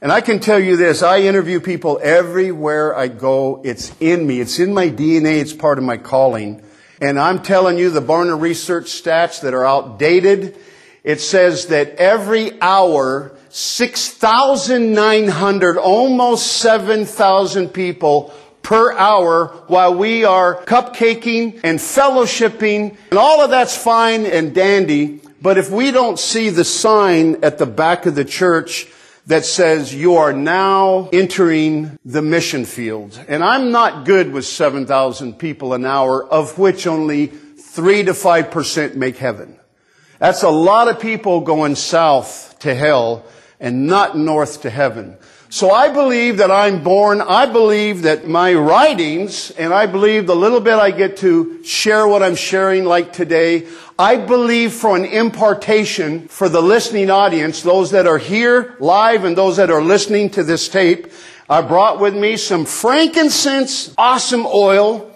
And 0.00 0.10
I 0.10 0.22
can 0.22 0.40
tell 0.40 0.58
you 0.58 0.78
this, 0.78 1.02
I 1.02 1.20
interview 1.20 1.60
people 1.60 2.00
everywhere 2.02 2.96
I 2.96 3.08
go. 3.08 3.60
It's 3.62 3.94
in 4.00 4.26
me. 4.26 4.40
It's 4.40 4.58
in 4.58 4.72
my 4.72 4.88
DNA. 4.88 5.38
It's 5.38 5.52
part 5.52 5.76
of 5.76 5.84
my 5.84 5.98
calling. 5.98 6.62
And 7.02 7.20
I'm 7.20 7.42
telling 7.42 7.76
you 7.76 7.90
the 7.90 8.00
Barna 8.00 8.40
research 8.40 8.86
stats 8.86 9.42
that 9.42 9.52
are 9.52 9.66
outdated. 9.66 10.56
It 11.04 11.20
says 11.20 11.66
that 11.66 11.96
every 11.96 12.58
hour, 12.62 13.35
6,900, 13.56 15.78
almost 15.78 16.58
7,000 16.58 17.70
people 17.70 18.34
per 18.60 18.92
hour 18.92 19.46
while 19.68 19.94
we 19.94 20.24
are 20.24 20.62
cupcaking 20.64 21.60
and 21.64 21.78
fellowshipping. 21.78 22.94
And 23.08 23.18
all 23.18 23.40
of 23.40 23.48
that's 23.48 23.74
fine 23.74 24.26
and 24.26 24.54
dandy. 24.54 25.22
But 25.40 25.56
if 25.56 25.70
we 25.70 25.90
don't 25.90 26.18
see 26.18 26.50
the 26.50 26.64
sign 26.64 27.42
at 27.42 27.56
the 27.56 27.64
back 27.64 28.04
of 28.04 28.14
the 28.14 28.26
church 28.26 28.88
that 29.24 29.46
says 29.46 29.94
you 29.94 30.16
are 30.16 30.34
now 30.34 31.08
entering 31.10 31.98
the 32.04 32.20
mission 32.20 32.66
field. 32.66 33.18
And 33.26 33.42
I'm 33.42 33.70
not 33.70 34.04
good 34.04 34.34
with 34.34 34.44
7,000 34.44 35.38
people 35.38 35.72
an 35.72 35.86
hour, 35.86 36.22
of 36.22 36.58
which 36.58 36.86
only 36.86 37.28
3 37.28 38.04
to 38.04 38.12
5% 38.12 38.96
make 38.96 39.16
heaven. 39.16 39.58
That's 40.18 40.42
a 40.42 40.50
lot 40.50 40.88
of 40.88 41.00
people 41.00 41.40
going 41.40 41.76
south 41.76 42.58
to 42.58 42.74
hell 42.74 43.24
and 43.60 43.86
not 43.86 44.16
north 44.16 44.62
to 44.62 44.70
heaven. 44.70 45.16
So 45.48 45.70
I 45.70 45.90
believe 45.90 46.38
that 46.38 46.50
I'm 46.50 46.82
born, 46.82 47.20
I 47.20 47.46
believe 47.46 48.02
that 48.02 48.26
my 48.26 48.52
writings, 48.52 49.52
and 49.52 49.72
I 49.72 49.86
believe 49.86 50.26
the 50.26 50.34
little 50.34 50.60
bit 50.60 50.74
I 50.74 50.90
get 50.90 51.18
to 51.18 51.62
share 51.62 52.06
what 52.06 52.22
I'm 52.22 52.34
sharing 52.34 52.84
like 52.84 53.12
today, 53.12 53.68
I 53.98 54.16
believe 54.16 54.72
for 54.72 54.96
an 54.96 55.04
impartation 55.04 56.26
for 56.28 56.48
the 56.48 56.60
listening 56.60 57.10
audience, 57.10 57.62
those 57.62 57.92
that 57.92 58.06
are 58.06 58.18
here 58.18 58.76
live 58.80 59.24
and 59.24 59.38
those 59.38 59.56
that 59.56 59.70
are 59.70 59.80
listening 59.80 60.30
to 60.30 60.42
this 60.42 60.68
tape. 60.68 61.12
I 61.48 61.62
brought 61.62 62.00
with 62.00 62.14
me 62.16 62.36
some 62.36 62.64
frankincense, 62.64 63.94
awesome 63.96 64.46
oil, 64.46 65.12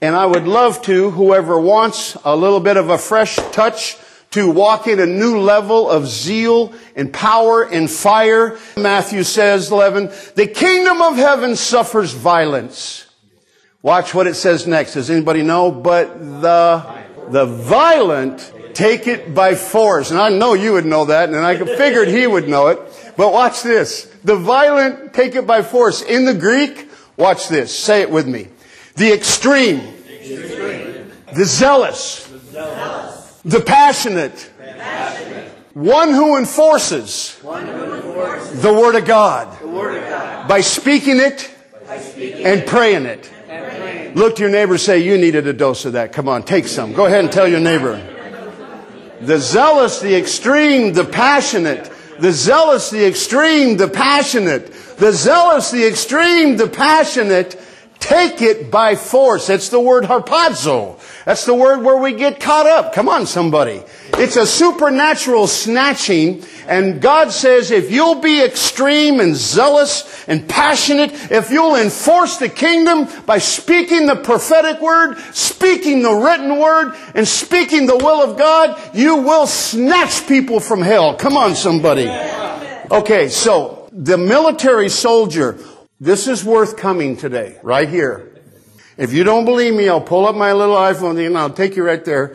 and 0.00 0.14
I 0.14 0.26
would 0.26 0.46
love 0.46 0.80
to, 0.82 1.10
whoever 1.10 1.58
wants 1.60 2.16
a 2.24 2.36
little 2.36 2.60
bit 2.60 2.76
of 2.76 2.88
a 2.88 2.98
fresh 2.98 3.36
touch, 3.50 3.96
to 4.32 4.50
walk 4.50 4.86
in 4.86 4.98
a 4.98 5.06
new 5.06 5.38
level 5.38 5.88
of 5.88 6.06
zeal 6.06 6.72
and 6.96 7.12
power 7.12 7.62
and 7.62 7.90
fire. 7.90 8.58
Matthew 8.76 9.22
says, 9.22 9.70
11, 9.70 10.10
the 10.34 10.46
kingdom 10.46 11.00
of 11.02 11.16
heaven 11.16 11.54
suffers 11.54 12.12
violence. 12.12 13.06
Watch 13.82 14.14
what 14.14 14.26
it 14.26 14.34
says 14.34 14.66
next. 14.66 14.94
Does 14.94 15.10
anybody 15.10 15.42
know? 15.42 15.70
But 15.70 16.18
the, 16.18 17.04
the 17.28 17.46
violent 17.46 18.52
take 18.74 19.06
it 19.06 19.34
by 19.34 19.54
force. 19.54 20.10
And 20.10 20.18
I 20.18 20.30
know 20.30 20.54
you 20.54 20.72
would 20.72 20.86
know 20.86 21.06
that, 21.06 21.28
and 21.28 21.38
I 21.38 21.56
figured 21.56 22.08
he 22.08 22.26
would 22.26 22.48
know 22.48 22.68
it. 22.68 22.80
But 23.16 23.32
watch 23.32 23.62
this. 23.62 24.04
The 24.24 24.36
violent 24.36 25.12
take 25.12 25.34
it 25.34 25.46
by 25.46 25.62
force. 25.62 26.00
In 26.00 26.24
the 26.24 26.34
Greek, 26.34 26.88
watch 27.18 27.48
this. 27.48 27.76
Say 27.76 28.00
it 28.00 28.10
with 28.10 28.26
me. 28.26 28.48
The 28.94 29.12
extreme. 29.12 29.78
The, 29.78 30.40
extreme. 30.40 31.12
the 31.34 31.44
zealous. 31.44 32.26
The 32.28 32.38
zealous 32.38 33.11
the 33.44 33.60
passionate, 33.60 34.50
passionate. 34.58 35.48
One 35.74 36.10
who 36.10 36.36
enforces, 36.36 37.38
the 37.40 38.72
Word 38.72 38.94
of 38.94 39.06
God, 39.06 40.48
by 40.48 40.60
speaking 40.60 41.18
it 41.18 41.50
and 41.88 42.66
praying 42.66 43.06
it. 43.06 43.30
Look 44.14 44.36
to 44.36 44.42
your 44.42 44.50
neighbor 44.50 44.76
say, 44.76 44.98
You 44.98 45.16
needed 45.16 45.46
a 45.46 45.52
dose 45.52 45.84
of 45.86 45.94
that. 45.94 46.12
Come 46.12 46.28
on, 46.28 46.42
take 46.42 46.66
some. 46.66 46.92
Go 46.92 47.06
ahead 47.06 47.24
and 47.24 47.32
tell 47.32 47.48
your 47.48 47.60
neighbor. 47.60 48.08
The 49.22 49.38
zealous, 49.38 50.00
the 50.00 50.14
extreme, 50.16 50.92
the 50.92 51.04
passionate. 51.04 51.90
The 52.18 52.32
zealous, 52.32 52.90
the 52.90 53.06
extreme, 53.06 53.76
the 53.78 53.88
passionate. 53.88 54.72
The 54.98 55.12
zealous, 55.12 55.70
the 55.70 55.86
extreme, 55.86 56.56
the 56.56 56.68
passionate 56.68 57.58
take 58.02 58.42
it 58.42 58.70
by 58.70 58.96
force. 58.96 59.46
That's 59.46 59.68
the 59.68 59.80
word 59.80 60.04
harpazo. 60.04 60.98
That's 61.24 61.46
the 61.46 61.54
word 61.54 61.82
where 61.82 61.96
we 61.96 62.14
get 62.14 62.40
caught 62.40 62.66
up. 62.66 62.92
Come 62.92 63.08
on, 63.08 63.26
somebody. 63.26 63.80
It's 64.14 64.36
a 64.36 64.44
supernatural 64.44 65.46
snatching. 65.46 66.42
And 66.66 67.00
God 67.00 67.30
says, 67.30 67.70
if 67.70 67.92
you'll 67.92 68.20
be 68.20 68.42
extreme 68.42 69.20
and 69.20 69.36
zealous 69.36 70.28
and 70.28 70.48
passionate, 70.48 71.12
if 71.30 71.50
you'll 71.50 71.76
enforce 71.76 72.38
the 72.38 72.48
kingdom 72.48 73.08
by 73.24 73.38
speaking 73.38 74.06
the 74.06 74.16
prophetic 74.16 74.80
word, 74.80 75.16
speaking 75.32 76.02
the 76.02 76.12
written 76.12 76.58
word, 76.58 76.94
and 77.14 77.26
speaking 77.26 77.86
the 77.86 77.96
will 77.96 78.20
of 78.22 78.36
God, 78.36 78.78
you 78.94 79.16
will 79.16 79.46
snatch 79.46 80.26
people 80.26 80.58
from 80.58 80.82
hell. 80.82 81.14
Come 81.14 81.36
on, 81.36 81.54
somebody. 81.54 82.08
Okay, 82.90 83.28
so 83.28 83.88
the 83.92 84.18
military 84.18 84.88
soldier 84.88 85.58
this 86.02 86.26
is 86.26 86.44
worth 86.44 86.76
coming 86.76 87.16
today, 87.16 87.60
right 87.62 87.88
here. 87.88 88.28
If 88.96 89.12
you 89.12 89.22
don't 89.22 89.44
believe 89.44 89.72
me, 89.72 89.88
I'll 89.88 90.00
pull 90.00 90.26
up 90.26 90.34
my 90.34 90.52
little 90.52 90.74
iPhone 90.74 91.24
and 91.24 91.38
I'll 91.38 91.48
take 91.48 91.76
you 91.76 91.84
right 91.84 92.04
there. 92.04 92.34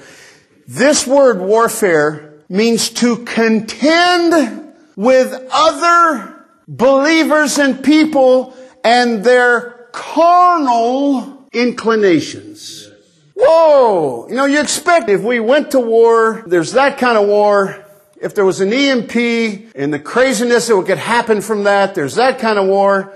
This 0.65 1.05
word 1.05 1.41
warfare 1.41 2.39
means 2.47 2.89
to 2.91 3.25
contend 3.25 4.73
with 4.95 5.49
other 5.51 6.45
believers 6.65 7.57
and 7.57 7.83
people 7.83 8.55
and 8.85 9.21
their 9.25 9.89
carnal 9.91 11.45
inclinations. 11.51 12.89
Whoa! 13.35 14.29
You 14.29 14.35
know, 14.35 14.45
you 14.45 14.61
expect 14.61 15.09
if 15.09 15.21
we 15.21 15.41
went 15.41 15.71
to 15.71 15.81
war, 15.81 16.41
there's 16.47 16.71
that 16.71 16.97
kind 16.97 17.17
of 17.17 17.27
war. 17.27 17.85
If 18.21 18.33
there 18.33 18.45
was 18.45 18.61
an 18.61 18.71
EMP 18.71 19.73
and 19.75 19.93
the 19.93 19.99
craziness 19.99 20.69
that 20.69 20.85
could 20.85 20.97
happen 20.97 21.41
from 21.41 21.65
that, 21.65 21.95
there's 21.95 22.15
that 22.15 22.39
kind 22.39 22.57
of 22.57 22.67
war. 22.67 23.13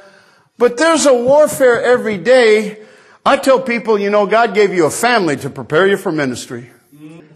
But 0.61 0.77
there's 0.77 1.07
a 1.07 1.13
warfare 1.15 1.81
every 1.81 2.19
day. 2.19 2.77
I 3.25 3.37
tell 3.37 3.59
people, 3.59 3.97
you 3.97 4.11
know, 4.11 4.27
God 4.27 4.53
gave 4.53 4.71
you 4.71 4.85
a 4.85 4.91
family 4.91 5.35
to 5.37 5.49
prepare 5.49 5.87
you 5.87 5.97
for 5.97 6.11
ministry. 6.11 6.69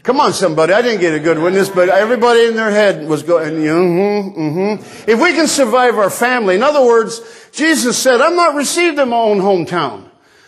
Come 0.03 0.19
on, 0.19 0.31
somebody. 0.31 0.73
I 0.73 0.83
didn't 0.83 1.01
get 1.01 1.15
a 1.15 1.19
good 1.19 1.39
witness, 1.39 1.67
but 1.67 1.89
everybody 1.89 2.45
in 2.45 2.55
their 2.55 2.69
head 2.69 3.07
was 3.07 3.23
going, 3.23 3.53
mm-hmm, 3.53 4.39
mm-hmm. 4.39 5.09
If 5.09 5.19
we 5.19 5.33
can 5.33 5.47
survive 5.47 5.97
our 5.97 6.11
family, 6.11 6.53
in 6.53 6.61
other 6.61 6.85
words, 6.85 7.19
Jesus 7.51 7.97
said, 7.97 8.21
I'm 8.21 8.35
not 8.35 8.53
received 8.53 8.99
in 8.99 9.09
my 9.09 9.17
own 9.17 9.39
hometown. 9.39 10.04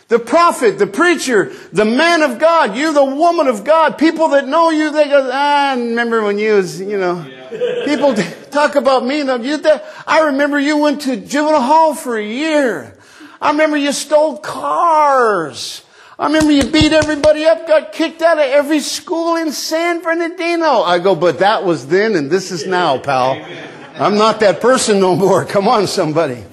The 0.08 0.20
prophet, 0.20 0.80
the 0.80 0.88
preacher, 0.88 1.51
the 1.74 1.84
man 1.84 2.22
of 2.22 2.39
God, 2.39 2.78
you 2.78 2.93
the 2.93 3.03
woman 3.03 3.47
of 3.47 3.66
God, 3.66 3.97
people 3.97 4.30
that 4.30 4.47
know 4.47 4.70
you, 4.70 4.89
they 4.89 5.10
go, 5.10 5.30
ah, 5.34 5.72
I 5.72 5.78
remember 5.78 6.24
when 6.24 6.39
you 6.39 6.53
was, 6.53 6.80
you 6.80 6.97
know, 6.97 7.26
people 7.84 8.16
talk 8.49 8.76
about 8.76 9.05
me. 9.05 9.18
You, 9.18 9.62
I 10.05 10.22
remember 10.28 10.58
you 10.60 10.78
went 10.78 11.01
to 11.01 11.18
juvenile 11.18 11.62
hall 11.62 11.93
for 11.93 12.18
a 12.18 12.26
year. 12.26 12.95
I 13.41 13.51
remember 13.51 13.76
you 13.76 13.91
stole 13.91 14.38
cars. 14.38 15.84
I 16.18 16.28
remember 16.28 16.53
you 16.53 16.64
beat 16.64 16.93
everybody 16.93 17.45
up, 17.45 17.68
got 17.68 17.91
kicked 17.91 18.22
out 18.22 18.38
of 18.38 18.45
every 18.45 18.80
school 18.80 19.36
in 19.36 19.51
San 19.51 20.01
Bernardino. 20.01 20.84
I 20.84 20.99
go, 20.99 21.16
but 21.16 21.39
that 21.39 21.66
was 21.66 21.86
then 21.86 22.16
and 22.16 22.32
this 22.32 22.49
is 22.51 22.66
now, 22.66 22.97
pal. 22.97 23.45
I'm 23.95 24.16
not 24.16 24.39
that 24.39 24.62
person 24.62 25.01
no 25.01 25.18
more. 25.18 25.43
Come 25.43 25.68
on, 25.68 25.86
somebody. 25.86 26.45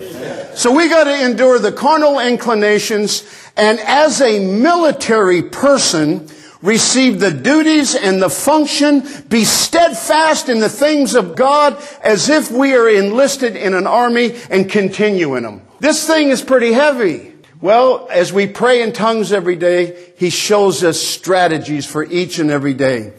So 0.55 0.73
we 0.73 0.89
got 0.89 1.05
to 1.05 1.25
endure 1.25 1.59
the 1.59 1.73
carnal 1.73 2.19
inclinations 2.19 3.25
and 3.57 3.79
as 3.81 4.21
a 4.21 4.45
military 4.45 5.43
person, 5.43 6.29
receive 6.63 7.21
the 7.21 7.31
duties 7.31 7.95
and 7.95 8.21
the 8.21 8.31
function, 8.31 9.07
be 9.29 9.45
steadfast 9.45 10.49
in 10.49 10.61
the 10.61 10.69
things 10.69 11.15
of 11.15 11.37
God 11.37 11.81
as 12.03 12.29
if 12.29 12.51
we 12.51 12.75
are 12.75 12.89
enlisted 12.89 13.55
in 13.55 13.75
an 13.75 13.87
army 13.87 14.35
and 14.51 14.71
continue 14.71 15.37
in 15.37 15.43
them. 15.43 15.63
This 15.79 16.07
thing 16.07 16.31
is 16.31 16.43
pretty 16.43 16.73
heavy. 16.73 17.35
Well, 17.61 18.09
as 18.11 18.33
we 18.33 18.47
pray 18.47 18.83
in 18.83 18.93
tongues 18.93 19.33
every 19.33 19.57
day, 19.57 20.13
He 20.17 20.31
shows 20.31 20.83
us 20.83 21.01
strategies 21.01 21.87
for 21.87 22.03
each 22.03 22.39
and 22.39 22.51
every 22.51 22.75
day. 22.75 23.13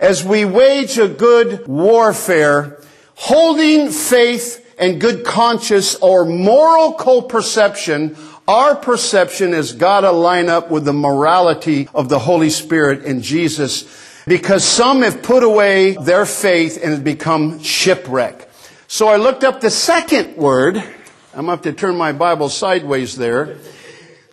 As 0.00 0.24
we 0.24 0.44
wage 0.44 0.98
a 0.98 1.08
good 1.08 1.66
warfare, 1.66 2.80
holding 3.14 3.90
faith 3.90 4.60
and 4.78 5.00
good 5.00 5.24
conscience 5.24 5.94
or 5.96 6.24
moral 6.24 6.94
co-perception 6.94 8.16
our 8.46 8.76
perception 8.76 9.52
has 9.52 9.72
got 9.72 10.02
to 10.02 10.10
line 10.10 10.48
up 10.48 10.70
with 10.70 10.84
the 10.84 10.92
morality 10.92 11.88
of 11.94 12.08
the 12.08 12.18
Holy 12.18 12.50
Spirit 12.50 13.04
in 13.04 13.22
Jesus 13.22 13.86
because 14.26 14.64
some 14.64 15.02
have 15.02 15.22
put 15.22 15.42
away 15.42 15.92
their 15.94 16.26
faith 16.26 16.78
and 16.82 16.92
have 16.92 17.04
become 17.04 17.62
shipwreck. 17.62 18.48
So 18.86 19.08
I 19.08 19.16
looked 19.16 19.44
up 19.44 19.60
the 19.60 19.70
second 19.70 20.36
word. 20.36 20.76
I'm 20.76 21.46
going 21.46 21.46
to 21.46 21.50
have 21.50 21.62
to 21.62 21.72
turn 21.72 21.96
my 21.96 22.12
Bible 22.12 22.48
sideways 22.48 23.16
there. 23.16 23.56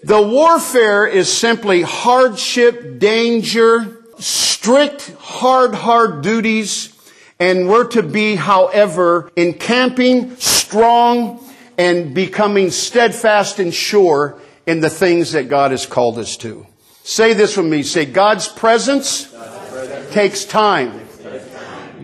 The 0.04 0.22
warfare 0.22 1.06
is 1.06 1.32
simply 1.32 1.82
hardship, 1.82 3.00
danger, 3.00 3.98
strict, 4.20 5.14
hard, 5.20 5.74
hard 5.74 6.22
duties, 6.22 6.94
and 7.40 7.70
we're 7.70 7.88
to 7.90 8.04
be, 8.04 8.36
however, 8.36 9.32
encamping, 9.36 10.36
strong, 10.36 11.44
and 11.82 12.14
becoming 12.14 12.70
steadfast 12.70 13.58
and 13.58 13.74
sure 13.74 14.40
in 14.68 14.82
the 14.82 14.90
things 14.90 15.32
that 15.32 15.50
God 15.50 15.72
has 15.72 15.88
called 15.88 16.20
us 16.20 16.38
to. 16.38 16.68
Say 17.04 17.34
this 17.34 17.58
with 17.58 17.66
me. 17.66 17.82
Say, 17.82 18.06
God's 18.06 18.48
presence, 18.48 19.26
God's 19.26 19.72
presence. 19.72 20.14
takes 20.14 20.46
time. 20.46 21.08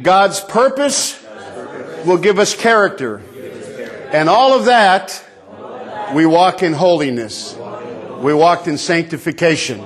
God's 0.02 0.40
purpose 0.40 1.24
will 2.08 2.18
give 2.18 2.40
us 2.40 2.56
character. 2.56 3.22
And 4.12 4.30
all 4.30 4.58
of 4.58 4.66
that, 4.66 5.24
we 6.16 6.26
walk 6.26 6.64
in 6.64 6.74
holiness. 6.74 7.56
We 8.20 8.34
walked 8.34 8.68
in 8.68 8.80
sanctification. 8.80 9.84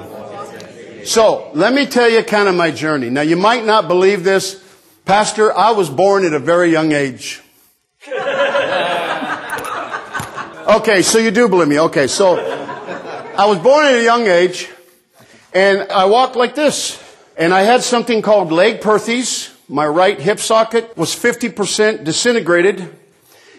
So, 1.03 1.51
let 1.53 1.73
me 1.73 1.85
tell 1.85 2.09
you 2.09 2.23
kind 2.23 2.47
of 2.47 2.55
my 2.55 2.71
journey. 2.71 3.09
Now, 3.09 3.21
you 3.21 3.35
might 3.35 3.65
not 3.65 3.89
believe 3.89 4.23
this. 4.23 4.63
Pastor, 5.03 5.51
I 5.51 5.71
was 5.71 5.89
born 5.89 6.23
at 6.23 6.33
a 6.33 6.39
very 6.39 6.71
young 6.71 6.93
age. 6.93 7.41
Okay, 10.67 11.01
so 11.01 11.17
you 11.17 11.31
do 11.31 11.49
believe 11.49 11.67
me. 11.67 11.79
Okay, 11.79 12.05
so 12.05 12.37
I 12.37 13.45
was 13.47 13.57
born 13.57 13.83
at 13.85 13.95
a 13.95 14.03
young 14.03 14.27
age 14.27 14.69
and 15.53 15.91
I 15.91 16.05
walked 16.05 16.35
like 16.35 16.53
this. 16.53 17.01
And 17.35 17.51
I 17.51 17.61
had 17.61 17.81
something 17.81 18.21
called 18.21 18.51
Legg-Perthes. 18.51 19.55
My 19.67 19.87
right 19.87 20.19
hip 20.19 20.39
socket 20.39 20.95
was 20.95 21.15
50% 21.15 22.03
disintegrated. 22.03 22.95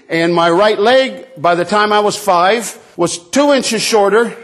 And 0.09 0.33
my 0.33 0.49
right 0.49 0.79
leg, 0.79 1.27
by 1.37 1.57
the 1.57 1.65
time 1.65 1.93
I 1.93 2.01
was 2.01 2.17
five, 2.17 2.79
was 2.97 3.19
two 3.19 3.53
inches 3.53 3.83
shorter. 3.83 4.37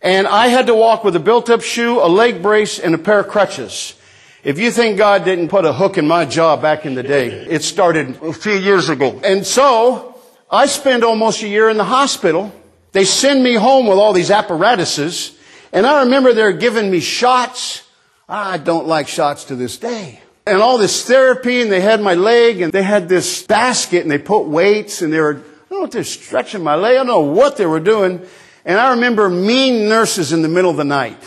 And 0.00 0.26
I 0.26 0.48
had 0.48 0.66
to 0.68 0.74
walk 0.74 1.04
with 1.04 1.16
a 1.16 1.20
built 1.20 1.50
up 1.50 1.60
shoe, 1.60 2.00
a 2.00 2.08
leg 2.08 2.42
brace, 2.42 2.78
and 2.78 2.94
a 2.94 2.98
pair 2.98 3.20
of 3.20 3.28
crutches. 3.28 3.94
If 4.42 4.58
you 4.58 4.70
think 4.70 4.96
God 4.96 5.24
didn't 5.24 5.48
put 5.48 5.66
a 5.66 5.72
hook 5.72 5.98
in 5.98 6.08
my 6.08 6.24
jaw 6.24 6.56
back 6.56 6.86
in 6.86 6.94
the 6.94 7.02
day, 7.02 7.28
it 7.28 7.62
started 7.62 8.22
a 8.22 8.32
few 8.32 8.54
years 8.54 8.88
ago. 8.88 9.20
And 9.22 9.46
so, 9.46 10.13
I 10.54 10.66
spend 10.66 11.02
almost 11.02 11.42
a 11.42 11.48
year 11.48 11.68
in 11.68 11.76
the 11.76 11.84
hospital. 11.84 12.52
They 12.92 13.04
send 13.04 13.42
me 13.42 13.54
home 13.54 13.88
with 13.88 13.98
all 13.98 14.12
these 14.12 14.30
apparatuses. 14.30 15.36
And 15.72 15.84
I 15.84 16.04
remember 16.04 16.32
they're 16.32 16.52
giving 16.52 16.92
me 16.92 17.00
shots. 17.00 17.82
I 18.28 18.58
don't 18.58 18.86
like 18.86 19.08
shots 19.08 19.46
to 19.46 19.56
this 19.56 19.78
day. 19.78 20.20
And 20.46 20.62
all 20.62 20.78
this 20.78 21.04
therapy, 21.04 21.60
and 21.60 21.72
they 21.72 21.80
had 21.80 22.00
my 22.00 22.14
leg, 22.14 22.60
and 22.60 22.72
they 22.72 22.84
had 22.84 23.08
this 23.08 23.42
basket, 23.42 24.02
and 24.02 24.10
they 24.10 24.18
put 24.18 24.46
weights, 24.46 25.02
and 25.02 25.12
they 25.12 25.18
were, 25.18 25.38
I 25.38 25.70
don't 25.70 25.80
know 25.80 25.84
if 25.86 25.90
they're 25.90 26.04
stretching 26.04 26.62
my 26.62 26.76
leg, 26.76 26.92
I 26.92 26.96
don't 26.98 27.08
know 27.08 27.20
what 27.20 27.56
they 27.56 27.66
were 27.66 27.80
doing. 27.80 28.24
And 28.64 28.78
I 28.78 28.92
remember 28.92 29.28
mean 29.28 29.88
nurses 29.88 30.32
in 30.32 30.42
the 30.42 30.48
middle 30.48 30.70
of 30.70 30.76
the 30.76 30.84
night. 30.84 31.18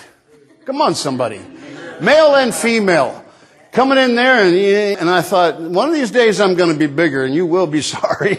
Come 0.63 0.82
on, 0.82 0.95
somebody. 0.95 1.41
Male 1.99 2.36
and 2.36 2.55
female 2.55 3.25
coming 3.78 3.99
in 3.99 4.15
there 4.15 4.43
and, 4.43 4.55
and 4.99 5.07
I 5.07 5.21
thought, 5.21 5.61
one 5.61 5.88
of 5.88 5.93
these 5.93 6.09
days 6.09 6.41
I'm 6.41 6.55
going 6.55 6.73
to 6.73 6.80
be 6.80 6.91
bigger 6.91 7.23
and 7.23 7.36
you 7.36 7.45
will 7.45 7.67
be 7.67 7.82
sorry. 7.95 8.36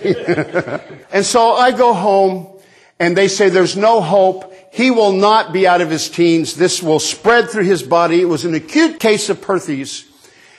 and 1.12 1.24
so 1.24 1.52
I 1.52 1.70
go 1.70 1.94
home 1.94 2.58
and 2.98 3.16
they 3.16 3.28
say 3.28 3.48
there's 3.48 3.76
no 3.76 4.00
hope. 4.00 4.52
He 4.72 4.90
will 4.90 5.12
not 5.12 5.52
be 5.52 5.64
out 5.64 5.80
of 5.80 5.90
his 5.90 6.10
teens. 6.10 6.56
This 6.56 6.82
will 6.82 6.98
spread 6.98 7.50
through 7.50 7.66
his 7.66 7.84
body. 7.84 8.20
It 8.20 8.24
was 8.24 8.44
an 8.44 8.52
acute 8.54 8.98
case 8.98 9.30
of 9.30 9.40
Perthes. 9.40 10.06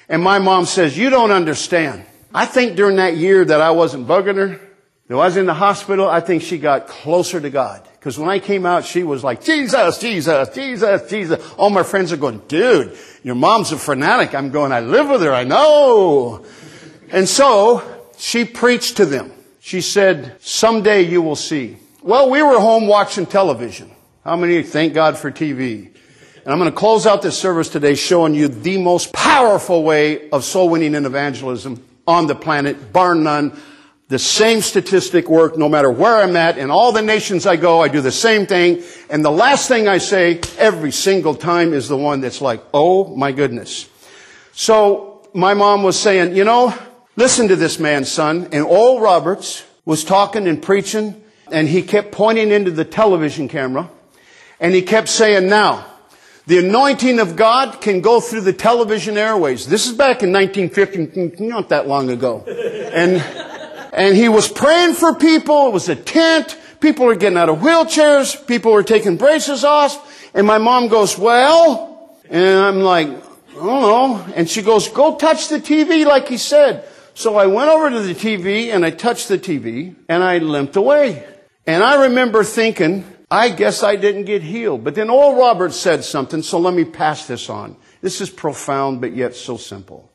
And 0.07 0.23
my 0.23 0.39
mom 0.39 0.63
says, 0.63 0.97
you 0.97 1.09
don't 1.09 1.31
understand. 1.31 2.05
I 2.33 2.45
think 2.45 2.77
during 2.77 2.95
that 2.95 3.17
year 3.17 3.43
that 3.43 3.59
I 3.59 3.71
wasn't 3.71 4.07
bugging 4.07 4.37
her, 4.37 4.61
that 5.09 5.13
I 5.13 5.17
was 5.17 5.35
in 5.35 5.45
the 5.45 5.53
hospital, 5.53 6.07
I 6.07 6.21
think 6.21 6.41
she 6.41 6.57
got 6.57 6.87
closer 6.87 7.41
to 7.41 7.49
God. 7.49 7.85
Because 7.99 8.17
when 8.17 8.29
I 8.29 8.39
came 8.39 8.65
out, 8.65 8.85
she 8.85 9.03
was 9.03 9.25
like, 9.25 9.43
Jesus, 9.43 9.99
Jesus, 9.99 10.49
Jesus, 10.49 11.09
Jesus. 11.09 11.53
All 11.57 11.69
my 11.69 11.83
friends 11.83 12.13
are 12.13 12.17
going, 12.17 12.39
dude, 12.47 12.97
your 13.23 13.35
mom's 13.35 13.73
a 13.73 13.77
fanatic. 13.77 14.33
I'm 14.33 14.51
going, 14.51 14.71
I 14.71 14.79
live 14.79 15.09
with 15.09 15.21
her, 15.21 15.33
I 15.33 15.43
know. 15.43 16.45
And 17.11 17.27
so 17.27 17.83
she 18.17 18.45
preached 18.45 18.97
to 18.97 19.05
them. 19.05 19.33
She 19.59 19.81
said, 19.81 20.37
someday 20.39 21.01
you 21.01 21.21
will 21.21 21.35
see. 21.35 21.77
Well, 22.01 22.29
we 22.29 22.41
were 22.41 22.59
home 22.59 22.87
watching 22.87 23.25
television. 23.25 23.91
How 24.23 24.37
many 24.37 24.63
thank 24.63 24.93
God 24.93 25.17
for 25.17 25.29
TV? 25.29 25.87
And 26.43 26.53
I'm 26.53 26.57
going 26.57 26.71
to 26.71 26.77
close 26.77 27.05
out 27.05 27.21
this 27.21 27.37
service 27.37 27.67
today 27.67 27.95
showing 27.95 28.33
you 28.33 28.47
the 28.47 28.77
most 28.77 29.11
powerful 29.11 29.83
way 29.83 30.29
of 30.29 30.45
soul 30.45 30.69
winning 30.69 30.95
and 30.95 31.05
evangelism 31.05 31.83
on 32.07 32.27
the 32.27 32.35
planet, 32.35 32.93
bar 32.93 33.13
none. 33.13 33.59
The 34.09 34.19
same 34.19 34.61
statistic 34.61 35.29
work 35.29 35.55
no 35.55 35.69
matter 35.69 35.91
where 35.91 36.17
I'm 36.17 36.35
at. 36.35 36.57
In 36.57 36.71
all 36.71 36.91
the 36.91 37.01
nations 37.03 37.45
I 37.45 37.57
go, 37.57 37.81
I 37.81 37.89
do 37.89 38.01
the 38.01 38.11
same 38.11 38.47
thing. 38.47 38.81
And 39.07 39.23
the 39.23 39.31
last 39.31 39.67
thing 39.67 39.87
I 39.87 39.99
say 39.99 40.41
every 40.57 40.91
single 40.91 41.35
time 41.35 41.73
is 41.73 41.87
the 41.87 41.95
one 41.95 42.19
that's 42.19 42.41
like, 42.41 42.63
oh 42.73 43.15
my 43.15 43.31
goodness. 43.31 43.87
So 44.51 45.29
my 45.35 45.53
mom 45.53 45.83
was 45.83 45.99
saying, 45.99 46.35
you 46.35 46.43
know, 46.43 46.73
listen 47.17 47.49
to 47.49 47.55
this 47.55 47.77
man, 47.77 48.03
son. 48.03 48.49
And 48.51 48.65
Oral 48.65 48.99
Roberts 48.99 49.63
was 49.85 50.03
talking 50.03 50.47
and 50.47 50.61
preaching 50.61 51.23
and 51.51 51.67
he 51.67 51.83
kept 51.83 52.11
pointing 52.11 52.49
into 52.49 52.71
the 52.71 52.85
television 52.85 53.47
camera 53.47 53.91
and 54.59 54.73
he 54.73 54.81
kept 54.81 55.07
saying, 55.07 55.47
now, 55.47 55.85
the 56.47 56.57
anointing 56.57 57.19
of 57.19 57.35
God 57.35 57.79
can 57.79 58.01
go 58.01 58.19
through 58.19 58.41
the 58.41 58.53
television 58.53 59.19
airways. 59.19 59.67
This 59.67 59.85
is 59.85 59.93
back 59.93 60.23
in 60.23 60.33
1950, 60.33 61.43
not 61.45 61.69
that 61.69 61.87
long 61.87 62.09
ago. 62.09 62.43
And, 62.91 63.23
and 63.99 64.15
he 64.15 64.29
was 64.29 64.47
praying 64.47 64.93
for 64.93 65.13
people. 65.13 65.67
It 65.67 65.73
was 65.73 65.89
a 65.89 65.95
tent. 65.95 66.57
People 66.79 67.05
were 67.05 67.15
getting 67.15 67.37
out 67.37 67.49
of 67.49 67.59
wheelchairs. 67.59 68.47
People 68.47 68.71
were 68.71 68.81
taking 68.81 69.17
braces 69.17 69.65
off. 69.65 70.31
And 70.33 70.47
my 70.47 70.57
mom 70.57 70.87
goes, 70.87 71.17
well, 71.17 72.17
and 72.29 72.59
I'm 72.59 72.79
like, 72.79 73.09
I 73.09 73.55
don't 73.55 73.65
know. 73.81 74.33
And 74.35 74.49
she 74.49 74.61
goes, 74.61 74.87
go 74.87 75.17
touch 75.17 75.49
the 75.49 75.59
TV 75.59 76.05
like 76.05 76.29
he 76.29 76.37
said. 76.37 76.87
So 77.13 77.35
I 77.35 77.47
went 77.47 77.69
over 77.69 77.89
to 77.89 77.99
the 77.99 78.15
TV 78.15 78.73
and 78.73 78.85
I 78.85 78.91
touched 78.91 79.27
the 79.27 79.37
TV 79.37 79.95
and 80.07 80.23
I 80.23 80.37
limped 80.37 80.77
away. 80.77 81.27
And 81.67 81.83
I 81.83 82.03
remember 82.03 82.45
thinking, 82.45 83.03
I 83.29 83.49
guess 83.49 83.83
I 83.83 83.97
didn't 83.97 84.23
get 84.23 84.41
healed. 84.41 84.85
But 84.85 84.95
then 84.95 85.09
Oral 85.09 85.37
Roberts 85.37 85.75
said 85.75 86.05
something, 86.05 86.41
so 86.41 86.57
let 86.57 86.73
me 86.73 86.85
pass 86.85 87.27
this 87.27 87.49
on. 87.49 87.75
This 87.99 88.21
is 88.21 88.29
profound, 88.29 89.01
but 89.01 89.13
yet 89.13 89.35
so 89.35 89.57
simple. 89.57 90.08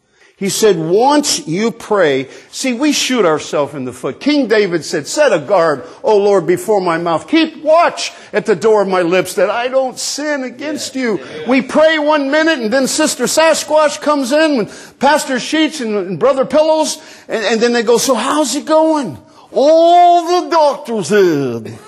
He 0.44 0.50
said, 0.50 0.76
once 0.76 1.48
you 1.48 1.70
pray, 1.70 2.28
see, 2.50 2.74
we 2.74 2.92
shoot 2.92 3.24
ourselves 3.24 3.72
in 3.72 3.86
the 3.86 3.94
foot. 3.94 4.20
King 4.20 4.46
David 4.46 4.84
said, 4.84 5.06
set 5.06 5.32
a 5.32 5.38
guard, 5.38 5.86
O 6.02 6.18
Lord, 6.18 6.46
before 6.46 6.82
my 6.82 6.98
mouth. 6.98 7.26
Keep 7.26 7.62
watch 7.62 8.12
at 8.30 8.44
the 8.44 8.54
door 8.54 8.82
of 8.82 8.88
my 8.88 9.00
lips 9.00 9.36
that 9.36 9.48
I 9.48 9.68
don't 9.68 9.98
sin 9.98 10.44
against 10.44 10.96
you. 10.96 11.18
We 11.48 11.62
pray 11.62 11.98
one 11.98 12.30
minute 12.30 12.58
and 12.58 12.70
then 12.70 12.86
Sister 12.86 13.24
Sasquatch 13.24 14.02
comes 14.02 14.32
in 14.32 14.58
with 14.58 14.96
Pastor 15.00 15.40
Sheets 15.40 15.80
and, 15.80 15.96
and 15.96 16.20
Brother 16.20 16.44
Pillows 16.44 16.98
and, 17.26 17.42
and 17.42 17.58
then 17.58 17.72
they 17.72 17.82
go, 17.82 17.96
so 17.96 18.14
how's 18.14 18.54
it 18.54 18.66
going? 18.66 19.16
All 19.50 20.42
the 20.42 20.50
doctors 20.50 21.08
said. 21.08 21.78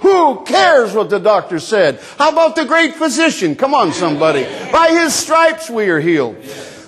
Who 0.00 0.44
cares 0.44 0.94
what 0.94 1.10
the 1.10 1.20
doctor 1.20 1.60
said? 1.60 2.00
How 2.18 2.32
about 2.32 2.56
the 2.56 2.64
great 2.64 2.96
physician? 2.96 3.54
Come 3.54 3.72
on, 3.72 3.92
somebody. 3.92 4.42
By 4.72 4.88
his 4.90 5.14
stripes 5.14 5.70
we 5.70 5.90
are 5.90 6.00
healed. 6.00 6.34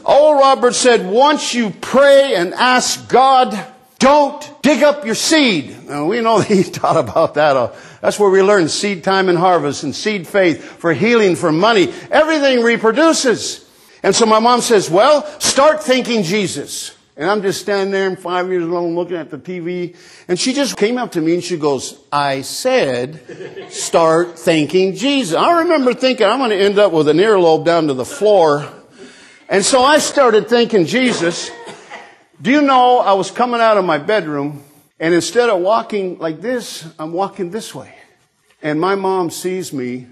Oral 0.06 0.38
Robert 0.38 0.74
said, 0.74 1.06
once 1.06 1.52
you 1.52 1.70
pray 1.70 2.34
and 2.36 2.54
ask 2.54 3.08
God, 3.08 3.58
don't 3.98 4.62
dig 4.62 4.82
up 4.82 5.04
your 5.04 5.14
seed. 5.14 5.88
Now, 5.88 6.06
we 6.06 6.20
know 6.20 6.38
he 6.40 6.62
taught 6.62 6.96
about 6.96 7.34
that. 7.34 7.56
Uh, 7.56 7.72
that's 8.00 8.18
where 8.18 8.30
we 8.30 8.42
learn 8.42 8.68
seed 8.68 9.02
time 9.02 9.28
and 9.28 9.36
harvest 9.36 9.82
and 9.82 9.94
seed 9.94 10.26
faith 10.26 10.62
for 10.62 10.92
healing, 10.92 11.34
for 11.34 11.50
money. 11.50 11.92
Everything 12.10 12.62
reproduces. 12.62 13.68
And 14.02 14.14
so 14.14 14.26
my 14.26 14.38
mom 14.38 14.60
says, 14.60 14.88
well, 14.88 15.26
start 15.40 15.82
thinking 15.82 16.22
Jesus. 16.22 16.96
And 17.16 17.30
I'm 17.30 17.40
just 17.40 17.62
standing 17.62 17.90
there, 17.90 18.14
five 18.14 18.48
years 18.48 18.64
old, 18.64 18.94
looking 18.94 19.16
at 19.16 19.30
the 19.30 19.38
TV. 19.38 19.96
And 20.28 20.38
she 20.38 20.52
just 20.52 20.76
came 20.76 20.98
up 20.98 21.12
to 21.12 21.20
me 21.20 21.34
and 21.34 21.42
she 21.42 21.56
goes, 21.56 21.98
I 22.12 22.42
said, 22.42 23.72
start 23.72 24.38
thanking 24.38 24.94
Jesus. 24.94 25.34
I 25.34 25.62
remember 25.62 25.94
thinking, 25.94 26.26
I'm 26.26 26.38
going 26.38 26.50
to 26.50 26.56
end 26.56 26.78
up 26.78 26.92
with 26.92 27.08
an 27.08 27.16
earlobe 27.16 27.64
down 27.64 27.88
to 27.88 27.94
the 27.94 28.04
floor. 28.04 28.70
And 29.48 29.64
so 29.64 29.82
I 29.82 29.98
started 29.98 30.48
thinking 30.48 30.86
Jesus. 30.86 31.50
Do 32.40 32.50
you 32.50 32.62
know 32.62 32.98
I 32.98 33.14
was 33.14 33.30
coming 33.30 33.60
out 33.60 33.76
of 33.76 33.84
my 33.84 33.98
bedroom 33.98 34.62
and 34.98 35.14
instead 35.14 35.48
of 35.48 35.60
walking 35.60 36.18
like 36.18 36.40
this, 36.40 36.86
I'm 36.98 37.12
walking 37.12 37.50
this 37.50 37.74
way. 37.74 37.94
And 38.62 38.80
my 38.80 38.94
mom 38.94 39.30
sees 39.30 39.72
me. 39.72 40.06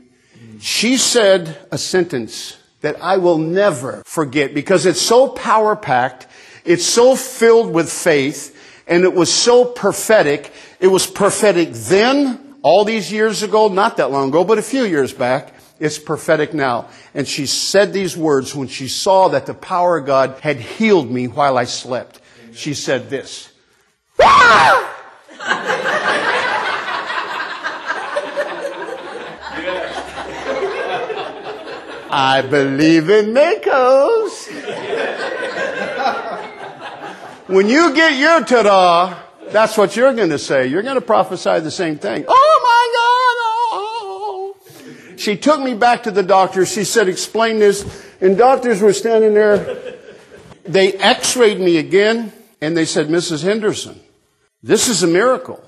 She 0.60 0.96
said 0.96 1.56
a 1.70 1.78
sentence 1.78 2.56
that 2.80 3.02
I 3.02 3.16
will 3.16 3.38
never 3.38 4.02
forget 4.04 4.54
because 4.54 4.86
it's 4.86 5.00
so 5.00 5.28
power 5.28 5.74
packed 5.74 6.26
it's 6.64 6.86
so 6.86 7.14
filled 7.14 7.72
with 7.72 7.92
faith 7.92 8.56
and 8.86 9.04
it 9.04 9.14
was 9.14 9.32
so 9.32 9.66
prophetic. 9.66 10.50
It 10.80 10.86
was 10.86 11.06
prophetic 11.06 11.72
then, 11.72 12.40
all 12.62 12.84
these 12.86 13.12
years 13.12 13.42
ago, 13.42 13.68
not 13.68 13.98
that 13.98 14.10
long 14.10 14.30
ago, 14.30 14.44
but 14.44 14.56
a 14.56 14.62
few 14.62 14.84
years 14.84 15.12
back. 15.12 15.52
It's 15.84 15.98
prophetic 15.98 16.54
now. 16.54 16.88
And 17.12 17.28
she 17.28 17.44
said 17.44 17.92
these 17.92 18.16
words 18.16 18.54
when 18.54 18.68
she 18.68 18.88
saw 18.88 19.28
that 19.28 19.44
the 19.44 19.52
power 19.52 19.98
of 19.98 20.06
God 20.06 20.40
had 20.40 20.56
healed 20.56 21.10
me 21.10 21.28
while 21.28 21.58
I 21.58 21.64
slept. 21.64 22.22
She 22.54 22.72
said 22.72 23.10
this. 23.10 23.52
I 32.16 32.42
believe 32.48 33.10
in 33.10 33.34
miracles. 33.34 34.46
When 37.46 37.68
you 37.68 37.94
get 37.94 38.18
your 38.18 38.42
ta-da, 38.42 39.18
that's 39.50 39.76
what 39.76 39.96
you're 39.96 40.14
going 40.14 40.30
to 40.30 40.38
say. 40.38 40.66
You're 40.66 40.82
going 40.82 40.94
to 40.94 41.02
prophesy 41.02 41.60
the 41.60 41.70
same 41.70 41.98
thing. 41.98 42.24
Oh. 42.26 42.53
She 45.24 45.38
took 45.38 45.58
me 45.58 45.72
back 45.72 46.02
to 46.02 46.10
the 46.10 46.22
doctor. 46.22 46.66
She 46.66 46.84
said, 46.84 47.08
explain 47.08 47.58
this. 47.58 48.04
And 48.20 48.36
doctors 48.36 48.82
were 48.82 48.92
standing 48.92 49.32
there. 49.32 49.96
They 50.64 50.92
x-rayed 50.92 51.58
me 51.58 51.78
again 51.78 52.30
and 52.60 52.76
they 52.76 52.84
said, 52.84 53.08
Mrs. 53.08 53.42
Henderson, 53.42 53.98
this 54.62 54.88
is 54.88 55.02
a 55.02 55.06
miracle. 55.06 55.62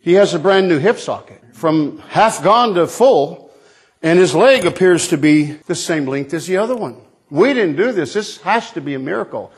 He 0.00 0.14
has 0.14 0.32
a 0.32 0.38
brand 0.38 0.68
new 0.68 0.78
hip 0.78 0.98
socket 0.98 1.42
from 1.52 1.98
half 2.08 2.42
gone 2.42 2.74
to 2.74 2.86
full 2.86 3.50
and 4.02 4.18
his 4.18 4.34
leg 4.34 4.64
appears 4.64 5.08
to 5.08 5.18
be 5.18 5.52
the 5.66 5.74
same 5.74 6.06
length 6.06 6.32
as 6.32 6.46
the 6.46 6.56
other 6.56 6.76
one. 6.76 6.96
We 7.28 7.52
didn't 7.52 7.76
do 7.76 7.92
this. 7.92 8.14
This 8.14 8.40
has 8.42 8.70
to 8.72 8.80
be 8.80 8.94
a 8.94 8.98
miracle. 8.98 9.52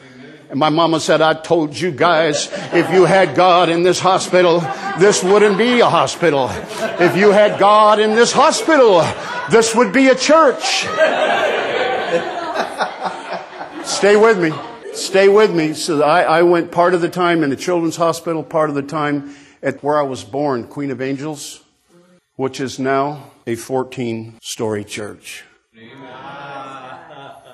And 0.50 0.58
my 0.58 0.70
mama 0.70 0.98
said, 0.98 1.20
I 1.20 1.34
told 1.34 1.78
you 1.78 1.90
guys, 1.90 2.48
if 2.72 2.90
you 2.90 3.04
had 3.04 3.36
God 3.36 3.68
in 3.68 3.82
this 3.82 4.00
hospital, 4.00 4.60
this 4.98 5.22
wouldn't 5.22 5.58
be 5.58 5.80
a 5.80 5.86
hospital. 5.86 6.48
If 6.98 7.16
you 7.16 7.32
had 7.32 7.60
God 7.60 7.98
in 7.98 8.14
this 8.14 8.32
hospital, 8.32 9.04
this 9.50 9.74
would 9.74 9.92
be 9.92 10.08
a 10.08 10.14
church. 10.14 10.86
Stay 13.84 14.16
with 14.16 14.38
me. 14.38 14.52
Stay 14.94 15.28
with 15.28 15.54
me. 15.54 15.74
So 15.74 16.02
I, 16.02 16.22
I 16.22 16.42
went 16.42 16.72
part 16.72 16.94
of 16.94 17.02
the 17.02 17.10
time 17.10 17.42
in 17.42 17.50
the 17.50 17.56
children's 17.56 17.96
hospital, 17.96 18.42
part 18.42 18.70
of 18.70 18.74
the 18.74 18.82
time 18.82 19.34
at 19.62 19.82
where 19.82 19.98
I 19.98 20.02
was 20.02 20.24
born, 20.24 20.64
Queen 20.64 20.90
of 20.90 21.02
Angels, 21.02 21.62
which 22.36 22.58
is 22.58 22.78
now 22.78 23.32
a 23.46 23.54
14 23.54 24.38
story 24.40 24.84
church. 24.84 25.44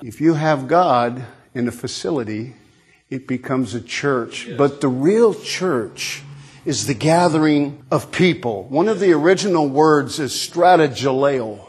If 0.03 0.21
you 0.21 0.35
have 0.35 0.69
God 0.69 1.25
in 1.55 1.67
a 1.67 1.73
facility, 1.73 2.55
it 3.15 3.27
becomes 3.29 3.75
a 3.75 3.81
church. 3.81 4.47
Yes. 4.47 4.59
But 4.59 4.81
the 4.81 4.89
real 4.89 5.35
church 5.35 6.23
is 6.65 6.87
the 6.87 6.95
gathering 6.95 7.85
of 7.91 8.11
people. 8.11 8.65
One 8.65 8.89
of 8.89 8.99
the 8.99 9.13
original 9.13 9.69
words 9.69 10.19
is 10.19 10.33
stratageleo. 10.33 11.61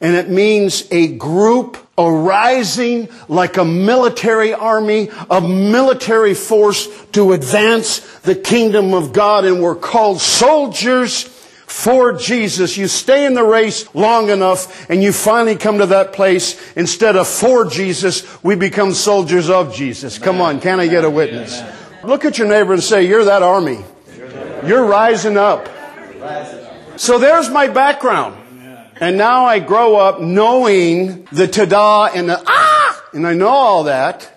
And 0.00 0.16
it 0.16 0.28
means 0.28 0.88
a 0.90 1.16
group 1.16 1.76
arising 1.96 3.08
like 3.28 3.56
a 3.56 3.64
military 3.64 4.52
army, 4.52 5.10
a 5.30 5.40
military 5.40 6.34
force 6.34 6.88
to 7.12 7.32
advance 7.32 8.00
the 8.20 8.34
kingdom 8.34 8.94
of 8.94 9.12
God. 9.12 9.44
And 9.44 9.62
we're 9.62 9.76
called 9.76 10.20
soldiers 10.20 11.31
for 11.66 12.12
Jesus. 12.12 12.76
You 12.76 12.88
stay 12.88 13.26
in 13.26 13.34
the 13.34 13.44
race 13.44 13.92
long 13.94 14.30
enough 14.30 14.88
and 14.90 15.02
you 15.02 15.12
finally 15.12 15.56
come 15.56 15.78
to 15.78 15.86
that 15.86 16.12
place. 16.12 16.60
Instead 16.76 17.16
of 17.16 17.26
for 17.26 17.64
Jesus, 17.64 18.42
we 18.42 18.56
become 18.56 18.92
soldiers 18.92 19.48
of 19.48 19.74
Jesus. 19.74 20.18
Come 20.18 20.40
on, 20.40 20.60
can 20.60 20.80
I 20.80 20.86
get 20.86 21.04
a 21.04 21.10
witness? 21.10 21.62
Look 22.04 22.24
at 22.24 22.38
your 22.38 22.48
neighbor 22.48 22.72
and 22.72 22.82
say, 22.82 23.06
you're 23.06 23.24
that 23.24 23.42
army. 23.42 23.84
You're 24.66 24.84
rising 24.84 25.36
up. 25.36 25.68
So 26.96 27.18
there's 27.18 27.48
my 27.48 27.68
background. 27.68 28.38
And 29.00 29.16
now 29.16 29.46
I 29.46 29.58
grow 29.58 29.96
up 29.96 30.20
knowing 30.20 31.24
the 31.32 31.48
tada 31.48 32.14
and 32.14 32.28
the 32.28 32.40
ah, 32.46 33.04
and 33.12 33.26
I 33.26 33.34
know 33.34 33.48
all 33.48 33.84
that. 33.84 34.30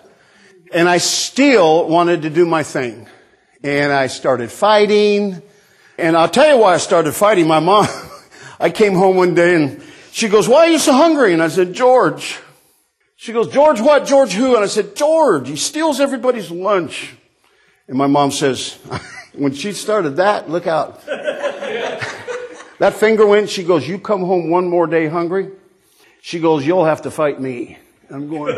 And 0.73 0.89
I 0.89 0.97
still 0.97 1.87
wanted 1.87 2.23
to 2.23 2.29
do 2.29 2.45
my 2.45 2.63
thing. 2.63 3.07
And 3.63 3.91
I 3.91 4.07
started 4.07 4.51
fighting. 4.51 5.41
And 5.97 6.17
I'll 6.17 6.29
tell 6.29 6.49
you 6.49 6.61
why 6.61 6.73
I 6.73 6.77
started 6.77 7.13
fighting. 7.13 7.47
My 7.47 7.59
mom, 7.59 7.87
I 8.59 8.69
came 8.69 8.93
home 8.93 9.15
one 9.15 9.33
day 9.33 9.55
and 9.55 9.81
she 10.11 10.29
goes, 10.29 10.47
why 10.47 10.67
are 10.67 10.69
you 10.69 10.79
so 10.79 10.93
hungry? 10.93 11.33
And 11.33 11.41
I 11.41 11.47
said, 11.47 11.73
George. 11.73 12.39
She 13.15 13.31
goes, 13.33 13.51
George 13.51 13.81
what? 13.81 14.05
George 14.05 14.33
who? 14.33 14.55
And 14.55 14.63
I 14.63 14.67
said, 14.67 14.95
George, 14.95 15.47
he 15.47 15.55
steals 15.55 15.99
everybody's 15.99 16.51
lunch. 16.51 17.15
And 17.87 17.97
my 17.97 18.07
mom 18.07 18.31
says, 18.31 18.73
when 19.33 19.53
she 19.53 19.71
started 19.71 20.17
that, 20.17 20.49
look 20.49 20.67
out. 20.67 21.05
that 21.05 22.93
finger 22.93 23.25
went, 23.25 23.49
she 23.49 23.63
goes, 23.63 23.87
you 23.87 23.99
come 23.99 24.21
home 24.21 24.49
one 24.49 24.69
more 24.69 24.87
day 24.87 25.07
hungry? 25.07 25.51
She 26.21 26.39
goes, 26.39 26.65
you'll 26.65 26.85
have 26.85 27.03
to 27.03 27.11
fight 27.11 27.39
me. 27.39 27.77
I'm 28.09 28.29
going, 28.29 28.55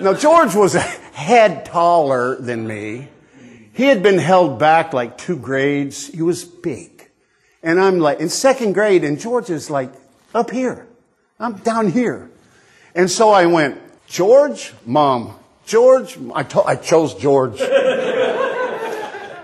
now 0.00 0.14
George 0.14 0.54
was 0.54 0.74
a 0.74 0.80
head 0.80 1.64
taller 1.64 2.36
than 2.36 2.66
me. 2.66 3.08
He 3.78 3.84
had 3.84 4.02
been 4.02 4.18
held 4.18 4.58
back 4.58 4.92
like 4.92 5.16
two 5.16 5.36
grades. 5.36 6.08
He 6.08 6.20
was 6.20 6.44
big. 6.44 7.08
And 7.62 7.80
I'm 7.80 8.00
like, 8.00 8.18
in 8.18 8.28
second 8.28 8.72
grade, 8.72 9.04
and 9.04 9.20
George 9.20 9.50
is 9.50 9.70
like 9.70 9.92
up 10.34 10.50
here. 10.50 10.88
I'm 11.38 11.58
down 11.58 11.92
here. 11.92 12.28
And 12.96 13.08
so 13.08 13.30
I 13.30 13.46
went, 13.46 13.80
George, 14.08 14.74
mom, 14.84 15.38
George, 15.64 16.18
I, 16.34 16.42
to- 16.42 16.64
I 16.64 16.74
chose 16.74 17.14
George. 17.14 17.60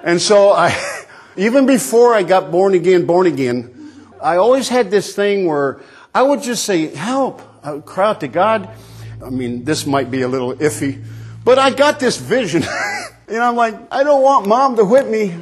and 0.02 0.20
so 0.20 0.50
I, 0.50 0.76
even 1.36 1.64
before 1.64 2.12
I 2.12 2.24
got 2.24 2.50
born 2.50 2.74
again, 2.74 3.06
born 3.06 3.28
again, 3.28 3.92
I 4.20 4.38
always 4.38 4.68
had 4.68 4.90
this 4.90 5.14
thing 5.14 5.46
where 5.46 5.80
I 6.12 6.22
would 6.24 6.42
just 6.42 6.64
say, 6.64 6.92
help. 6.92 7.40
I 7.62 7.74
would 7.74 7.84
cry 7.84 8.08
out 8.08 8.18
to 8.22 8.28
God. 8.28 8.68
I 9.24 9.30
mean, 9.30 9.62
this 9.62 9.86
might 9.86 10.10
be 10.10 10.22
a 10.22 10.28
little 10.28 10.54
iffy, 10.54 11.04
but 11.44 11.60
I 11.60 11.70
got 11.70 12.00
this 12.00 12.16
vision. 12.16 12.64
and 13.28 13.38
I'm 13.38 13.56
like, 13.56 13.74
I 13.90 14.02
don't 14.04 14.22
want 14.22 14.46
mom 14.46 14.76
to 14.76 14.84
whip 14.84 15.06
me. 15.06 15.34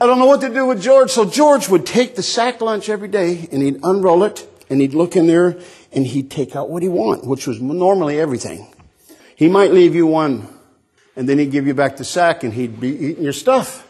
I 0.00 0.06
don't 0.06 0.18
know 0.18 0.26
what 0.26 0.40
to 0.42 0.48
do 0.48 0.66
with 0.66 0.82
George. 0.82 1.10
So 1.10 1.24
George 1.24 1.68
would 1.68 1.86
take 1.86 2.16
the 2.16 2.22
sack 2.22 2.60
lunch 2.60 2.88
every 2.88 3.08
day 3.08 3.48
and 3.50 3.62
he'd 3.62 3.80
unroll 3.82 4.24
it 4.24 4.48
and 4.68 4.80
he'd 4.80 4.94
look 4.94 5.16
in 5.16 5.26
there 5.26 5.58
and 5.92 6.06
he'd 6.06 6.30
take 6.30 6.56
out 6.56 6.68
what 6.68 6.82
he 6.82 6.88
want, 6.88 7.26
which 7.26 7.46
was 7.46 7.60
normally 7.60 8.18
everything. 8.20 8.66
He 9.36 9.48
might 9.48 9.72
leave 9.72 9.94
you 9.94 10.06
one 10.06 10.48
and 11.16 11.28
then 11.28 11.38
he'd 11.38 11.50
give 11.50 11.66
you 11.66 11.74
back 11.74 11.96
the 11.96 12.04
sack 12.04 12.44
and 12.44 12.52
he'd 12.52 12.80
be 12.80 12.88
eating 12.88 13.22
your 13.22 13.32
stuff. 13.32 13.88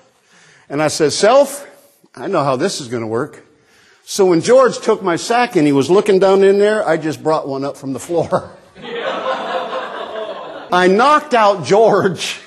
And 0.69 0.83
I 0.83 0.89
said, 0.89 1.13
self, 1.13 1.67
I 2.15 2.27
know 2.27 2.45
how 2.45 2.57
this 2.57 2.81
is 2.81 2.89
going 2.89 3.03
to 3.03 3.07
work. 3.07 3.45
So 4.05 4.27
when 4.27 4.43
George 4.43 4.79
took 4.79 5.03
my 5.03 5.17
sack 5.17 5.57
and 5.57 5.67
he 5.67 5.73
was 5.73 5.91
looking 5.91 6.19
down 6.19 6.45
in 6.45 6.59
there, 6.59 6.87
I 6.87 6.99
just 6.99 7.23
brought 7.23 7.49
one 7.49 7.65
up 7.65 7.77
from 7.77 7.95
the 7.95 8.01
floor. 8.01 8.55
I 10.71 10.89
knocked 10.91 11.35
out 11.35 11.65
George 11.65 12.41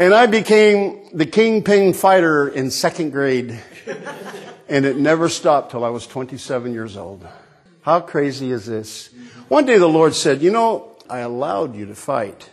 and 0.00 0.14
I 0.14 0.26
became 0.26 1.10
the 1.12 1.26
kingpin 1.26 1.92
fighter 1.92 2.48
in 2.48 2.70
second 2.70 3.10
grade. 3.10 3.60
And 4.66 4.86
it 4.86 4.96
never 4.96 5.28
stopped 5.28 5.72
till 5.72 5.84
I 5.84 5.90
was 5.90 6.06
27 6.06 6.72
years 6.72 6.96
old. 6.96 7.26
How 7.82 8.00
crazy 8.00 8.50
is 8.50 8.64
this? 8.64 9.10
One 9.48 9.66
day 9.66 9.78
the 9.78 9.88
Lord 9.88 10.14
said, 10.14 10.42
you 10.42 10.50
know, 10.50 10.96
I 11.08 11.18
allowed 11.18 11.76
you 11.76 11.86
to 11.86 11.94
fight 11.94 12.48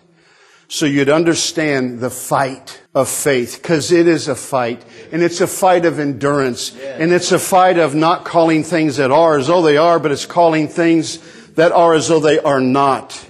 so 0.68 0.86
you'd 0.86 1.10
understand 1.10 2.00
the 2.00 2.10
fight 2.10 2.82
of 2.93 3.08
faith 3.08 3.62
because 3.62 3.91
it 3.91 4.08
is 4.08 4.28
a 4.28 4.36
fight 4.36 4.84
and 5.14 5.24
it's 5.24 5.39
a 5.39 5.48
fight 5.48 5.86
of 5.86 6.00
endurance 6.00 6.76
and 6.76 7.14
it's 7.14 7.32
a 7.32 7.39
fight 7.39 7.78
of 7.78 7.95
not 7.95 8.26
calling 8.26 8.64
things 8.64 8.98
that 8.98 9.12
are 9.12 9.38
as 9.38 9.48
though 9.48 9.62
they 9.62 9.78
are, 9.78 10.00
but 10.00 10.12
it's 10.12 10.26
calling 10.26 10.68
things 10.68 11.20
that 11.54 11.72
are 11.72 11.93
as 11.93 12.10
though 12.10 12.20
they 12.20 12.39
are 12.39 12.60
not. 12.60 13.26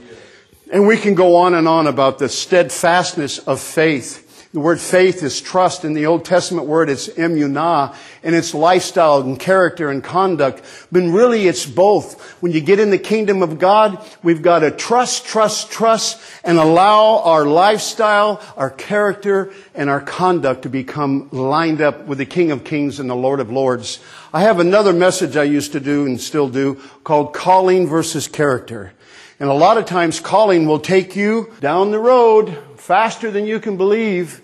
And 0.72 0.86
we 0.86 0.98
can 0.98 1.16
go 1.16 1.38
on 1.38 1.54
and 1.54 1.68
on 1.68 1.88
about 1.88 2.20
the 2.20 2.28
steadfastness 2.28 3.40
of 3.40 3.62
faith. 3.62 4.26
The 4.54 4.60
word 4.62 4.80
faith 4.80 5.24
is 5.24 5.40
trust. 5.40 5.86
In 5.86 5.94
the 5.94 6.08
Old 6.08 6.26
Testament 6.26 6.68
word, 6.68 6.90
it's 6.90 7.10
emunah, 7.10 7.96
and 8.24 8.34
it's 8.34 8.54
lifestyle 8.54 9.22
and 9.22 9.40
character 9.40 9.90
and 9.90 10.04
conduct. 10.04 10.62
But 10.92 11.04
really, 11.04 11.48
it's 11.48 11.66
both. 11.66 12.42
When 12.42 12.52
you 12.54 12.62
get 12.62 12.80
in 12.80 12.90
the 12.90 12.98
kingdom 12.98 13.44
of 13.44 13.60
God, 13.60 14.04
we've 14.24 14.42
got 14.42 14.60
to 14.60 14.72
trust, 14.72 15.26
trust, 15.26 15.70
trust, 15.70 16.20
and 16.44 16.58
allow 16.58 17.20
our 17.24 17.46
lifestyle, 17.46 18.42
our 18.56 18.70
character, 18.70 19.54
and 19.76 19.90
our 19.90 20.02
conduct 20.02 20.64
to 20.64 20.70
become 20.70 21.30
lined 21.32 21.82
up 21.82 22.06
with 22.06 22.18
the 22.18 22.26
King 22.26 22.52
of 22.52 22.64
Kings 22.64 23.00
and 23.00 23.10
the 23.10 23.16
Lord 23.16 23.40
of 23.40 23.52
Lords. 23.52 24.00
I 24.34 24.42
have 24.42 24.60
another 24.60 24.94
message 24.94 25.38
I 25.38 25.44
used 25.44 25.74
to 25.74 25.80
do 25.80 26.06
and 26.06 26.20
still 26.20 26.50
do 26.50 26.82
called 27.04 27.34
calling 27.34 27.88
versus 27.88 28.28
character. 28.28 28.94
And 29.40 29.50
a 29.50 29.54
lot 29.54 29.78
of 29.78 29.86
times 29.86 30.20
calling 30.20 30.66
will 30.66 30.80
take 30.80 31.16
you 31.16 31.54
down 31.60 31.92
the 31.92 32.00
road 32.00 32.58
faster 32.78 33.30
than 33.30 33.46
you 33.46 33.60
can 33.60 33.78
believe. 33.78 34.42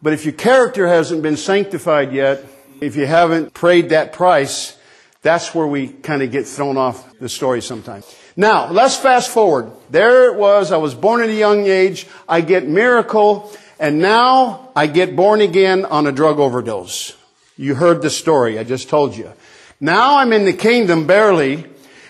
But 0.00 0.12
if 0.12 0.24
your 0.24 0.34
character 0.34 0.86
hasn't 0.86 1.22
been 1.22 1.36
sanctified 1.36 2.12
yet, 2.12 2.44
if 2.80 2.94
you 2.94 3.06
haven't 3.06 3.54
paid 3.54 3.88
that 3.88 4.12
price, 4.12 4.78
that's 5.22 5.54
where 5.54 5.66
we 5.66 5.88
kind 5.88 6.22
of 6.22 6.30
get 6.30 6.46
thrown 6.46 6.76
off 6.76 7.18
the 7.18 7.28
story 7.28 7.60
sometimes. 7.60 8.06
Now, 8.36 8.70
let's 8.70 8.96
fast 8.96 9.30
forward. 9.30 9.72
There 9.90 10.30
it 10.30 10.38
was. 10.38 10.70
I 10.70 10.76
was 10.76 10.94
born 10.94 11.22
at 11.22 11.28
a 11.28 11.34
young 11.34 11.66
age. 11.66 12.06
I 12.28 12.42
get 12.42 12.68
miracle. 12.68 13.50
And 13.80 13.98
now 13.98 14.70
I 14.76 14.86
get 14.86 15.16
born 15.16 15.40
again 15.40 15.84
on 15.84 16.06
a 16.06 16.12
drug 16.12 16.38
overdose. 16.38 17.16
You 17.56 17.74
heard 17.74 18.02
the 18.02 18.10
story. 18.10 18.58
I 18.58 18.64
just 18.64 18.88
told 18.88 19.16
you. 19.16 19.32
Now 19.80 20.18
I'm 20.18 20.32
in 20.32 20.44
the 20.44 20.52
kingdom 20.52 21.06
barely. 21.06 21.64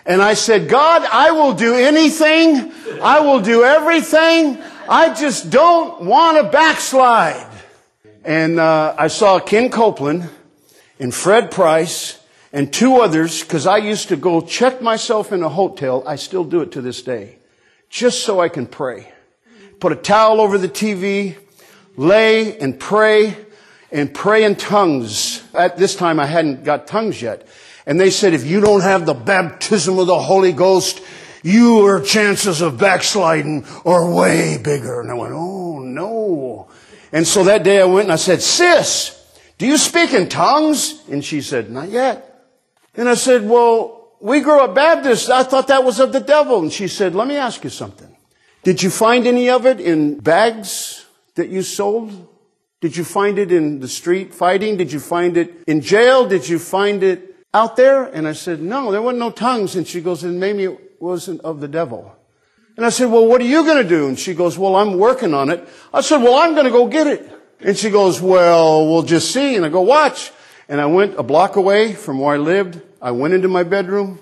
And 0.06 0.22
I 0.22 0.34
said, 0.34 0.68
God, 0.68 1.02
I 1.02 1.32
will 1.32 1.52
do 1.52 1.74
anything. 1.74 2.72
I 3.02 3.20
will 3.20 3.40
do 3.40 3.64
everything. 3.64 4.62
I 4.88 5.12
just 5.12 5.50
don't 5.50 6.02
want 6.02 6.36
to 6.36 6.50
backslide. 6.50 7.50
And 8.24 8.60
uh, 8.60 8.94
I 8.96 9.08
saw 9.08 9.40
Ken 9.40 9.68
Copeland 9.68 10.30
and 11.00 11.12
Fred 11.12 11.50
Price 11.50 12.20
and 12.52 12.72
two 12.72 12.96
others 12.96 13.42
because 13.42 13.66
I 13.66 13.78
used 13.78 14.08
to 14.08 14.16
go 14.16 14.40
check 14.40 14.80
myself 14.80 15.32
in 15.32 15.42
a 15.42 15.48
hotel. 15.48 16.04
I 16.06 16.16
still 16.16 16.44
do 16.44 16.62
it 16.62 16.72
to 16.72 16.80
this 16.80 17.02
day, 17.02 17.38
just 17.90 18.24
so 18.24 18.40
I 18.40 18.48
can 18.48 18.66
pray. 18.66 19.12
Put 19.80 19.92
a 19.92 19.96
towel 19.96 20.40
over 20.40 20.56
the 20.56 20.68
TV, 20.68 21.36
lay 21.96 22.56
and 22.58 22.78
pray 22.78 23.36
and 23.90 24.12
pray 24.12 24.44
in 24.44 24.56
tongues. 24.56 25.42
At 25.52 25.76
this 25.76 25.96
time, 25.96 26.20
I 26.20 26.26
hadn't 26.26 26.64
got 26.64 26.86
tongues 26.86 27.20
yet. 27.20 27.46
And 27.86 28.00
they 28.00 28.10
said, 28.10 28.34
if 28.34 28.44
you 28.44 28.60
don't 28.60 28.80
have 28.80 29.06
the 29.06 29.14
baptism 29.14 29.98
of 29.98 30.08
the 30.08 30.18
Holy 30.18 30.52
Ghost, 30.52 31.00
your 31.42 32.00
chances 32.00 32.60
of 32.60 32.78
backsliding 32.78 33.64
are 33.84 34.12
way 34.12 34.58
bigger. 34.58 35.00
And 35.00 35.10
I 35.10 35.14
went, 35.14 35.32
oh 35.32 35.78
no. 35.78 36.68
And 37.12 37.26
so 37.26 37.44
that 37.44 37.62
day 37.62 37.80
I 37.80 37.84
went 37.84 38.06
and 38.06 38.12
I 38.12 38.16
said, 38.16 38.42
sis, 38.42 39.12
do 39.56 39.66
you 39.66 39.78
speak 39.78 40.12
in 40.12 40.28
tongues? 40.28 41.02
And 41.08 41.24
she 41.24 41.40
said, 41.40 41.70
not 41.70 41.88
yet. 41.88 42.44
And 42.96 43.08
I 43.08 43.14
said, 43.14 43.48
well, 43.48 44.08
we 44.20 44.40
grew 44.40 44.58
up 44.60 44.74
Baptist. 44.74 45.30
I 45.30 45.44
thought 45.44 45.68
that 45.68 45.84
was 45.84 46.00
of 46.00 46.12
the 46.12 46.20
devil. 46.20 46.60
And 46.60 46.72
she 46.72 46.88
said, 46.88 47.14
let 47.14 47.28
me 47.28 47.36
ask 47.36 47.62
you 47.62 47.70
something. 47.70 48.14
Did 48.64 48.82
you 48.82 48.90
find 48.90 49.28
any 49.28 49.48
of 49.48 49.64
it 49.64 49.80
in 49.80 50.18
bags 50.18 51.06
that 51.36 51.48
you 51.48 51.62
sold? 51.62 52.26
Did 52.80 52.96
you 52.96 53.04
find 53.04 53.38
it 53.38 53.52
in 53.52 53.78
the 53.78 53.88
street 53.88 54.34
fighting? 54.34 54.76
Did 54.76 54.92
you 54.92 54.98
find 54.98 55.36
it 55.36 55.62
in 55.68 55.80
jail? 55.80 56.26
Did 56.26 56.48
you 56.48 56.58
find 56.58 57.04
it 57.04 57.35
out 57.56 57.76
there? 57.76 58.04
And 58.04 58.28
I 58.28 58.32
said, 58.32 58.60
no, 58.60 58.92
there 58.92 59.00
wasn't 59.00 59.20
no 59.20 59.30
tongues. 59.30 59.76
And 59.76 59.88
she 59.88 60.02
goes, 60.02 60.22
and 60.24 60.38
maybe 60.38 60.64
it 60.64 61.00
wasn't 61.00 61.40
of 61.40 61.60
the 61.60 61.68
devil. 61.68 62.14
And 62.76 62.84
I 62.84 62.90
said, 62.90 63.06
well, 63.10 63.26
what 63.26 63.40
are 63.40 63.44
you 63.44 63.64
going 63.64 63.82
to 63.82 63.88
do? 63.88 64.08
And 64.08 64.18
she 64.18 64.34
goes, 64.34 64.58
well, 64.58 64.76
I'm 64.76 64.98
working 64.98 65.32
on 65.32 65.48
it. 65.48 65.66
I 65.94 66.02
said, 66.02 66.18
well, 66.22 66.34
I'm 66.34 66.52
going 66.52 66.66
to 66.66 66.70
go 66.70 66.86
get 66.86 67.06
it. 67.06 67.32
And 67.60 67.74
she 67.74 67.88
goes, 67.88 68.20
well, 68.20 68.86
we'll 68.86 69.02
just 69.02 69.32
see. 69.32 69.56
And 69.56 69.64
I 69.64 69.70
go, 69.70 69.80
watch. 69.80 70.30
And 70.68 70.80
I 70.80 70.86
went 70.86 71.18
a 71.18 71.22
block 71.22 71.56
away 71.56 71.94
from 71.94 72.18
where 72.18 72.34
I 72.34 72.38
lived. 72.38 72.82
I 73.00 73.12
went 73.12 73.32
into 73.32 73.48
my 73.48 73.62
bedroom 73.62 74.18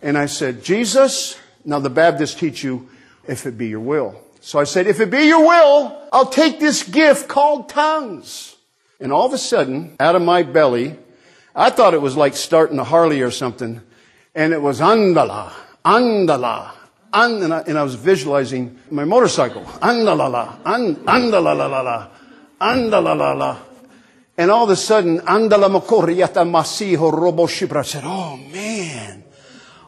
and 0.00 0.16
I 0.16 0.26
said, 0.26 0.62
Jesus, 0.62 1.36
now 1.64 1.80
the 1.80 1.90
Baptists 1.90 2.34
teach 2.34 2.62
you, 2.62 2.88
if 3.26 3.46
it 3.46 3.58
be 3.58 3.66
your 3.66 3.80
will. 3.80 4.22
So 4.40 4.60
I 4.60 4.64
said, 4.64 4.86
if 4.86 5.00
it 5.00 5.10
be 5.10 5.24
your 5.24 5.44
will, 5.44 6.00
I'll 6.12 6.30
take 6.30 6.60
this 6.60 6.84
gift 6.84 7.26
called 7.26 7.68
tongues. 7.68 8.54
And 9.00 9.12
all 9.12 9.26
of 9.26 9.32
a 9.32 9.38
sudden, 9.38 9.96
out 9.98 10.14
of 10.14 10.22
my 10.22 10.44
belly, 10.44 10.96
I 11.56 11.70
thought 11.70 11.94
it 11.94 12.02
was 12.02 12.16
like 12.16 12.36
starting 12.36 12.78
a 12.78 12.84
Harley 12.84 13.22
or 13.22 13.30
something. 13.30 13.80
And 14.34 14.52
it 14.52 14.60
was 14.60 14.80
andala, 14.80 15.50
andala, 15.82 16.72
and, 17.10 17.42
and, 17.42 17.54
I, 17.54 17.60
and 17.60 17.78
I 17.78 17.82
was 17.82 17.94
visualizing 17.94 18.78
my 18.90 19.04
motorcycle. 19.04 19.62
Andalala, 19.62 20.58
and, 20.66 20.98
andalalalala, 20.98 22.10
andalala. 22.60 23.58
And 24.36 24.50
all 24.50 24.64
of 24.64 24.70
a 24.70 24.76
sudden, 24.76 25.20
andala 25.20 25.80
makoriata 25.80 26.44
masiho 26.44 27.10
robo 27.10 27.46
shibra. 27.46 27.78
I 27.78 27.82
said, 27.82 28.02
oh 28.04 28.36
man. 28.36 29.24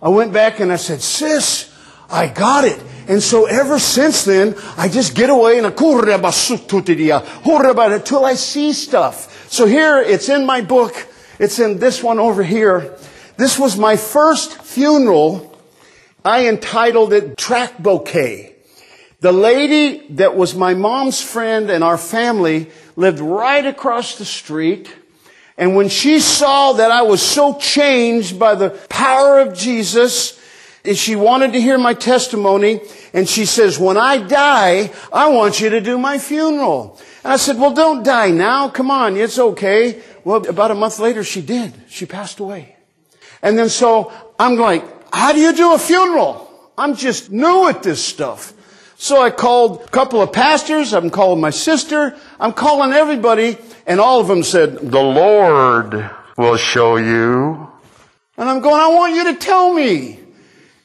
I 0.00 0.08
went 0.08 0.32
back 0.32 0.60
and 0.60 0.72
I 0.72 0.76
said, 0.76 1.02
sis, 1.02 1.70
I 2.08 2.28
got 2.28 2.64
it. 2.64 2.82
And 3.08 3.22
so 3.22 3.44
ever 3.44 3.78
since 3.78 4.24
then, 4.24 4.54
I 4.78 4.88
just 4.88 5.14
get 5.14 5.28
away 5.28 5.58
and 5.58 5.66
I 5.66 5.70
until 7.92 8.24
I 8.24 8.34
see 8.34 8.72
stuff. 8.72 9.50
So 9.52 9.66
here, 9.66 9.98
it's 9.98 10.30
in 10.30 10.46
my 10.46 10.62
book. 10.62 10.94
It's 11.38 11.58
in 11.58 11.78
this 11.78 12.02
one 12.02 12.18
over 12.18 12.42
here. 12.42 12.96
This 13.36 13.58
was 13.58 13.76
my 13.76 13.96
first 13.96 14.60
funeral. 14.62 15.56
I 16.24 16.48
entitled 16.48 17.12
it 17.12 17.36
Track 17.36 17.78
Bouquet. 17.78 18.56
The 19.20 19.32
lady 19.32 20.06
that 20.14 20.36
was 20.36 20.54
my 20.54 20.74
mom's 20.74 21.20
friend 21.20 21.70
and 21.70 21.82
our 21.82 21.98
family 21.98 22.70
lived 22.96 23.20
right 23.20 23.64
across 23.64 24.18
the 24.18 24.24
street. 24.24 24.94
And 25.56 25.74
when 25.74 25.88
she 25.88 26.20
saw 26.20 26.74
that 26.74 26.90
I 26.90 27.02
was 27.02 27.20
so 27.20 27.58
changed 27.58 28.38
by 28.38 28.54
the 28.54 28.70
power 28.88 29.40
of 29.40 29.56
Jesus, 29.56 30.37
she 30.96 31.16
wanted 31.16 31.52
to 31.52 31.60
hear 31.60 31.78
my 31.78 31.94
testimony. 31.94 32.80
And 33.12 33.28
she 33.28 33.44
says, 33.44 33.78
when 33.78 33.96
I 33.96 34.18
die, 34.18 34.92
I 35.12 35.28
want 35.28 35.60
you 35.60 35.70
to 35.70 35.80
do 35.80 35.98
my 35.98 36.18
funeral. 36.18 36.98
And 37.24 37.32
I 37.32 37.36
said, 37.36 37.58
well, 37.58 37.74
don't 37.74 38.02
die 38.04 38.30
now. 38.30 38.68
Come 38.68 38.90
on. 38.90 39.16
It's 39.16 39.38
okay. 39.38 40.00
Well, 40.24 40.46
about 40.48 40.70
a 40.70 40.74
month 40.74 40.98
later, 40.98 41.24
she 41.24 41.42
did. 41.42 41.74
She 41.88 42.06
passed 42.06 42.40
away. 42.40 42.76
And 43.42 43.56
then 43.56 43.68
so 43.68 44.12
I'm 44.38 44.56
like, 44.56 44.84
how 45.12 45.32
do 45.32 45.40
you 45.40 45.52
do 45.52 45.74
a 45.74 45.78
funeral? 45.78 46.48
I'm 46.76 46.94
just 46.94 47.30
new 47.30 47.68
at 47.68 47.82
this 47.82 48.04
stuff. 48.04 48.52
So 48.96 49.22
I 49.22 49.30
called 49.30 49.82
a 49.82 49.88
couple 49.88 50.20
of 50.20 50.32
pastors. 50.32 50.92
I'm 50.92 51.10
calling 51.10 51.40
my 51.40 51.50
sister. 51.50 52.16
I'm 52.40 52.52
calling 52.52 52.92
everybody. 52.92 53.56
And 53.86 54.00
all 54.00 54.20
of 54.20 54.26
them 54.26 54.42
said, 54.42 54.76
the 54.78 55.00
Lord 55.00 56.10
will 56.36 56.56
show 56.56 56.96
you. 56.96 57.70
And 58.36 58.48
I'm 58.48 58.60
going, 58.60 58.80
I 58.80 58.88
want 58.88 59.14
you 59.14 59.32
to 59.32 59.38
tell 59.38 59.72
me. 59.72 60.20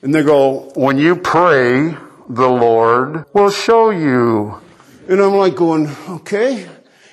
And 0.04 0.14
they 0.14 0.22
go, 0.22 0.70
when 0.76 0.98
you 0.98 1.16
pray, 1.16 1.96
the 2.28 2.50
Lord 2.50 3.24
will 3.34 3.50
show 3.50 3.90
you. 3.90 4.60
And 5.08 5.22
I'm 5.22 5.36
like 5.36 5.56
going, 5.56 5.90
okay. 6.10 6.68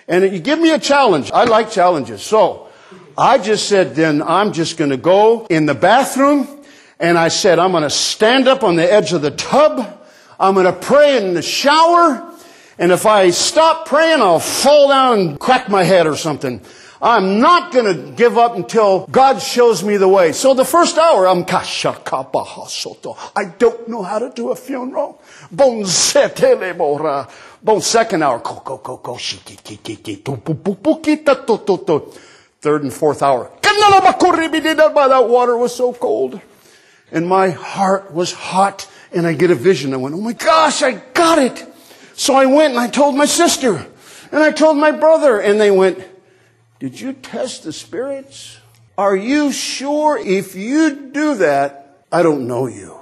And 0.08 0.24
you 0.24 0.40
give 0.40 0.58
me 0.58 0.72
a 0.72 0.78
challenge. 0.78 1.30
I 1.30 1.44
like 1.44 1.70
challenges. 1.70 2.20
So 2.20 2.68
I 3.16 3.38
just 3.38 3.68
said, 3.68 3.94
then 3.94 4.20
I'm 4.22 4.52
just 4.52 4.76
going 4.76 4.90
to 4.90 4.96
go 4.96 5.46
in 5.46 5.66
the 5.66 5.74
bathroom. 5.74 6.48
And 6.98 7.16
I 7.16 7.28
said, 7.28 7.60
I'm 7.60 7.70
going 7.70 7.84
to 7.84 7.90
stand 7.90 8.48
up 8.48 8.64
on 8.64 8.74
the 8.74 8.92
edge 8.92 9.12
of 9.12 9.22
the 9.22 9.30
tub. 9.30 10.04
I'm 10.40 10.54
going 10.54 10.66
to 10.66 10.72
pray 10.72 11.16
in 11.16 11.34
the 11.34 11.42
shower. 11.42 12.28
And 12.76 12.90
if 12.90 13.06
I 13.06 13.30
stop 13.30 13.86
praying, 13.86 14.20
I'll 14.20 14.40
fall 14.40 14.88
down 14.88 15.18
and 15.20 15.38
crack 15.38 15.68
my 15.68 15.84
head 15.84 16.08
or 16.08 16.16
something. 16.16 16.60
I'm 17.02 17.40
not 17.40 17.72
going 17.72 17.86
to 17.86 18.12
give 18.12 18.36
up 18.36 18.56
until 18.56 19.06
God 19.06 19.40
shows 19.40 19.82
me 19.82 19.96
the 19.96 20.08
way. 20.08 20.32
So 20.32 20.52
the 20.52 20.66
first 20.66 20.98
hour, 20.98 21.26
I'm 21.26 21.46
kashakabahasoto. 21.46 23.16
I 23.34 23.46
don't 23.46 23.88
know 23.88 24.02
how 24.02 24.18
to 24.18 24.30
do 24.30 24.50
a 24.50 24.56
funeral. 24.56 25.22
Bon 25.50 25.82
setele 25.84 26.76
mora. 26.76 27.26
Bon 27.62 27.80
second 27.80 28.22
hour. 28.22 28.38
Third 32.60 32.82
and 32.82 32.92
fourth 32.92 33.22
hour. 33.22 33.50
By 33.62 35.08
that 35.08 35.26
water 35.28 35.56
was 35.56 35.74
so 35.74 35.94
cold. 35.94 36.40
And 37.10 37.26
my 37.26 37.48
heart 37.48 38.12
was 38.12 38.32
hot 38.34 38.86
and 39.10 39.26
I 39.26 39.32
get 39.32 39.50
a 39.50 39.54
vision. 39.54 39.94
I 39.94 39.96
went, 39.96 40.14
oh 40.14 40.20
my 40.20 40.34
gosh, 40.34 40.82
I 40.82 40.92
got 41.14 41.38
it. 41.38 41.66
So 42.14 42.34
I 42.34 42.44
went 42.44 42.72
and 42.72 42.78
I 42.78 42.88
told 42.88 43.16
my 43.16 43.24
sister 43.24 43.86
and 44.32 44.42
I 44.42 44.52
told 44.52 44.76
my 44.76 44.90
brother 44.90 45.40
and 45.40 45.58
they 45.58 45.70
went, 45.70 45.98
did 46.80 46.98
you 46.98 47.12
test 47.12 47.64
the 47.64 47.72
spirits? 47.72 48.58
Are 48.98 49.14
you 49.14 49.52
sure 49.52 50.18
if 50.18 50.56
you 50.56 51.10
do 51.12 51.36
that, 51.36 52.04
I 52.10 52.22
don't 52.22 52.48
know 52.48 52.66
you? 52.66 52.98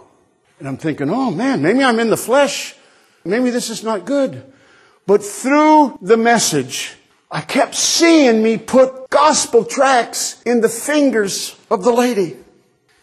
And 0.59 0.67
I'm 0.67 0.77
thinking, 0.77 1.09
oh 1.11 1.31
man, 1.31 1.63
maybe 1.63 1.83
I'm 1.83 2.01
in 2.01 2.11
the 2.11 2.17
flesh. 2.17 2.75
Maybe 3.25 3.51
this 3.51 3.71
is 3.71 3.85
not 3.85 4.05
good. 4.05 4.53
But 5.07 5.23
through 5.23 5.99
the 6.03 6.17
message, 6.17 6.97
I 7.31 7.41
kept 7.41 7.75
seeing 7.75 8.43
me 8.43 8.59
put 8.59 9.09
gospel 9.11 9.65
tracts 9.65 10.43
in 10.43 10.61
the 10.61 10.69
fingers 10.69 11.57
of 11.71 11.85
the 11.85 11.93
lady 11.93 12.37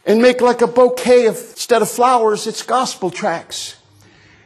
and 0.05 0.21
make 0.21 0.41
like 0.41 0.61
a 0.61 0.67
bouquet 0.67 1.27
of, 1.27 1.35
instead 1.35 1.81
of 1.81 1.89
flowers, 1.89 2.47
it's 2.47 2.63
gospel 2.63 3.09
tracts. 3.09 3.77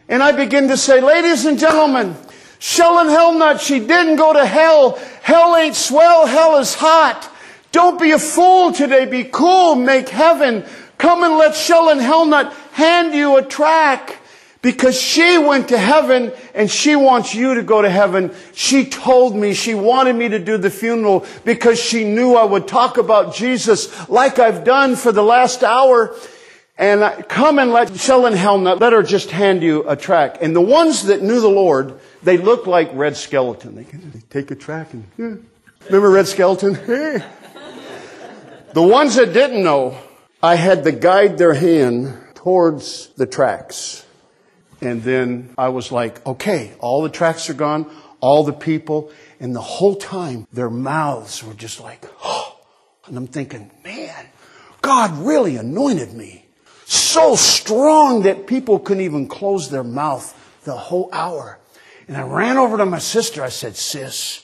And 0.07 0.21
I 0.21 0.31
begin 0.31 0.67
to 0.67 0.77
say, 0.77 1.01
ladies 1.01 1.45
and 1.45 1.57
gentlemen, 1.57 2.15
Shellen 2.59 3.07
Hellnut, 3.07 3.61
she 3.61 3.79
didn't 3.79 4.17
go 4.17 4.33
to 4.33 4.45
hell. 4.45 4.99
Hell 5.21 5.55
ain't 5.55 5.75
swell, 5.75 6.25
hell 6.25 6.57
is 6.57 6.73
hot. 6.73 7.31
Don't 7.71 7.99
be 7.99 8.11
a 8.11 8.19
fool 8.19 8.71
today, 8.71 9.05
be 9.05 9.23
cool, 9.23 9.75
make 9.75 10.09
heaven. 10.09 10.65
Come 10.97 11.23
and 11.23 11.37
let 11.37 11.53
Shellen 11.53 12.01
Hellnut 12.01 12.51
hand 12.73 13.13
you 13.13 13.37
a 13.37 13.43
track. 13.43 14.17
Because 14.61 14.99
she 14.99 15.37
went 15.37 15.69
to 15.69 15.77
heaven 15.77 16.33
and 16.53 16.69
she 16.69 16.97
wants 16.97 17.33
you 17.33 17.55
to 17.55 17.63
go 17.63 17.81
to 17.81 17.89
heaven. 17.89 18.35
She 18.53 18.83
told 18.83 19.33
me 19.33 19.53
she 19.53 19.73
wanted 19.73 20.17
me 20.17 20.27
to 20.27 20.39
do 20.39 20.57
the 20.57 20.69
funeral 20.69 21.25
because 21.45 21.81
she 21.81 22.03
knew 22.03 22.35
I 22.35 22.43
would 22.43 22.67
talk 22.67 22.97
about 22.97 23.33
Jesus 23.33 24.09
like 24.09 24.37
I've 24.37 24.65
done 24.65 24.97
for 24.97 25.13
the 25.13 25.23
last 25.23 25.63
hour. 25.63 26.13
And 26.77 27.05
I, 27.05 27.21
come 27.21 27.57
and 27.57 27.71
let 27.71 27.95
Shell 27.97 28.23
Shellen 28.23 28.35
Hellnut, 28.35 28.81
let 28.81 28.91
her 28.91 29.03
just 29.03 29.31
hand 29.31 29.63
you 29.63 29.87
a 29.87 29.95
track. 29.95 30.39
And 30.41 30.53
the 30.53 30.61
ones 30.61 31.03
that 31.03 31.21
knew 31.21 31.39
the 31.39 31.49
Lord, 31.49 31.98
they 32.23 32.37
look 32.37 32.67
like 32.67 32.89
Red 32.93 33.15
Skelton. 33.15 33.75
They, 33.75 33.83
they 33.83 34.21
take 34.29 34.51
a 34.51 34.55
track 34.55 34.93
and, 34.93 35.05
yeah. 35.17 35.35
remember 35.87 36.09
Red 36.09 36.27
Skelton? 36.27 36.75
The 38.71 38.83
ones 38.83 39.15
that 39.15 39.33
didn't 39.33 39.63
know, 39.63 39.97
I 40.43 40.53
had 40.53 40.83
to 40.83 40.91
guide 40.91 41.39
their 41.39 41.55
hand 41.55 42.15
towards 42.35 43.07
the 43.17 43.25
tracks. 43.25 44.05
And 44.79 45.01
then 45.01 45.55
I 45.57 45.69
was 45.69 45.91
like, 45.91 46.23
okay, 46.25 46.73
all 46.79 47.01
the 47.01 47.09
tracks 47.09 47.49
are 47.49 47.55
gone, 47.55 47.89
all 48.21 48.43
the 48.43 48.53
people, 48.53 49.11
and 49.39 49.55
the 49.55 49.61
whole 49.61 49.95
time 49.95 50.47
their 50.53 50.69
mouths 50.69 51.43
were 51.43 51.55
just 51.55 51.79
like, 51.79 52.05
oh. 52.23 52.55
And 53.07 53.17
I'm 53.17 53.25
thinking, 53.25 53.71
man, 53.83 54.27
God 54.83 55.17
really 55.17 55.55
anointed 55.55 56.13
me. 56.13 56.45
So 56.85 57.35
strong 57.35 58.21
that 58.23 58.45
people 58.45 58.77
couldn't 58.77 59.03
even 59.03 59.27
close 59.27 59.71
their 59.71 59.83
mouth 59.83 60.31
the 60.63 60.75
whole 60.75 61.09
hour. 61.11 61.57
And 62.09 62.17
I 62.17 62.23
ran 62.23 62.57
over 62.57 62.75
to 62.77 62.87
my 62.87 62.97
sister. 62.97 63.43
I 63.43 63.49
said, 63.49 63.75
sis, 63.75 64.43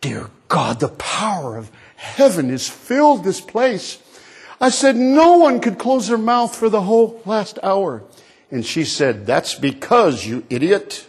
dear 0.00 0.30
God, 0.48 0.80
the 0.80 0.88
power 0.88 1.58
of 1.58 1.70
heaven 1.96 2.48
has 2.48 2.66
filled 2.70 3.22
this 3.22 3.38
place. 3.38 4.02
I 4.62 4.70
said, 4.70 4.96
no 4.96 5.36
one 5.36 5.60
could 5.60 5.78
close 5.78 6.08
their 6.08 6.16
mouth 6.16 6.56
for 6.56 6.70
the 6.70 6.80
whole 6.80 7.20
last 7.26 7.58
hour. 7.62 8.02
And 8.50 8.64
she 8.64 8.86
said, 8.86 9.26
That's 9.26 9.54
because, 9.54 10.24
you 10.24 10.44
idiot, 10.48 11.06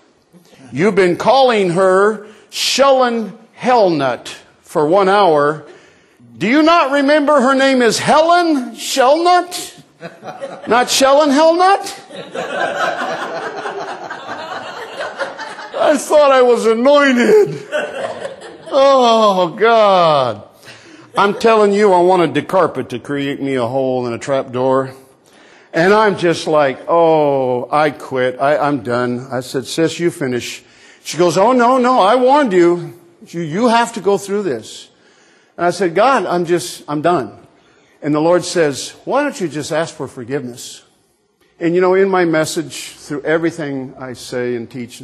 you've 0.73 0.95
been 0.95 1.15
calling 1.15 1.69
her 1.69 2.27
Shellen 2.51 3.37
Hellnut 3.57 4.27
for 4.63 4.85
one 4.85 5.07
hour. 5.07 5.65
Do 6.37 6.47
you 6.47 6.63
not 6.63 6.91
remember 6.91 7.39
her 7.39 7.55
name 7.55 7.81
is 7.81 7.97
Helen 7.97 8.75
Shellnut? 8.75 9.83
Not 10.67 10.87
Shellen 10.87 11.31
Hellnut? 11.31 12.03
I 15.79 15.97
thought 15.97 16.31
I 16.31 16.41
was 16.41 16.65
anointed. 16.65 17.67
Oh, 18.69 19.55
God. 19.57 20.43
I'm 21.17 21.39
telling 21.39 21.71
you, 21.71 21.93
I 21.93 22.01
wanted 22.01 22.33
the 22.33 22.41
carpet 22.41 22.89
to 22.89 22.99
create 22.99 23.41
me 23.41 23.55
a 23.55 23.65
hole 23.65 24.05
in 24.07 24.13
a 24.13 24.19
trap 24.19 24.51
door. 24.51 24.93
And 25.73 25.93
I'm 25.93 26.17
just 26.17 26.47
like, 26.47 26.79
oh, 26.87 27.69
I 27.71 27.91
quit. 27.91 28.39
I, 28.39 28.57
I'm 28.57 28.83
done. 28.83 29.27
I 29.31 29.41
said, 29.41 29.65
sis, 29.65 29.99
you 29.99 30.11
finish. 30.11 30.63
She 31.03 31.17
goes, 31.17 31.37
oh, 31.37 31.53
no, 31.53 31.77
no, 31.77 31.99
I 31.99 32.15
warned 32.15 32.53
you. 32.53 32.99
you. 33.27 33.41
You 33.41 33.67
have 33.67 33.93
to 33.93 34.01
go 34.01 34.17
through 34.17 34.43
this. 34.43 34.89
And 35.55 35.65
I 35.65 35.71
said, 35.71 35.95
God, 35.95 36.25
I'm 36.25 36.45
just, 36.45 36.83
I'm 36.87 37.01
done. 37.01 37.47
And 38.01 38.13
the 38.13 38.19
Lord 38.19 38.43
says, 38.43 38.91
why 39.05 39.23
don't 39.23 39.39
you 39.39 39.47
just 39.47 39.71
ask 39.71 39.95
for 39.95 40.07
forgiveness? 40.07 40.83
And 41.59 41.73
you 41.73 41.81
know, 41.81 41.95
in 41.95 42.09
my 42.09 42.25
message, 42.25 42.91
through 42.91 43.23
everything 43.23 43.95
I 43.97 44.13
say 44.13 44.55
and 44.55 44.69
teach, 44.69 45.01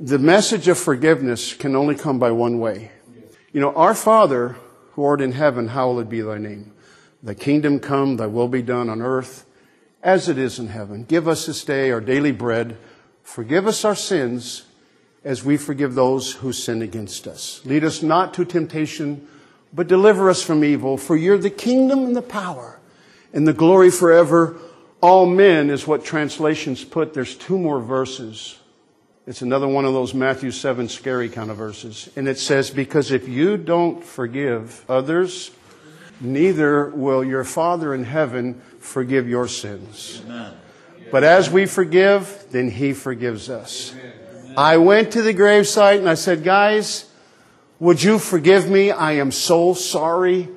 the 0.00 0.18
message 0.18 0.68
of 0.68 0.78
forgiveness 0.78 1.54
can 1.54 1.74
only 1.74 1.94
come 1.94 2.18
by 2.18 2.30
one 2.30 2.60
way. 2.60 2.92
You 3.52 3.60
know, 3.60 3.72
our 3.74 3.94
Father, 3.94 4.56
who 4.92 5.04
art 5.04 5.20
in 5.20 5.32
heaven, 5.32 5.68
hallowed 5.68 6.08
be 6.08 6.20
thy 6.20 6.38
name. 6.38 6.72
Thy 7.22 7.34
kingdom 7.34 7.80
come, 7.80 8.16
thy 8.16 8.26
will 8.26 8.48
be 8.48 8.62
done 8.62 8.88
on 8.88 9.02
earth 9.02 9.44
as 10.02 10.28
it 10.28 10.38
is 10.38 10.58
in 10.58 10.68
heaven. 10.68 11.04
Give 11.04 11.26
us 11.26 11.46
this 11.46 11.64
day 11.64 11.90
our 11.90 12.00
daily 12.00 12.30
bread. 12.30 12.76
Forgive 13.22 13.66
us 13.66 13.84
our 13.84 13.96
sins 13.96 14.66
as 15.24 15.44
we 15.44 15.56
forgive 15.56 15.94
those 15.94 16.34
who 16.34 16.52
sin 16.52 16.80
against 16.80 17.26
us. 17.26 17.60
Lead 17.64 17.82
us 17.82 18.02
not 18.02 18.32
to 18.34 18.44
temptation, 18.44 19.26
but 19.72 19.88
deliver 19.88 20.30
us 20.30 20.42
from 20.42 20.62
evil. 20.62 20.96
For 20.96 21.16
you're 21.16 21.38
the 21.38 21.50
kingdom 21.50 22.04
and 22.04 22.16
the 22.16 22.22
power 22.22 22.78
and 23.32 23.46
the 23.46 23.52
glory 23.52 23.90
forever. 23.90 24.56
All 25.00 25.26
men 25.26 25.70
is 25.70 25.86
what 25.86 26.04
translations 26.04 26.84
put. 26.84 27.14
There's 27.14 27.34
two 27.34 27.58
more 27.58 27.80
verses. 27.80 28.57
It's 29.28 29.42
another 29.42 29.68
one 29.68 29.84
of 29.84 29.92
those 29.92 30.14
Matthew 30.14 30.50
7 30.50 30.88
scary 30.88 31.28
kind 31.28 31.50
of 31.50 31.58
verses. 31.58 32.08
And 32.16 32.26
it 32.26 32.38
says, 32.38 32.70
because 32.70 33.10
if 33.10 33.28
you 33.28 33.58
don't 33.58 34.02
forgive 34.02 34.82
others, 34.88 35.50
neither 36.18 36.86
will 36.88 37.22
your 37.22 37.44
Father 37.44 37.92
in 37.92 38.04
heaven 38.04 38.62
forgive 38.80 39.28
your 39.28 39.46
sins. 39.46 40.22
Amen. 40.24 40.54
But 41.12 41.24
as 41.24 41.50
we 41.50 41.66
forgive, 41.66 42.46
then 42.52 42.70
He 42.70 42.94
forgives 42.94 43.50
us. 43.50 43.92
Amen. 43.92 44.54
I 44.56 44.78
went 44.78 45.12
to 45.12 45.20
the 45.20 45.34
gravesite 45.34 45.98
and 45.98 46.08
I 46.08 46.14
said, 46.14 46.42
guys, 46.42 47.04
would 47.78 48.02
you 48.02 48.18
forgive 48.18 48.70
me? 48.70 48.92
I 48.92 49.12
am 49.12 49.30
so 49.30 49.74
sorry. 49.74 50.48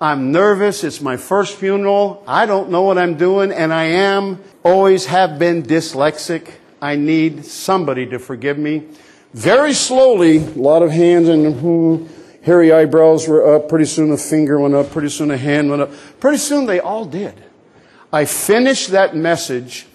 I'm 0.00 0.32
nervous. 0.32 0.82
It's 0.82 1.00
my 1.00 1.16
first 1.16 1.54
funeral. 1.54 2.24
I 2.26 2.46
don't 2.46 2.70
know 2.70 2.82
what 2.82 2.98
I'm 2.98 3.16
doing 3.18 3.52
and 3.52 3.72
I 3.72 3.84
am, 3.84 4.42
always 4.64 5.06
have 5.06 5.38
been 5.38 5.62
dyslexic. 5.62 6.50
I 6.80 6.96
need 6.96 7.44
somebody 7.44 8.06
to 8.06 8.18
forgive 8.18 8.58
me. 8.58 8.84
Very 9.32 9.72
slowly, 9.72 10.38
a 10.38 10.50
lot 10.50 10.82
of 10.82 10.90
hands 10.90 11.28
and 11.28 11.54
hmm, 11.54 12.06
hairy 12.42 12.72
eyebrows 12.72 13.28
were 13.28 13.56
up. 13.56 13.68
Pretty 13.68 13.84
soon 13.84 14.12
a 14.12 14.16
finger 14.16 14.58
went 14.58 14.74
up. 14.74 14.90
Pretty 14.90 15.08
soon 15.08 15.30
a 15.30 15.36
hand 15.36 15.70
went 15.70 15.82
up. 15.82 15.90
Pretty 16.20 16.38
soon 16.38 16.66
they 16.66 16.80
all 16.80 17.04
did. 17.04 17.34
I 18.12 18.24
finished 18.24 18.90
that 18.90 19.16
message 19.16 19.86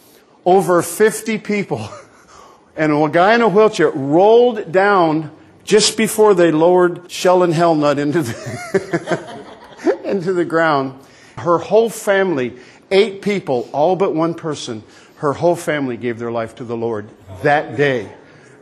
over 0.46 0.82
50 0.82 1.38
people 1.40 1.90
and 2.76 2.92
a 2.92 3.10
guy 3.10 3.36
in 3.36 3.42
a 3.42 3.50
wheelchair 3.50 3.90
rolled 3.90 4.72
down 4.72 5.32
just 5.64 5.98
before 5.98 6.34
they 6.34 6.52
lowered 6.52 7.10
Sheldon 7.10 7.52
Hellnut 7.52 7.98
into 7.98 8.22
the, 8.22 9.46
into 10.04 10.34
the 10.34 10.46
ground. 10.46 11.00
Her 11.38 11.58
whole 11.58 11.90
family, 11.90 12.58
eight 12.92 13.22
people, 13.22 13.70
all 13.72 13.96
but 13.96 14.14
one 14.14 14.34
person, 14.34 14.84
her 15.22 15.34
whole 15.34 15.56
family 15.56 15.98
gave 15.98 16.18
their 16.18 16.32
life 16.32 16.56
to 16.56 16.64
the 16.64 16.76
Lord 16.76 17.08
that 17.44 17.78
day. 17.78 18.12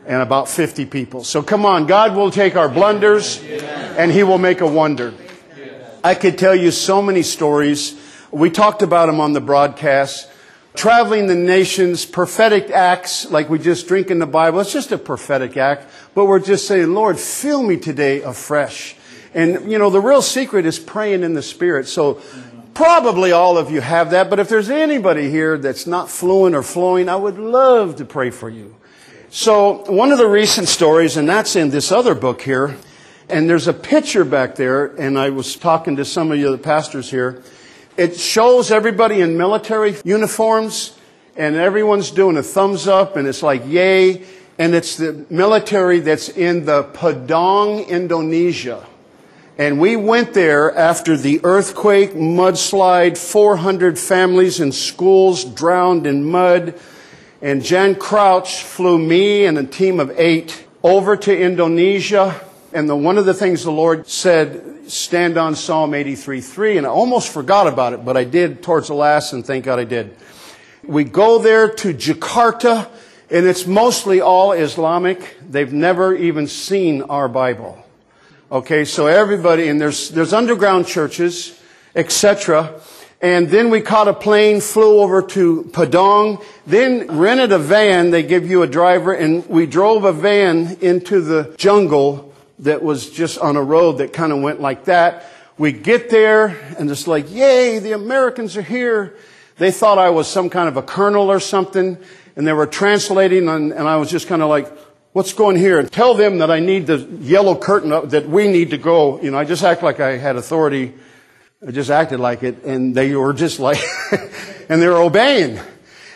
And 0.05 0.21
about 0.21 0.49
50 0.49 0.85
people. 0.85 1.23
So 1.23 1.43
come 1.43 1.65
on, 1.65 1.85
God 1.85 2.15
will 2.15 2.31
take 2.31 2.55
our 2.55 2.67
blunders 2.67 3.41
and 3.43 4.11
He 4.11 4.23
will 4.23 4.39
make 4.39 4.61
a 4.61 4.67
wonder. 4.67 5.13
I 6.03 6.15
could 6.15 6.37
tell 6.37 6.55
you 6.55 6.71
so 6.71 7.01
many 7.01 7.21
stories. 7.21 7.99
We 8.31 8.49
talked 8.49 8.81
about 8.81 9.05
them 9.05 9.19
on 9.19 9.33
the 9.33 9.41
broadcast 9.41 10.29
traveling 10.75 11.27
the 11.27 11.35
nations, 11.35 12.05
prophetic 12.05 12.69
acts, 12.69 13.29
like 13.29 13.49
we 13.49 13.59
just 13.59 13.87
drink 13.87 14.09
in 14.09 14.19
the 14.19 14.25
Bible. 14.25 14.61
It's 14.61 14.71
just 14.71 14.93
a 14.93 14.97
prophetic 14.97 15.57
act, 15.57 15.91
but 16.15 16.25
we're 16.25 16.39
just 16.39 16.67
saying, 16.67 16.93
Lord, 16.93 17.19
fill 17.19 17.63
me 17.63 17.75
today 17.75 18.21
afresh. 18.21 18.95
And, 19.33 19.69
you 19.71 19.77
know, 19.77 19.89
the 19.89 19.99
real 19.99 20.21
secret 20.21 20.65
is 20.65 20.79
praying 20.79 21.23
in 21.23 21.33
the 21.33 21.41
Spirit. 21.41 21.87
So 21.87 22.21
probably 22.79 23.33
all 23.33 23.57
of 23.57 23.69
you 23.69 23.81
have 23.81 24.11
that, 24.11 24.29
but 24.29 24.39
if 24.39 24.47
there's 24.47 24.69
anybody 24.69 25.29
here 25.29 25.57
that's 25.57 25.85
not 25.85 26.09
fluent 26.09 26.55
or 26.55 26.63
flowing, 26.63 27.09
I 27.09 27.15
would 27.17 27.37
love 27.37 27.97
to 27.97 28.05
pray 28.05 28.29
for 28.29 28.49
you. 28.49 28.73
So 29.29 29.83
one 29.91 30.13
of 30.13 30.17
the 30.17 30.29
recent 30.29 30.69
stories, 30.69 31.17
and 31.17 31.27
that's 31.27 31.57
in 31.57 31.71
this 31.71 31.91
other 31.91 32.15
book 32.15 32.41
here, 32.41 32.77
and 33.27 33.49
there's 33.49 33.67
a 33.67 33.73
picture 33.73 34.23
back 34.23 34.55
there, 34.55 34.85
and 34.95 35.19
I 35.19 35.29
was 35.29 35.57
talking 35.57 35.97
to 35.97 36.05
some 36.05 36.31
of 36.31 36.39
you, 36.39 36.51
the 36.51 36.57
pastors 36.57 37.11
here, 37.11 37.43
it 37.97 38.17
shows 38.17 38.71
everybody 38.71 39.19
in 39.19 39.37
military 39.37 39.97
uniforms 40.05 40.97
and 41.35 41.57
everyone's 41.57 42.11
doing 42.11 42.37
a 42.37 42.43
thumbs 42.43 42.87
up 42.87 43.17
and 43.17 43.27
it's 43.27 43.43
like 43.43 43.61
yay. 43.67 44.23
And 44.57 44.73
it's 44.73 44.95
the 44.95 45.25
military 45.29 45.99
that's 45.99 46.29
in 46.29 46.63
the 46.63 46.83
Padang, 46.83 47.89
Indonesia. 47.89 48.88
And 49.59 49.77
we 49.77 49.97
went 49.97 50.33
there 50.33 50.73
after 50.73 51.17
the 51.17 51.41
earthquake, 51.43 52.13
mudslide, 52.13 53.17
400 53.17 53.99
families 53.99 54.61
and 54.61 54.73
schools 54.73 55.43
drowned 55.43 56.07
in 56.07 56.23
mud. 56.23 56.79
And 57.41 57.61
Jan 57.61 57.95
Crouch 57.95 58.63
flew 58.63 58.97
me 58.97 59.43
and 59.43 59.57
a 59.57 59.65
team 59.65 59.99
of 59.99 60.17
eight 60.17 60.65
over 60.81 61.17
to 61.17 61.37
Indonesia. 61.37 62.39
And 62.71 62.89
the, 62.89 62.95
one 62.95 63.17
of 63.17 63.25
the 63.25 63.33
things 63.33 63.65
the 63.65 63.71
Lord 63.71 64.07
said 64.07 64.89
stand 64.89 65.37
on 65.37 65.55
Psalm 65.55 65.91
83.3, 65.91 66.77
and 66.77 66.87
I 66.87 66.89
almost 66.89 67.27
forgot 67.33 67.67
about 67.67 67.91
it, 67.91 68.05
but 68.05 68.15
I 68.15 68.23
did 68.23 68.63
towards 68.63 68.87
the 68.87 68.93
last, 68.93 69.33
and 69.33 69.45
thank 69.45 69.65
God 69.65 69.77
I 69.77 69.83
did. 69.83 70.15
We 70.83 71.03
go 71.03 71.37
there 71.37 71.69
to 71.69 71.93
Jakarta, 71.93 72.89
and 73.29 73.45
it's 73.45 73.67
mostly 73.67 74.21
all 74.21 74.53
Islamic. 74.53 75.35
They've 75.47 75.73
never 75.73 76.15
even 76.15 76.47
seen 76.47 77.01
our 77.01 77.27
Bible. 77.27 77.83
Okay, 78.51 78.83
so 78.83 79.05
everybody, 79.05 79.67
and 79.67 79.79
there's, 79.79 80.09
there's 80.09 80.33
underground 80.33 80.87
churches, 80.87 81.61
etc. 81.93 82.81
And 83.21 83.47
then 83.47 83.69
we 83.69 83.79
caught 83.79 84.07
a 84.07 84.13
plane, 84.13 84.59
flew 84.59 85.01
over 85.01 85.21
to 85.21 85.69
Padang, 85.71 86.43
then 86.65 87.19
rented 87.19 87.51
a 87.51 87.59
van. 87.59 88.09
They 88.09 88.23
give 88.23 88.49
you 88.49 88.63
a 88.63 88.67
driver, 88.67 89.13
and 89.13 89.47
we 89.47 89.67
drove 89.67 90.03
a 90.03 90.11
van 90.11 90.77
into 90.81 91.21
the 91.21 91.53
jungle 91.57 92.33
that 92.57 92.81
was 92.81 93.11
just 93.11 93.37
on 93.37 93.55
a 93.55 93.61
road 93.61 93.99
that 93.99 94.13
kind 94.13 94.33
of 94.33 94.41
went 94.41 94.59
like 94.59 94.85
that. 94.85 95.25
We 95.59 95.71
get 95.71 96.09
there 96.09 96.47
and 96.79 96.89
it's 96.89 97.05
like, 97.05 97.31
yay, 97.31 97.77
the 97.77 97.91
Americans 97.91 98.57
are 98.57 98.63
here. 98.63 99.15
They 99.57 99.69
thought 99.69 99.99
I 99.99 100.09
was 100.09 100.27
some 100.27 100.49
kind 100.49 100.67
of 100.67 100.75
a 100.75 100.81
colonel 100.81 101.29
or 101.29 101.39
something 101.39 101.97
and 102.35 102.47
they 102.47 102.53
were 102.53 102.65
translating 102.65 103.47
and, 103.47 103.73
and 103.73 103.87
I 103.87 103.97
was 103.97 104.09
just 104.09 104.27
kind 104.27 104.41
of 104.41 104.49
like, 104.49 104.71
what's 105.13 105.33
going 105.33 105.55
here? 105.55 105.79
And 105.79 105.91
tell 105.91 106.13
them 106.13 106.39
that 106.39 106.51
I 106.51 106.59
need 106.59 106.87
the 106.87 106.97
yellow 107.21 107.55
curtain 107.55 107.91
up, 107.91 108.09
that 108.09 108.27
we 108.27 108.47
need 108.47 108.71
to 108.71 108.77
go. 108.77 109.21
You 109.21 109.31
know, 109.31 109.37
I 109.37 109.45
just 109.45 109.63
act 109.63 109.83
like 109.83 109.99
I 109.99 110.17
had 110.17 110.35
authority. 110.35 110.93
I 111.65 111.71
just 111.71 111.89
acted 111.89 112.19
like 112.19 112.43
it 112.43 112.63
and 112.63 112.95
they 112.95 113.15
were 113.15 113.33
just 113.33 113.59
like, 113.59 113.79
and 114.69 114.81
they 114.81 114.87
were 114.87 115.01
obeying. 115.01 115.59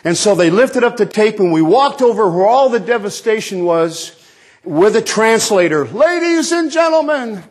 And 0.04 0.16
so 0.16 0.34
they 0.34 0.50
lifted 0.50 0.84
up 0.84 0.96
the 0.96 1.06
tape 1.06 1.38
and 1.38 1.52
we 1.52 1.62
walked 1.62 2.02
over 2.02 2.30
where 2.30 2.46
all 2.46 2.68
the 2.68 2.80
devastation 2.80 3.64
was 3.64 4.20
with 4.62 4.96
a 4.96 5.02
translator. 5.02 5.86
Ladies 5.86 6.52
and 6.52 6.70
gentlemen. 6.70 7.42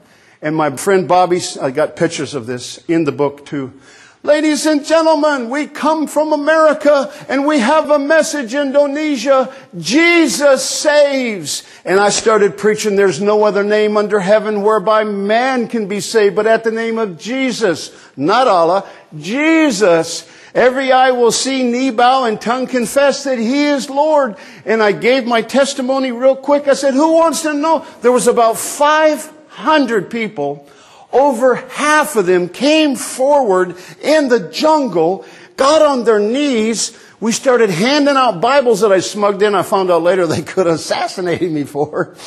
And 0.42 0.56
my 0.58 0.76
friend 0.76 1.08
Bobby, 1.08 1.40
I 1.62 1.72
got 1.72 1.96
pictures 1.96 2.34
of 2.34 2.48
this 2.48 2.84
in 2.90 3.06
the 3.06 3.14
book 3.14 3.46
too. 3.46 3.80
Ladies 4.26 4.66
and 4.66 4.86
gentlemen, 4.86 5.50
we 5.50 5.68
come 5.68 6.08
from 6.08 6.32
America 6.32 7.12
and 7.28 7.46
we 7.46 7.60
have 7.60 7.90
a 7.90 8.00
message 8.00 8.54
Indonesia. 8.54 9.54
Jesus 9.78 10.64
saves. 10.64 11.64
And 11.84 12.00
I 12.00 12.08
started 12.08 12.58
preaching 12.58 12.96
there's 12.96 13.20
no 13.20 13.44
other 13.44 13.66
name 13.66 13.98
under 13.98 14.22
heaven 14.22 14.62
whereby 14.62 15.04
man 15.04 15.68
can 15.68 15.90
be 15.90 16.00
saved 16.00 16.38
but 16.38 16.48
at 16.48 16.64
the 16.64 16.72
name 16.72 17.00
of 17.00 17.20
Jesus. 17.20 17.92
Not 18.16 18.48
Allah. 18.48 18.88
Jesus. 19.20 20.26
Every 20.56 20.94
eye 20.94 21.12
will 21.12 21.34
see, 21.34 21.70
knee 21.70 21.92
bow, 21.92 22.24
and 22.24 22.40
tongue 22.40 22.68
confess 22.68 23.26
that 23.26 23.40
He 23.40 23.66
is 23.66 23.90
Lord. 23.90 24.38
And 24.64 24.82
I 24.82 24.94
gave 24.94 25.26
my 25.26 25.42
testimony 25.42 26.14
real 26.14 26.38
quick. 26.38 26.70
I 26.70 26.76
said, 26.76 26.94
who 26.94 27.16
wants 27.16 27.42
to 27.42 27.54
know? 27.54 27.86
There 28.02 28.12
was 28.14 28.28
about 28.28 28.58
500 28.58 30.10
people. 30.10 30.66
Over 31.14 31.56
half 31.56 32.18
of 32.18 32.26
them 32.26 32.50
came 32.50 32.96
forward 32.96 33.78
in 34.02 34.28
the 34.28 34.50
jungle, 34.50 35.26
got 35.56 35.82
on 35.82 36.04
their 36.04 36.20
knees. 36.20 36.98
We 37.20 37.32
started 37.32 37.70
handing 37.70 38.18
out 38.18 38.42
Bibles 38.42 38.82
that 38.82 38.92
I 38.92 39.00
smugged 39.00 39.42
in. 39.42 39.56
I 39.56 39.62
found 39.62 39.92
out 39.92 40.02
later 40.02 40.28
they 40.28 40.42
could 40.42 40.68
assassinate 40.68 41.50
me 41.50 41.64
for. 41.64 42.18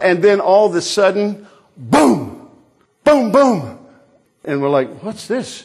And 0.00 0.22
then 0.22 0.40
all 0.40 0.66
of 0.66 0.74
a 0.74 0.82
sudden, 0.82 1.46
boom, 1.76 2.50
boom, 3.04 3.32
boom. 3.32 3.78
And 4.44 4.60
we're 4.60 4.68
like, 4.68 5.02
what's 5.02 5.28
this? 5.28 5.64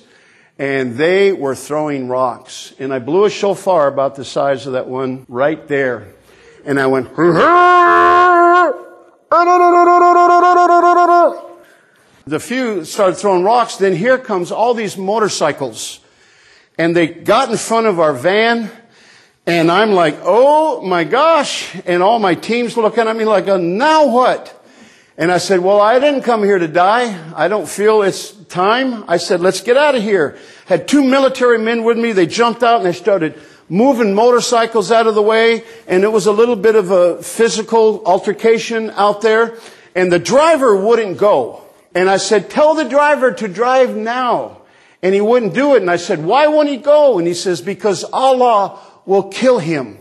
and 0.59 0.95
they 0.95 1.31
were 1.31 1.55
throwing 1.55 2.07
rocks. 2.07 2.73
And 2.79 2.93
I 2.93 2.99
blew 2.99 3.25
a 3.25 3.29
shofar 3.29 3.87
about 3.87 4.15
the 4.15 4.25
size 4.25 4.65
of 4.65 4.73
that 4.73 4.87
one 4.87 5.25
right 5.27 5.67
there. 5.67 6.07
And 6.65 6.79
I 6.79 6.87
went, 6.87 7.07
the 12.27 12.39
few 12.41 12.83
started 12.83 13.15
throwing 13.15 13.43
rocks. 13.43 13.77
Then 13.77 13.95
here 13.95 14.17
comes 14.17 14.51
all 14.51 14.73
these 14.73 14.97
motorcycles. 14.97 16.01
And 16.77 16.95
they 16.95 17.07
got 17.07 17.49
in 17.49 17.57
front 17.57 17.87
of 17.87 17.99
our 17.99 18.13
van. 18.13 18.69
And 19.45 19.71
I'm 19.71 19.93
like, 19.93 20.19
oh 20.23 20.81
my 20.81 21.05
gosh. 21.05 21.73
And 21.85 22.03
all 22.03 22.19
my 22.19 22.35
teams 22.35 22.75
looking 22.75 23.07
at 23.07 23.15
me 23.15 23.23
like, 23.23 23.47
uh, 23.47 23.57
now 23.57 24.07
what? 24.07 24.53
And 25.17 25.31
I 25.31 25.37
said, 25.37 25.61
well, 25.61 25.79
I 25.79 25.99
didn't 25.99 26.23
come 26.23 26.43
here 26.43 26.59
to 26.59 26.67
die. 26.67 27.33
I 27.33 27.47
don't 27.47 27.67
feel 27.67 28.01
it's 28.01 28.31
time. 28.31 29.05
I 29.07 29.17
said, 29.17 29.39
let's 29.39 29.61
get 29.61 29.77
out 29.77 29.95
of 29.95 30.03
here. 30.03 30.37
Had 30.65 30.87
two 30.87 31.03
military 31.03 31.57
men 31.57 31.83
with 31.83 31.97
me. 31.97 32.11
They 32.11 32.27
jumped 32.27 32.61
out 32.61 32.77
and 32.77 32.85
they 32.85 32.93
started 32.93 33.39
moving 33.69 34.13
motorcycles 34.13 34.91
out 34.91 35.07
of 35.07 35.15
the 35.15 35.21
way. 35.21 35.63
And 35.87 36.03
it 36.03 36.11
was 36.11 36.27
a 36.27 36.31
little 36.33 36.57
bit 36.57 36.75
of 36.75 36.91
a 36.91 37.23
physical 37.23 38.03
altercation 38.05 38.91
out 38.91 39.21
there. 39.21 39.57
And 39.95 40.11
the 40.11 40.19
driver 40.19 40.75
wouldn't 40.75 41.17
go. 41.17 41.63
And 41.97 42.11
I 42.11 42.17
said, 42.17 42.51
tell 42.51 42.75
the 42.75 42.87
driver 42.87 43.31
to 43.31 43.47
drive 43.47 43.95
now. 43.95 44.61
And 45.01 45.15
he 45.15 45.21
wouldn't 45.21 45.55
do 45.55 45.73
it. 45.73 45.81
And 45.81 45.89
I 45.89 45.95
said, 45.97 46.23
why 46.23 46.45
won't 46.45 46.69
he 46.69 46.77
go? 46.77 47.17
And 47.17 47.27
he 47.27 47.33
says, 47.33 47.59
because 47.59 48.03
Allah 48.03 48.79
will 49.07 49.29
kill 49.29 49.57
him. 49.57 49.97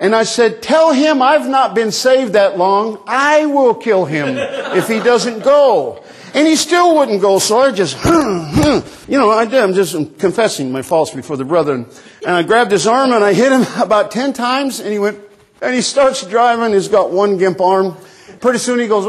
And 0.00 0.12
I 0.12 0.24
said, 0.24 0.60
tell 0.60 0.92
him 0.92 1.22
I've 1.22 1.48
not 1.48 1.76
been 1.76 1.92
saved 1.92 2.32
that 2.32 2.58
long. 2.58 3.00
I 3.06 3.46
will 3.46 3.76
kill 3.76 4.06
him 4.06 4.36
if 4.76 4.88
he 4.88 4.98
doesn't 4.98 5.44
go. 5.44 6.02
And 6.34 6.48
he 6.48 6.56
still 6.56 6.96
wouldn't 6.96 7.20
go, 7.20 7.38
so 7.38 7.60
I 7.60 7.70
just, 7.70 7.96
you 9.08 9.16
know, 9.16 9.30
I 9.30 9.44
did. 9.44 9.62
I'm 9.62 9.74
just 9.74 9.94
confessing 10.18 10.72
my 10.72 10.82
faults 10.82 11.14
before 11.14 11.36
the 11.36 11.44
brethren. 11.44 11.86
And 12.26 12.34
I 12.34 12.42
grabbed 12.42 12.72
his 12.72 12.88
arm 12.88 13.12
and 13.12 13.22
I 13.22 13.34
hit 13.34 13.52
him 13.52 13.64
about 13.80 14.10
ten 14.10 14.32
times, 14.32 14.80
and 14.80 14.92
he 14.92 14.98
went, 14.98 15.20
and 15.62 15.74
he 15.74 15.80
starts 15.80 16.26
driving. 16.26 16.72
He's 16.72 16.88
got 16.88 17.12
one 17.12 17.38
gimp 17.38 17.60
arm. 17.60 17.96
Pretty 18.40 18.58
soon 18.58 18.80
he 18.80 18.88
goes, 18.88 19.06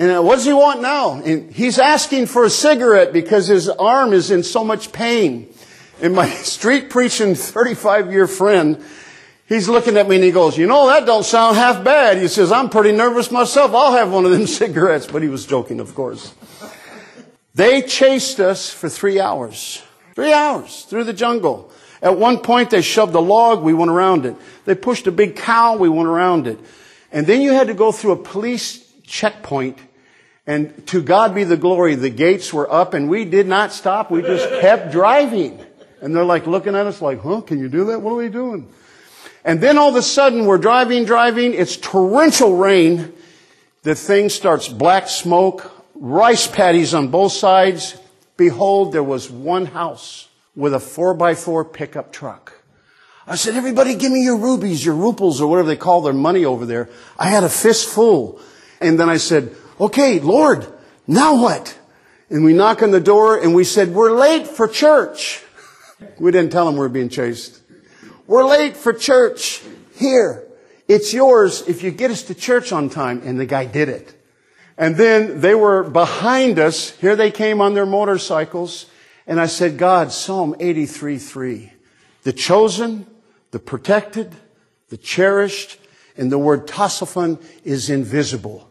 and 0.00 0.10
uh, 0.10 0.22
what 0.22 0.36
does 0.36 0.46
he 0.46 0.52
want 0.52 0.82
now? 0.82 1.22
And 1.22 1.52
he's 1.52 1.78
asking 1.78 2.26
for 2.26 2.42
a 2.42 2.50
cigarette 2.50 3.12
because 3.12 3.46
his 3.46 3.68
arm 3.68 4.12
is 4.12 4.32
in 4.32 4.42
so 4.42 4.64
much 4.64 4.90
pain. 4.90 5.52
And 6.02 6.14
my 6.14 6.28
street 6.42 6.90
preaching 6.90 7.36
35 7.36 8.10
year 8.10 8.26
friend 8.26 8.82
He's 9.50 9.68
looking 9.68 9.96
at 9.96 10.08
me 10.08 10.14
and 10.14 10.24
he 10.24 10.30
goes, 10.30 10.56
you 10.56 10.68
know, 10.68 10.86
that 10.86 11.06
don't 11.06 11.24
sound 11.24 11.56
half 11.56 11.82
bad. 11.82 12.18
He 12.18 12.28
says, 12.28 12.52
I'm 12.52 12.70
pretty 12.70 12.92
nervous 12.92 13.32
myself. 13.32 13.74
I'll 13.74 13.90
have 13.90 14.12
one 14.12 14.24
of 14.24 14.30
them 14.30 14.46
cigarettes. 14.46 15.08
But 15.08 15.22
he 15.22 15.28
was 15.28 15.44
joking, 15.44 15.80
of 15.80 15.92
course. 15.92 16.32
They 17.56 17.82
chased 17.82 18.38
us 18.38 18.70
for 18.70 18.88
three 18.88 19.18
hours. 19.18 19.82
Three 20.14 20.32
hours 20.32 20.84
through 20.84 21.02
the 21.02 21.12
jungle. 21.12 21.72
At 22.00 22.16
one 22.16 22.38
point, 22.38 22.70
they 22.70 22.80
shoved 22.80 23.12
a 23.16 23.20
log. 23.20 23.64
We 23.64 23.74
went 23.74 23.90
around 23.90 24.24
it. 24.24 24.36
They 24.66 24.76
pushed 24.76 25.08
a 25.08 25.12
big 25.12 25.34
cow. 25.34 25.76
We 25.76 25.88
went 25.88 26.06
around 26.06 26.46
it. 26.46 26.60
And 27.10 27.26
then 27.26 27.40
you 27.40 27.52
had 27.52 27.66
to 27.66 27.74
go 27.74 27.90
through 27.90 28.12
a 28.12 28.22
police 28.22 28.88
checkpoint. 29.02 29.78
And 30.50 30.84
to 30.88 31.00
God 31.00 31.32
be 31.32 31.44
the 31.44 31.56
glory, 31.56 31.94
the 31.94 32.10
gates 32.10 32.52
were 32.52 32.68
up 32.68 32.92
and 32.92 33.08
we 33.08 33.24
did 33.24 33.46
not 33.46 33.72
stop. 33.72 34.10
We 34.10 34.20
just 34.22 34.48
kept 34.60 34.90
driving. 34.90 35.64
And 36.02 36.12
they're 36.12 36.24
like 36.24 36.48
looking 36.48 36.74
at 36.74 36.88
us 36.88 37.00
like, 37.00 37.20
huh, 37.20 37.42
can 37.42 37.60
you 37.60 37.68
do 37.68 37.84
that? 37.84 38.02
What 38.02 38.14
are 38.14 38.16
we 38.16 38.30
doing? 38.30 38.68
And 39.44 39.60
then 39.60 39.78
all 39.78 39.90
of 39.90 39.94
a 39.94 40.02
sudden 40.02 40.46
we're 40.46 40.58
driving, 40.58 41.04
driving. 41.04 41.54
It's 41.54 41.76
torrential 41.76 42.56
rain. 42.56 43.12
The 43.84 43.94
thing 43.94 44.28
starts 44.28 44.66
black 44.66 45.08
smoke, 45.08 45.70
rice 45.94 46.48
paddies 46.48 46.94
on 46.94 47.12
both 47.12 47.30
sides. 47.30 47.96
Behold, 48.36 48.92
there 48.92 49.04
was 49.04 49.30
one 49.30 49.66
house 49.66 50.26
with 50.56 50.74
a 50.74 50.80
four 50.80 51.14
by 51.14 51.36
four 51.36 51.64
pickup 51.64 52.12
truck. 52.12 52.60
I 53.24 53.36
said, 53.36 53.54
everybody 53.54 53.94
give 53.94 54.10
me 54.10 54.24
your 54.24 54.38
rubies, 54.38 54.84
your 54.84 54.96
ruples, 54.96 55.40
or 55.40 55.46
whatever 55.46 55.68
they 55.68 55.76
call 55.76 56.00
their 56.00 56.12
money 56.12 56.44
over 56.44 56.66
there. 56.66 56.88
I 57.16 57.28
had 57.28 57.44
a 57.44 57.48
fistful. 57.48 58.40
And 58.80 58.98
then 58.98 59.08
I 59.08 59.18
said, 59.18 59.54
okay, 59.80 60.20
Lord, 60.20 60.66
now 61.06 61.40
what? 61.40 61.76
And 62.28 62.44
we 62.44 62.52
knock 62.52 62.82
on 62.82 62.92
the 62.92 63.00
door 63.00 63.40
and 63.40 63.54
we 63.54 63.64
said, 63.64 63.92
we're 63.92 64.12
late 64.12 64.46
for 64.46 64.68
church. 64.68 65.42
We 66.18 66.30
didn't 66.30 66.52
tell 66.52 66.66
them 66.66 66.74
we 66.74 66.80
were 66.80 66.88
being 66.88 67.08
chased. 67.08 67.60
We're 68.26 68.44
late 68.44 68.76
for 68.76 68.92
church. 68.92 69.62
Here. 69.96 70.46
It's 70.86 71.12
yours 71.12 71.62
if 71.68 71.82
you 71.82 71.90
get 71.90 72.10
us 72.10 72.22
to 72.24 72.34
church 72.34 72.72
on 72.72 72.88
time. 72.88 73.22
And 73.24 73.38
the 73.38 73.46
guy 73.46 73.64
did 73.64 73.88
it. 73.88 74.14
And 74.78 74.96
then 74.96 75.40
they 75.40 75.54
were 75.54 75.82
behind 75.82 76.58
us. 76.58 76.90
Here 76.90 77.16
they 77.16 77.30
came 77.30 77.60
on 77.60 77.74
their 77.74 77.86
motorcycles. 77.86 78.86
And 79.26 79.40
I 79.40 79.46
said, 79.46 79.76
God, 79.76 80.12
Psalm 80.12 80.56
83 80.58 81.18
3. 81.18 81.72
The 82.22 82.32
chosen, 82.32 83.06
the 83.50 83.58
protected, 83.58 84.34
the 84.88 84.96
cherished, 84.96 85.78
and 86.16 86.30
the 86.30 86.38
word 86.38 86.66
tosophon 86.66 87.42
is 87.64 87.90
invisible. 87.90 88.69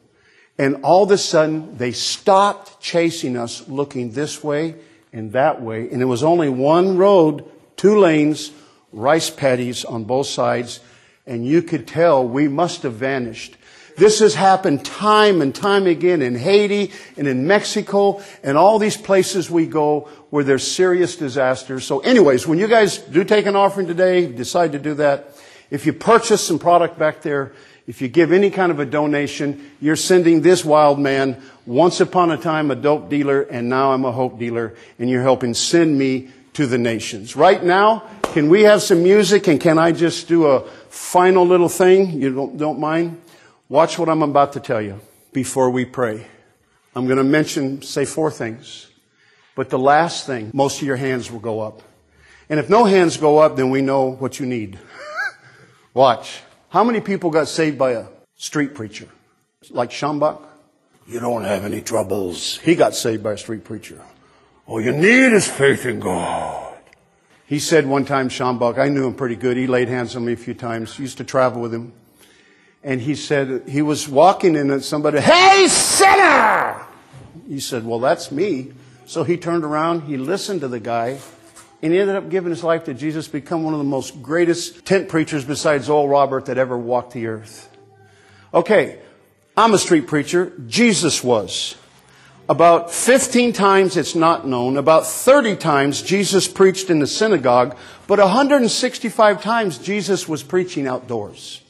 And 0.59 0.83
all 0.83 1.03
of 1.03 1.11
a 1.11 1.17
sudden, 1.17 1.77
they 1.77 1.93
stopped 1.93 2.81
chasing 2.81 3.37
us 3.37 3.67
looking 3.69 4.11
this 4.11 4.43
way 4.43 4.75
and 5.13 5.31
that 5.31 5.61
way. 5.61 5.89
And 5.89 6.01
it 6.01 6.05
was 6.05 6.21
only 6.21 6.49
one 6.49 6.97
road, 6.97 7.45
two 7.77 7.97
lanes, 7.97 8.51
rice 8.91 9.29
paddies 9.29 9.85
on 9.85 10.03
both 10.03 10.27
sides. 10.27 10.81
And 11.25 11.47
you 11.47 11.61
could 11.61 11.87
tell 11.87 12.27
we 12.27 12.49
must 12.49 12.83
have 12.83 12.95
vanished. 12.95 13.55
This 13.95 14.19
has 14.19 14.35
happened 14.35 14.83
time 14.83 15.41
and 15.41 15.55
time 15.55 15.87
again 15.87 16.21
in 16.21 16.35
Haiti 16.35 16.91
and 17.15 17.25
in 17.25 17.47
Mexico 17.47 18.21
and 18.43 18.57
all 18.57 18.79
these 18.79 18.97
places 18.97 19.49
we 19.49 19.65
go 19.65 20.09
where 20.29 20.43
there's 20.43 20.69
serious 20.69 21.15
disasters. 21.15 21.85
So 21.85 21.99
anyways, 21.99 22.45
when 22.45 22.59
you 22.59 22.67
guys 22.67 22.97
do 22.97 23.23
take 23.23 23.45
an 23.45 23.55
offering 23.55 23.87
today, 23.87 24.27
decide 24.27 24.73
to 24.73 24.79
do 24.79 24.93
that, 24.95 25.35
if 25.69 25.85
you 25.85 25.93
purchase 25.93 26.45
some 26.45 26.59
product 26.59 26.97
back 26.97 27.21
there, 27.21 27.53
if 27.89 28.03
you 28.03 28.07
give 28.07 28.31
any 28.31 28.51
kind 28.51 28.71
of 28.71 28.79
a 28.79 28.85
donation, 28.85 29.71
you're 29.81 29.95
sending 29.95 30.41
this 30.41 30.63
wild 30.63 30.99
man, 30.99 31.41
once 31.65 31.99
upon 31.99 32.29
a 32.29 32.37
time 32.37 32.69
a 32.69 32.75
dope 32.75 33.09
dealer, 33.09 33.41
and 33.41 33.67
now 33.67 33.93
I'm 33.93 34.05
a 34.05 34.11
hope 34.11 34.37
dealer, 34.37 34.75
and 34.99 35.09
you're 35.09 35.23
helping 35.23 35.55
send 35.55 35.97
me 35.97 36.29
to 36.53 36.67
the 36.67 36.77
nations. 36.77 37.35
Right 37.35 37.63
now, 37.63 38.03
can 38.21 38.47
we 38.47 38.61
have 38.61 38.83
some 38.83 39.01
music 39.01 39.47
and 39.47 39.59
can 39.59 39.79
I 39.79 39.91
just 39.91 40.27
do 40.27 40.45
a 40.45 40.61
final 40.89 41.47
little 41.47 41.67
thing? 41.67 42.21
You 42.21 42.31
don't, 42.31 42.57
don't 42.57 42.79
mind? 42.79 43.19
Watch 43.69 43.97
what 43.97 44.07
I'm 44.07 44.21
about 44.21 44.53
to 44.53 44.59
tell 44.59 44.83
you 44.83 44.99
before 45.33 45.71
we 45.71 45.83
pray. 45.83 46.27
I'm 46.95 47.07
going 47.07 47.17
to 47.17 47.23
mention, 47.23 47.81
say 47.81 48.05
four 48.05 48.29
things. 48.29 48.85
But 49.55 49.71
the 49.71 49.79
last 49.79 50.27
thing, 50.27 50.51
most 50.53 50.79
of 50.79 50.85
your 50.85 50.95
hands 50.95 51.31
will 51.31 51.39
go 51.39 51.61
up. 51.61 51.81
And 52.49 52.59
if 52.59 52.69
no 52.69 52.85
hands 52.85 53.17
go 53.17 53.39
up, 53.39 53.55
then 53.55 53.71
we 53.71 53.81
know 53.81 54.11
what 54.11 54.39
you 54.39 54.45
need. 54.45 54.77
Watch. 55.95 56.43
How 56.69 56.83
many 56.83 57.01
people 57.01 57.29
got 57.29 57.47
saved 57.47 57.77
by 57.77 57.91
a 57.91 58.05
street 58.35 58.75
preacher? 58.75 59.07
Like 59.69 59.89
Schambach? 59.89 60.41
You 61.07 61.19
don't 61.19 61.43
have 61.43 61.65
any 61.65 61.81
troubles. 61.81 62.57
He 62.59 62.75
got 62.75 62.95
saved 62.95 63.23
by 63.23 63.33
a 63.33 63.37
street 63.37 63.63
preacher. 63.63 64.01
All 64.67 64.79
you 64.79 64.91
need 64.91 65.33
is 65.33 65.47
faith 65.47 65.85
in 65.85 65.99
God. 65.99 66.77
He 67.47 67.57
said 67.57 67.87
one 67.87 68.05
time, 68.05 68.29
Schambach, 68.29 68.77
I 68.77 68.89
knew 68.89 69.07
him 69.07 69.15
pretty 69.15 69.35
good. 69.35 69.57
He 69.57 69.65
laid 69.65 69.89
hands 69.89 70.15
on 70.15 70.23
me 70.23 70.33
a 70.33 70.37
few 70.37 70.53
times. 70.53 70.99
Used 70.99 71.17
to 71.17 71.23
travel 71.23 71.61
with 71.61 71.73
him 71.73 71.91
and 72.83 73.01
he 73.01 73.15
said 73.15 73.63
he 73.67 73.81
was 73.81 74.07
walking 74.07 74.55
in 74.55 74.71
and 74.71 74.83
somebody, 74.83 75.19
hey 75.19 75.67
sinner! 75.67 76.85
He 77.47 77.59
said, 77.59 77.85
well, 77.85 77.99
that's 77.99 78.31
me. 78.31 78.71
So 79.05 79.23
he 79.23 79.37
turned 79.37 79.63
around, 79.63 80.01
he 80.01 80.17
listened 80.17 80.61
to 80.61 80.67
the 80.67 80.79
guy, 80.79 81.19
and 81.81 81.93
he 81.93 81.99
ended 81.99 82.15
up 82.15 82.29
giving 82.29 82.49
his 82.49 82.63
life 82.63 82.85
to 82.85 82.93
Jesus, 82.93 83.27
become 83.27 83.63
one 83.63 83.73
of 83.73 83.79
the 83.79 83.85
most 83.85 84.21
greatest 84.21 84.85
tent 84.85 85.09
preachers 85.09 85.45
besides 85.45 85.89
Oral 85.89 86.09
Robert 86.09 86.45
that 86.45 86.57
ever 86.57 86.77
walked 86.77 87.13
the 87.13 87.27
earth. 87.27 87.69
Okay, 88.53 88.99
I'm 89.55 89.73
a 89.73 89.77
street 89.77 90.07
preacher. 90.07 90.51
Jesus 90.67 91.23
was. 91.23 91.75
About 92.49 92.91
15 92.91 93.53
times 93.53 93.95
it's 93.95 94.15
not 94.15 94.47
known. 94.47 94.75
About 94.75 95.05
30 95.05 95.55
times 95.55 96.01
Jesus 96.01 96.47
preached 96.47 96.89
in 96.89 96.99
the 96.99 97.05
synagogue, 97.05 97.77
but 98.07 98.17
165 98.17 99.43
times 99.43 99.77
Jesus 99.77 100.27
was 100.27 100.41
preaching 100.41 100.87
outdoors. 100.87 101.61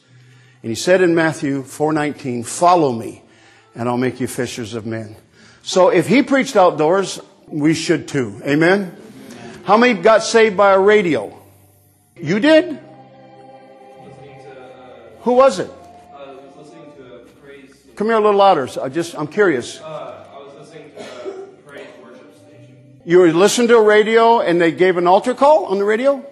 And 0.62 0.70
he 0.70 0.76
said 0.76 1.02
in 1.02 1.14
Matthew 1.14 1.62
4:19, 1.62 2.44
"Follow 2.44 2.92
me, 2.92 3.22
and 3.74 3.88
I'll 3.88 3.98
make 3.98 4.20
you 4.20 4.26
fishers 4.26 4.74
of 4.74 4.86
men." 4.86 5.16
So 5.62 5.90
if 5.90 6.06
he 6.06 6.22
preached 6.22 6.56
outdoors, 6.56 7.20
we 7.46 7.74
should 7.74 8.08
too. 8.08 8.40
Amen. 8.46 8.96
How 9.64 9.76
many 9.76 10.00
got 10.00 10.22
saved 10.22 10.56
by 10.56 10.72
a 10.72 10.78
radio? 10.78 11.36
You 12.16 12.40
did? 12.40 12.78
Who 15.22 15.32
was 15.32 15.58
it? 15.58 15.70
Come 17.96 18.06
here 18.06 18.16
a 18.16 18.20
little 18.20 18.38
louder. 18.38 18.68
I 18.80 18.88
just 18.88 19.14
I'm 19.14 19.26
curious. 19.26 19.80
You 23.04 23.18
were 23.18 23.32
listening 23.32 23.68
to 23.68 23.76
a 23.76 23.82
radio 23.82 24.40
and 24.40 24.60
they 24.60 24.72
gave 24.72 24.96
an 24.96 25.06
altar 25.06 25.34
call 25.34 25.66
on 25.66 25.78
the 25.78 25.84
radio? 25.84 26.24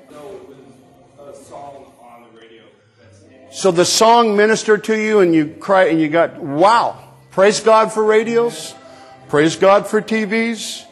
So 3.51 3.73
the 3.73 3.85
song 3.85 4.37
ministered 4.37 4.85
to 4.85 4.97
you 4.97 5.21
and 5.21 5.35
you 5.35 5.57
cried 5.59 5.89
and 5.89 6.01
you 6.01 6.09
got, 6.09 6.39
wow. 6.39 6.97
Praise 7.33 7.61
God 7.61 7.93
for 7.93 8.05
radios. 8.05 8.75
Praise 9.29 9.57
God 9.57 9.87
for 9.87 10.01
TVs. 10.01 10.88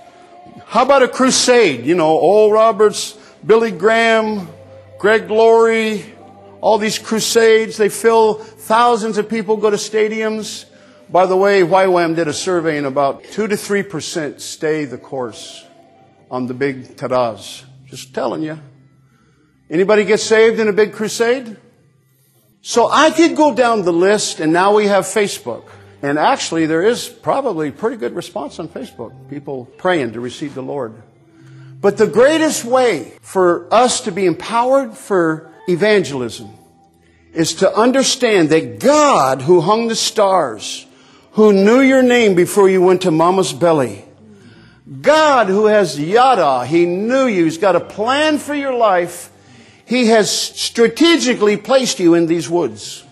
How 0.64 0.82
about 0.82 1.02
a 1.02 1.08
crusade? 1.08 1.84
You 1.84 1.94
know, 1.94 2.16
Oral 2.16 2.52
Roberts, 2.52 3.18
Billy 3.44 3.70
Graham, 3.70 4.48
Greg 4.98 5.30
Laurie, 5.30 6.04
all 6.60 6.78
these 6.78 6.98
crusades, 6.98 7.76
they 7.76 7.88
fill 7.88 8.34
thousands 8.34 9.18
of 9.18 9.28
people 9.28 9.56
go 9.56 9.70
to 9.70 9.76
stadiums. 9.76 10.64
By 11.08 11.26
the 11.26 11.36
way, 11.36 11.62
YWAM 11.62 12.16
did 12.16 12.26
a 12.26 12.32
survey 12.32 12.78
and 12.78 12.86
about 12.86 13.22
2 13.24 13.46
to 13.46 13.54
3% 13.54 14.40
stay 14.40 14.84
the 14.84 14.98
course 14.98 15.64
on 16.30 16.46
the 16.46 16.54
big 16.54 16.96
taraz. 16.96 17.64
Just 17.86 18.12
telling 18.14 18.42
you. 18.42 18.58
Anybody 19.70 20.04
get 20.04 20.20
saved 20.20 20.58
in 20.58 20.68
a 20.68 20.72
big 20.72 20.92
crusade? 20.92 21.56
So 22.62 22.90
I 22.90 23.10
could 23.10 23.36
go 23.36 23.54
down 23.54 23.82
the 23.82 23.92
list, 23.92 24.40
and 24.40 24.52
now 24.52 24.74
we 24.74 24.86
have 24.86 25.04
Facebook. 25.04 25.68
And 26.02 26.18
actually, 26.18 26.66
there 26.66 26.82
is 26.82 27.08
probably 27.08 27.70
pretty 27.70 27.96
good 27.96 28.14
response 28.14 28.58
on 28.58 28.68
Facebook. 28.68 29.12
People 29.30 29.66
praying 29.76 30.12
to 30.12 30.20
receive 30.20 30.54
the 30.54 30.62
Lord. 30.62 31.02
But 31.80 31.96
the 31.96 32.06
greatest 32.06 32.64
way 32.64 33.16
for 33.20 33.72
us 33.72 34.02
to 34.02 34.12
be 34.12 34.26
empowered 34.26 34.96
for 34.96 35.52
evangelism 35.68 36.50
is 37.32 37.54
to 37.56 37.74
understand 37.74 38.50
that 38.50 38.80
God, 38.80 39.42
who 39.42 39.60
hung 39.60 39.88
the 39.88 39.96
stars, 39.96 40.86
who 41.32 41.52
knew 41.52 41.80
your 41.80 42.02
name 42.02 42.34
before 42.34 42.68
you 42.68 42.82
went 42.82 43.02
to 43.02 43.10
mama's 43.10 43.52
belly, 43.52 44.04
God 45.02 45.48
who 45.48 45.66
has 45.66 45.98
yada, 46.00 46.66
He 46.66 46.86
knew 46.86 47.26
you, 47.26 47.44
He's 47.44 47.58
got 47.58 47.76
a 47.76 47.80
plan 47.80 48.38
for 48.38 48.54
your 48.54 48.74
life, 48.74 49.30
he 49.86 50.06
has 50.06 50.28
strategically 50.28 51.56
placed 51.56 52.00
you 52.00 52.14
in 52.14 52.26
these 52.26 52.50
woods. 52.50 53.04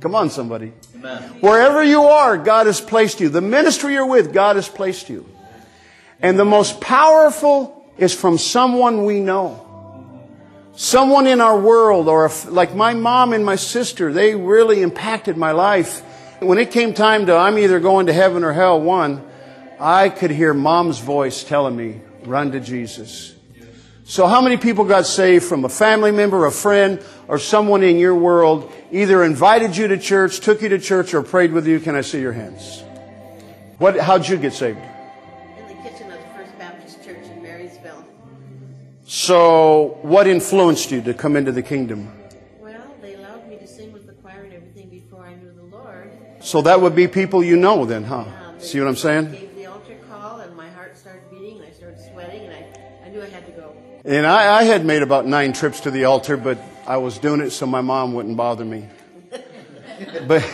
Come 0.00 0.14
on, 0.14 0.30
somebody. 0.30 0.72
Amen. 0.94 1.22
Wherever 1.40 1.82
you 1.82 2.02
are, 2.02 2.36
God 2.36 2.66
has 2.66 2.80
placed 2.80 3.20
you. 3.20 3.28
The 3.28 3.40
ministry 3.40 3.94
you're 3.94 4.06
with, 4.06 4.32
God 4.32 4.56
has 4.56 4.68
placed 4.68 5.08
you. 5.08 5.26
And 6.20 6.38
the 6.38 6.44
most 6.44 6.80
powerful 6.80 7.84
is 7.98 8.14
from 8.14 8.38
someone 8.38 9.04
we 9.04 9.20
know. 9.20 9.62
Someone 10.74 11.26
in 11.26 11.40
our 11.40 11.58
world, 11.58 12.08
or 12.08 12.26
if, 12.26 12.50
like 12.50 12.74
my 12.74 12.92
mom 12.92 13.32
and 13.32 13.44
my 13.44 13.56
sister, 13.56 14.12
they 14.12 14.34
really 14.34 14.82
impacted 14.82 15.36
my 15.36 15.52
life. 15.52 16.02
When 16.40 16.58
it 16.58 16.70
came 16.70 16.92
time 16.92 17.26
to 17.26 17.34
I'm 17.34 17.58
either 17.58 17.80
going 17.80 18.06
to 18.06 18.12
heaven 18.12 18.44
or 18.44 18.52
hell, 18.52 18.78
one, 18.78 19.26
I 19.80 20.10
could 20.10 20.30
hear 20.30 20.52
mom's 20.52 20.98
voice 20.98 21.44
telling 21.44 21.74
me, 21.74 22.02
run 22.24 22.52
to 22.52 22.60
Jesus. 22.60 23.35
So 24.08 24.28
how 24.28 24.40
many 24.40 24.56
people 24.56 24.84
got 24.84 25.04
saved 25.04 25.44
from 25.44 25.64
a 25.64 25.68
family 25.68 26.12
member, 26.12 26.46
a 26.46 26.52
friend, 26.52 27.04
or 27.26 27.40
someone 27.40 27.82
in 27.82 27.98
your 27.98 28.14
world 28.14 28.72
either 28.92 29.24
invited 29.24 29.76
you 29.76 29.88
to 29.88 29.98
church, 29.98 30.38
took 30.38 30.62
you 30.62 30.68
to 30.68 30.78
church, 30.78 31.12
or 31.12 31.24
prayed 31.24 31.50
with 31.50 31.66
you? 31.66 31.80
Can 31.80 31.96
I 31.96 32.02
see 32.02 32.20
your 32.20 32.32
hands? 32.32 32.84
What, 33.78 33.98
how'd 33.98 34.28
you 34.28 34.36
get 34.36 34.52
saved? 34.52 34.78
In 35.58 35.66
the 35.66 35.74
kitchen 35.82 36.12
of 36.12 36.20
the 36.20 36.28
First 36.36 36.56
Baptist 36.56 37.04
Church 37.04 37.24
in 37.26 37.42
Marysville. 37.42 38.04
So 39.06 39.98
what 40.02 40.28
influenced 40.28 40.92
you 40.92 41.02
to 41.02 41.12
come 41.12 41.34
into 41.34 41.50
the 41.50 41.62
kingdom? 41.62 42.08
Well, 42.60 42.80
they 43.02 43.14
allowed 43.14 43.48
me 43.48 43.56
to 43.56 43.66
sing 43.66 43.92
with 43.92 44.06
the 44.06 44.12
choir 44.12 44.44
and 44.44 44.52
everything 44.52 44.88
before 44.88 45.24
I 45.26 45.34
knew 45.34 45.50
the 45.50 45.64
Lord. 45.64 46.12
So 46.38 46.62
that 46.62 46.80
would 46.80 46.94
be 46.94 47.08
people 47.08 47.42
you 47.42 47.56
know 47.56 47.84
then, 47.84 48.04
huh? 48.04 48.18
Um, 48.18 48.60
See 48.60 48.78
what 48.78 48.86
I'm 48.86 48.94
saying? 48.94 49.32
Gave 49.32 49.56
the 49.56 49.66
altar 49.66 49.96
call, 50.08 50.38
and 50.38 50.56
my 50.56 50.66
my 50.66 50.72
heart 50.72 50.96
started 50.96 51.28
beating 51.28 51.58
and 51.58 51.66
I 51.66 51.72
started 51.72 51.98
sweating 52.12 52.42
and 52.42 52.54
I, 52.54 53.06
I 53.06 53.08
knew 53.08 53.20
I 53.20 53.28
had 53.28 53.44
to 53.46 53.52
go. 53.52 53.74
And 54.06 54.24
I, 54.24 54.60
I 54.60 54.62
had 54.62 54.84
made 54.84 55.02
about 55.02 55.26
nine 55.26 55.52
trips 55.52 55.80
to 55.80 55.90
the 55.90 56.04
altar, 56.04 56.36
but 56.36 56.58
I 56.86 56.98
was 56.98 57.18
doing 57.18 57.40
it 57.40 57.50
so 57.50 57.66
my 57.66 57.80
mom 57.80 58.14
wouldn't 58.14 58.36
bother 58.36 58.64
me. 58.64 58.86
but 60.28 60.48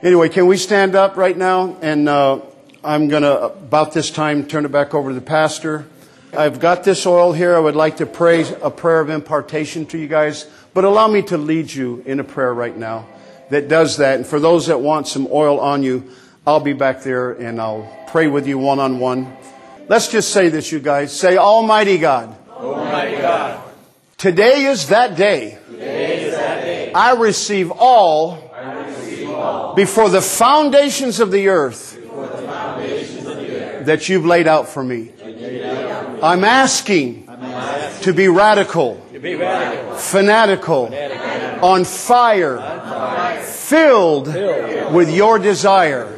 anyway, 0.00 0.28
can 0.28 0.46
we 0.46 0.56
stand 0.56 0.94
up 0.94 1.16
right 1.16 1.36
now? 1.36 1.76
And 1.82 2.08
uh, 2.08 2.40
I'm 2.84 3.08
going 3.08 3.24
to, 3.24 3.46
about 3.46 3.94
this 3.94 4.12
time, 4.12 4.46
turn 4.46 4.64
it 4.64 4.70
back 4.70 4.94
over 4.94 5.10
to 5.10 5.14
the 5.16 5.20
pastor. 5.20 5.86
I've 6.32 6.60
got 6.60 6.84
this 6.84 7.04
oil 7.04 7.32
here. 7.32 7.56
I 7.56 7.58
would 7.58 7.74
like 7.74 7.96
to 7.96 8.06
pray 8.06 8.44
a 8.62 8.70
prayer 8.70 9.00
of 9.00 9.10
impartation 9.10 9.84
to 9.86 9.98
you 9.98 10.06
guys, 10.06 10.48
but 10.72 10.84
allow 10.84 11.08
me 11.08 11.22
to 11.22 11.36
lead 11.36 11.74
you 11.74 12.04
in 12.06 12.20
a 12.20 12.24
prayer 12.24 12.54
right 12.54 12.76
now 12.76 13.08
that 13.50 13.66
does 13.66 13.96
that. 13.96 14.18
And 14.18 14.24
for 14.24 14.38
those 14.38 14.68
that 14.68 14.80
want 14.80 15.08
some 15.08 15.26
oil 15.32 15.58
on 15.58 15.82
you, 15.82 16.12
I'll 16.46 16.60
be 16.60 16.74
back 16.74 17.02
there 17.02 17.32
and 17.32 17.60
I'll 17.60 17.92
pray 18.06 18.28
with 18.28 18.46
you 18.46 18.56
one 18.56 18.78
on 18.78 19.00
one. 19.00 19.36
Let's 19.88 20.06
just 20.06 20.32
say 20.32 20.48
this, 20.48 20.70
you 20.70 20.78
guys. 20.78 21.12
Say, 21.12 21.38
Almighty 21.38 21.98
God. 21.98 22.36
Oh 22.60 22.74
Almighty 22.74 23.18
God. 23.18 23.62
Today 24.16 24.64
is 24.64 24.88
that 24.88 25.16
day. 25.16 25.58
Today 25.70 26.24
is 26.24 26.34
that 26.34 26.62
day. 26.62 26.92
I 26.92 27.14
receive 27.14 27.70
all, 27.70 28.50
I 28.52 28.84
receive 28.84 29.30
all 29.30 29.74
before 29.76 30.08
the 30.08 30.20
foundations 30.20 31.20
of 31.20 31.30
the 31.30 31.48
earth 31.48 31.96
before 32.00 32.26
the 32.26 32.38
foundations 32.38 33.26
of 33.26 33.36
the 33.36 33.62
earth 33.62 33.86
that 33.86 34.08
you've 34.08 34.26
laid 34.26 34.48
out 34.48 34.68
for 34.68 34.82
me. 34.82 35.12
laid 35.22 35.62
out 35.62 36.04
for 36.06 36.12
me. 36.14 36.22
I'm 36.22 36.42
asking 36.42 37.28
I'm 37.28 37.44
asking 37.44 38.02
to 38.02 38.12
be 38.12 38.26
radical, 38.26 39.06
to 39.12 39.20
be 39.20 39.36
radical, 39.36 39.94
fanatical, 39.94 40.86
fanatical, 40.86 41.64
on 41.64 41.84
fire, 41.84 42.56
fire, 42.58 43.42
filled 43.44 44.32
filled 44.32 44.94
with 44.94 45.14
your 45.14 45.38
desire. 45.38 46.12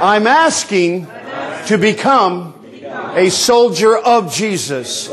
I'm 0.00 0.26
asking 0.26 1.06
to 1.66 1.76
become 1.76 2.54
a 3.14 3.28
soldier 3.28 3.96
of 3.96 4.32
Jesus. 4.32 5.10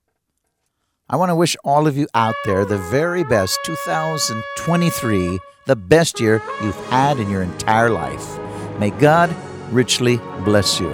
I 1.09 1.15
want 1.15 1.29
to 1.29 1.35
wish 1.35 1.55
all 1.63 1.87
of 1.87 1.95
you 1.95 2.09
out 2.13 2.35
there 2.43 2.65
the 2.65 2.77
very 2.77 3.23
best 3.23 3.57
2023, 3.63 5.39
the 5.65 5.75
best 5.77 6.19
year 6.19 6.41
you've 6.61 6.75
had 6.87 7.17
in 7.17 7.29
your 7.29 7.41
entire 7.41 7.89
life. 7.89 8.37
May 8.77 8.89
God 8.89 9.33
richly 9.71 10.17
bless 10.43 10.81
you. 10.81 10.93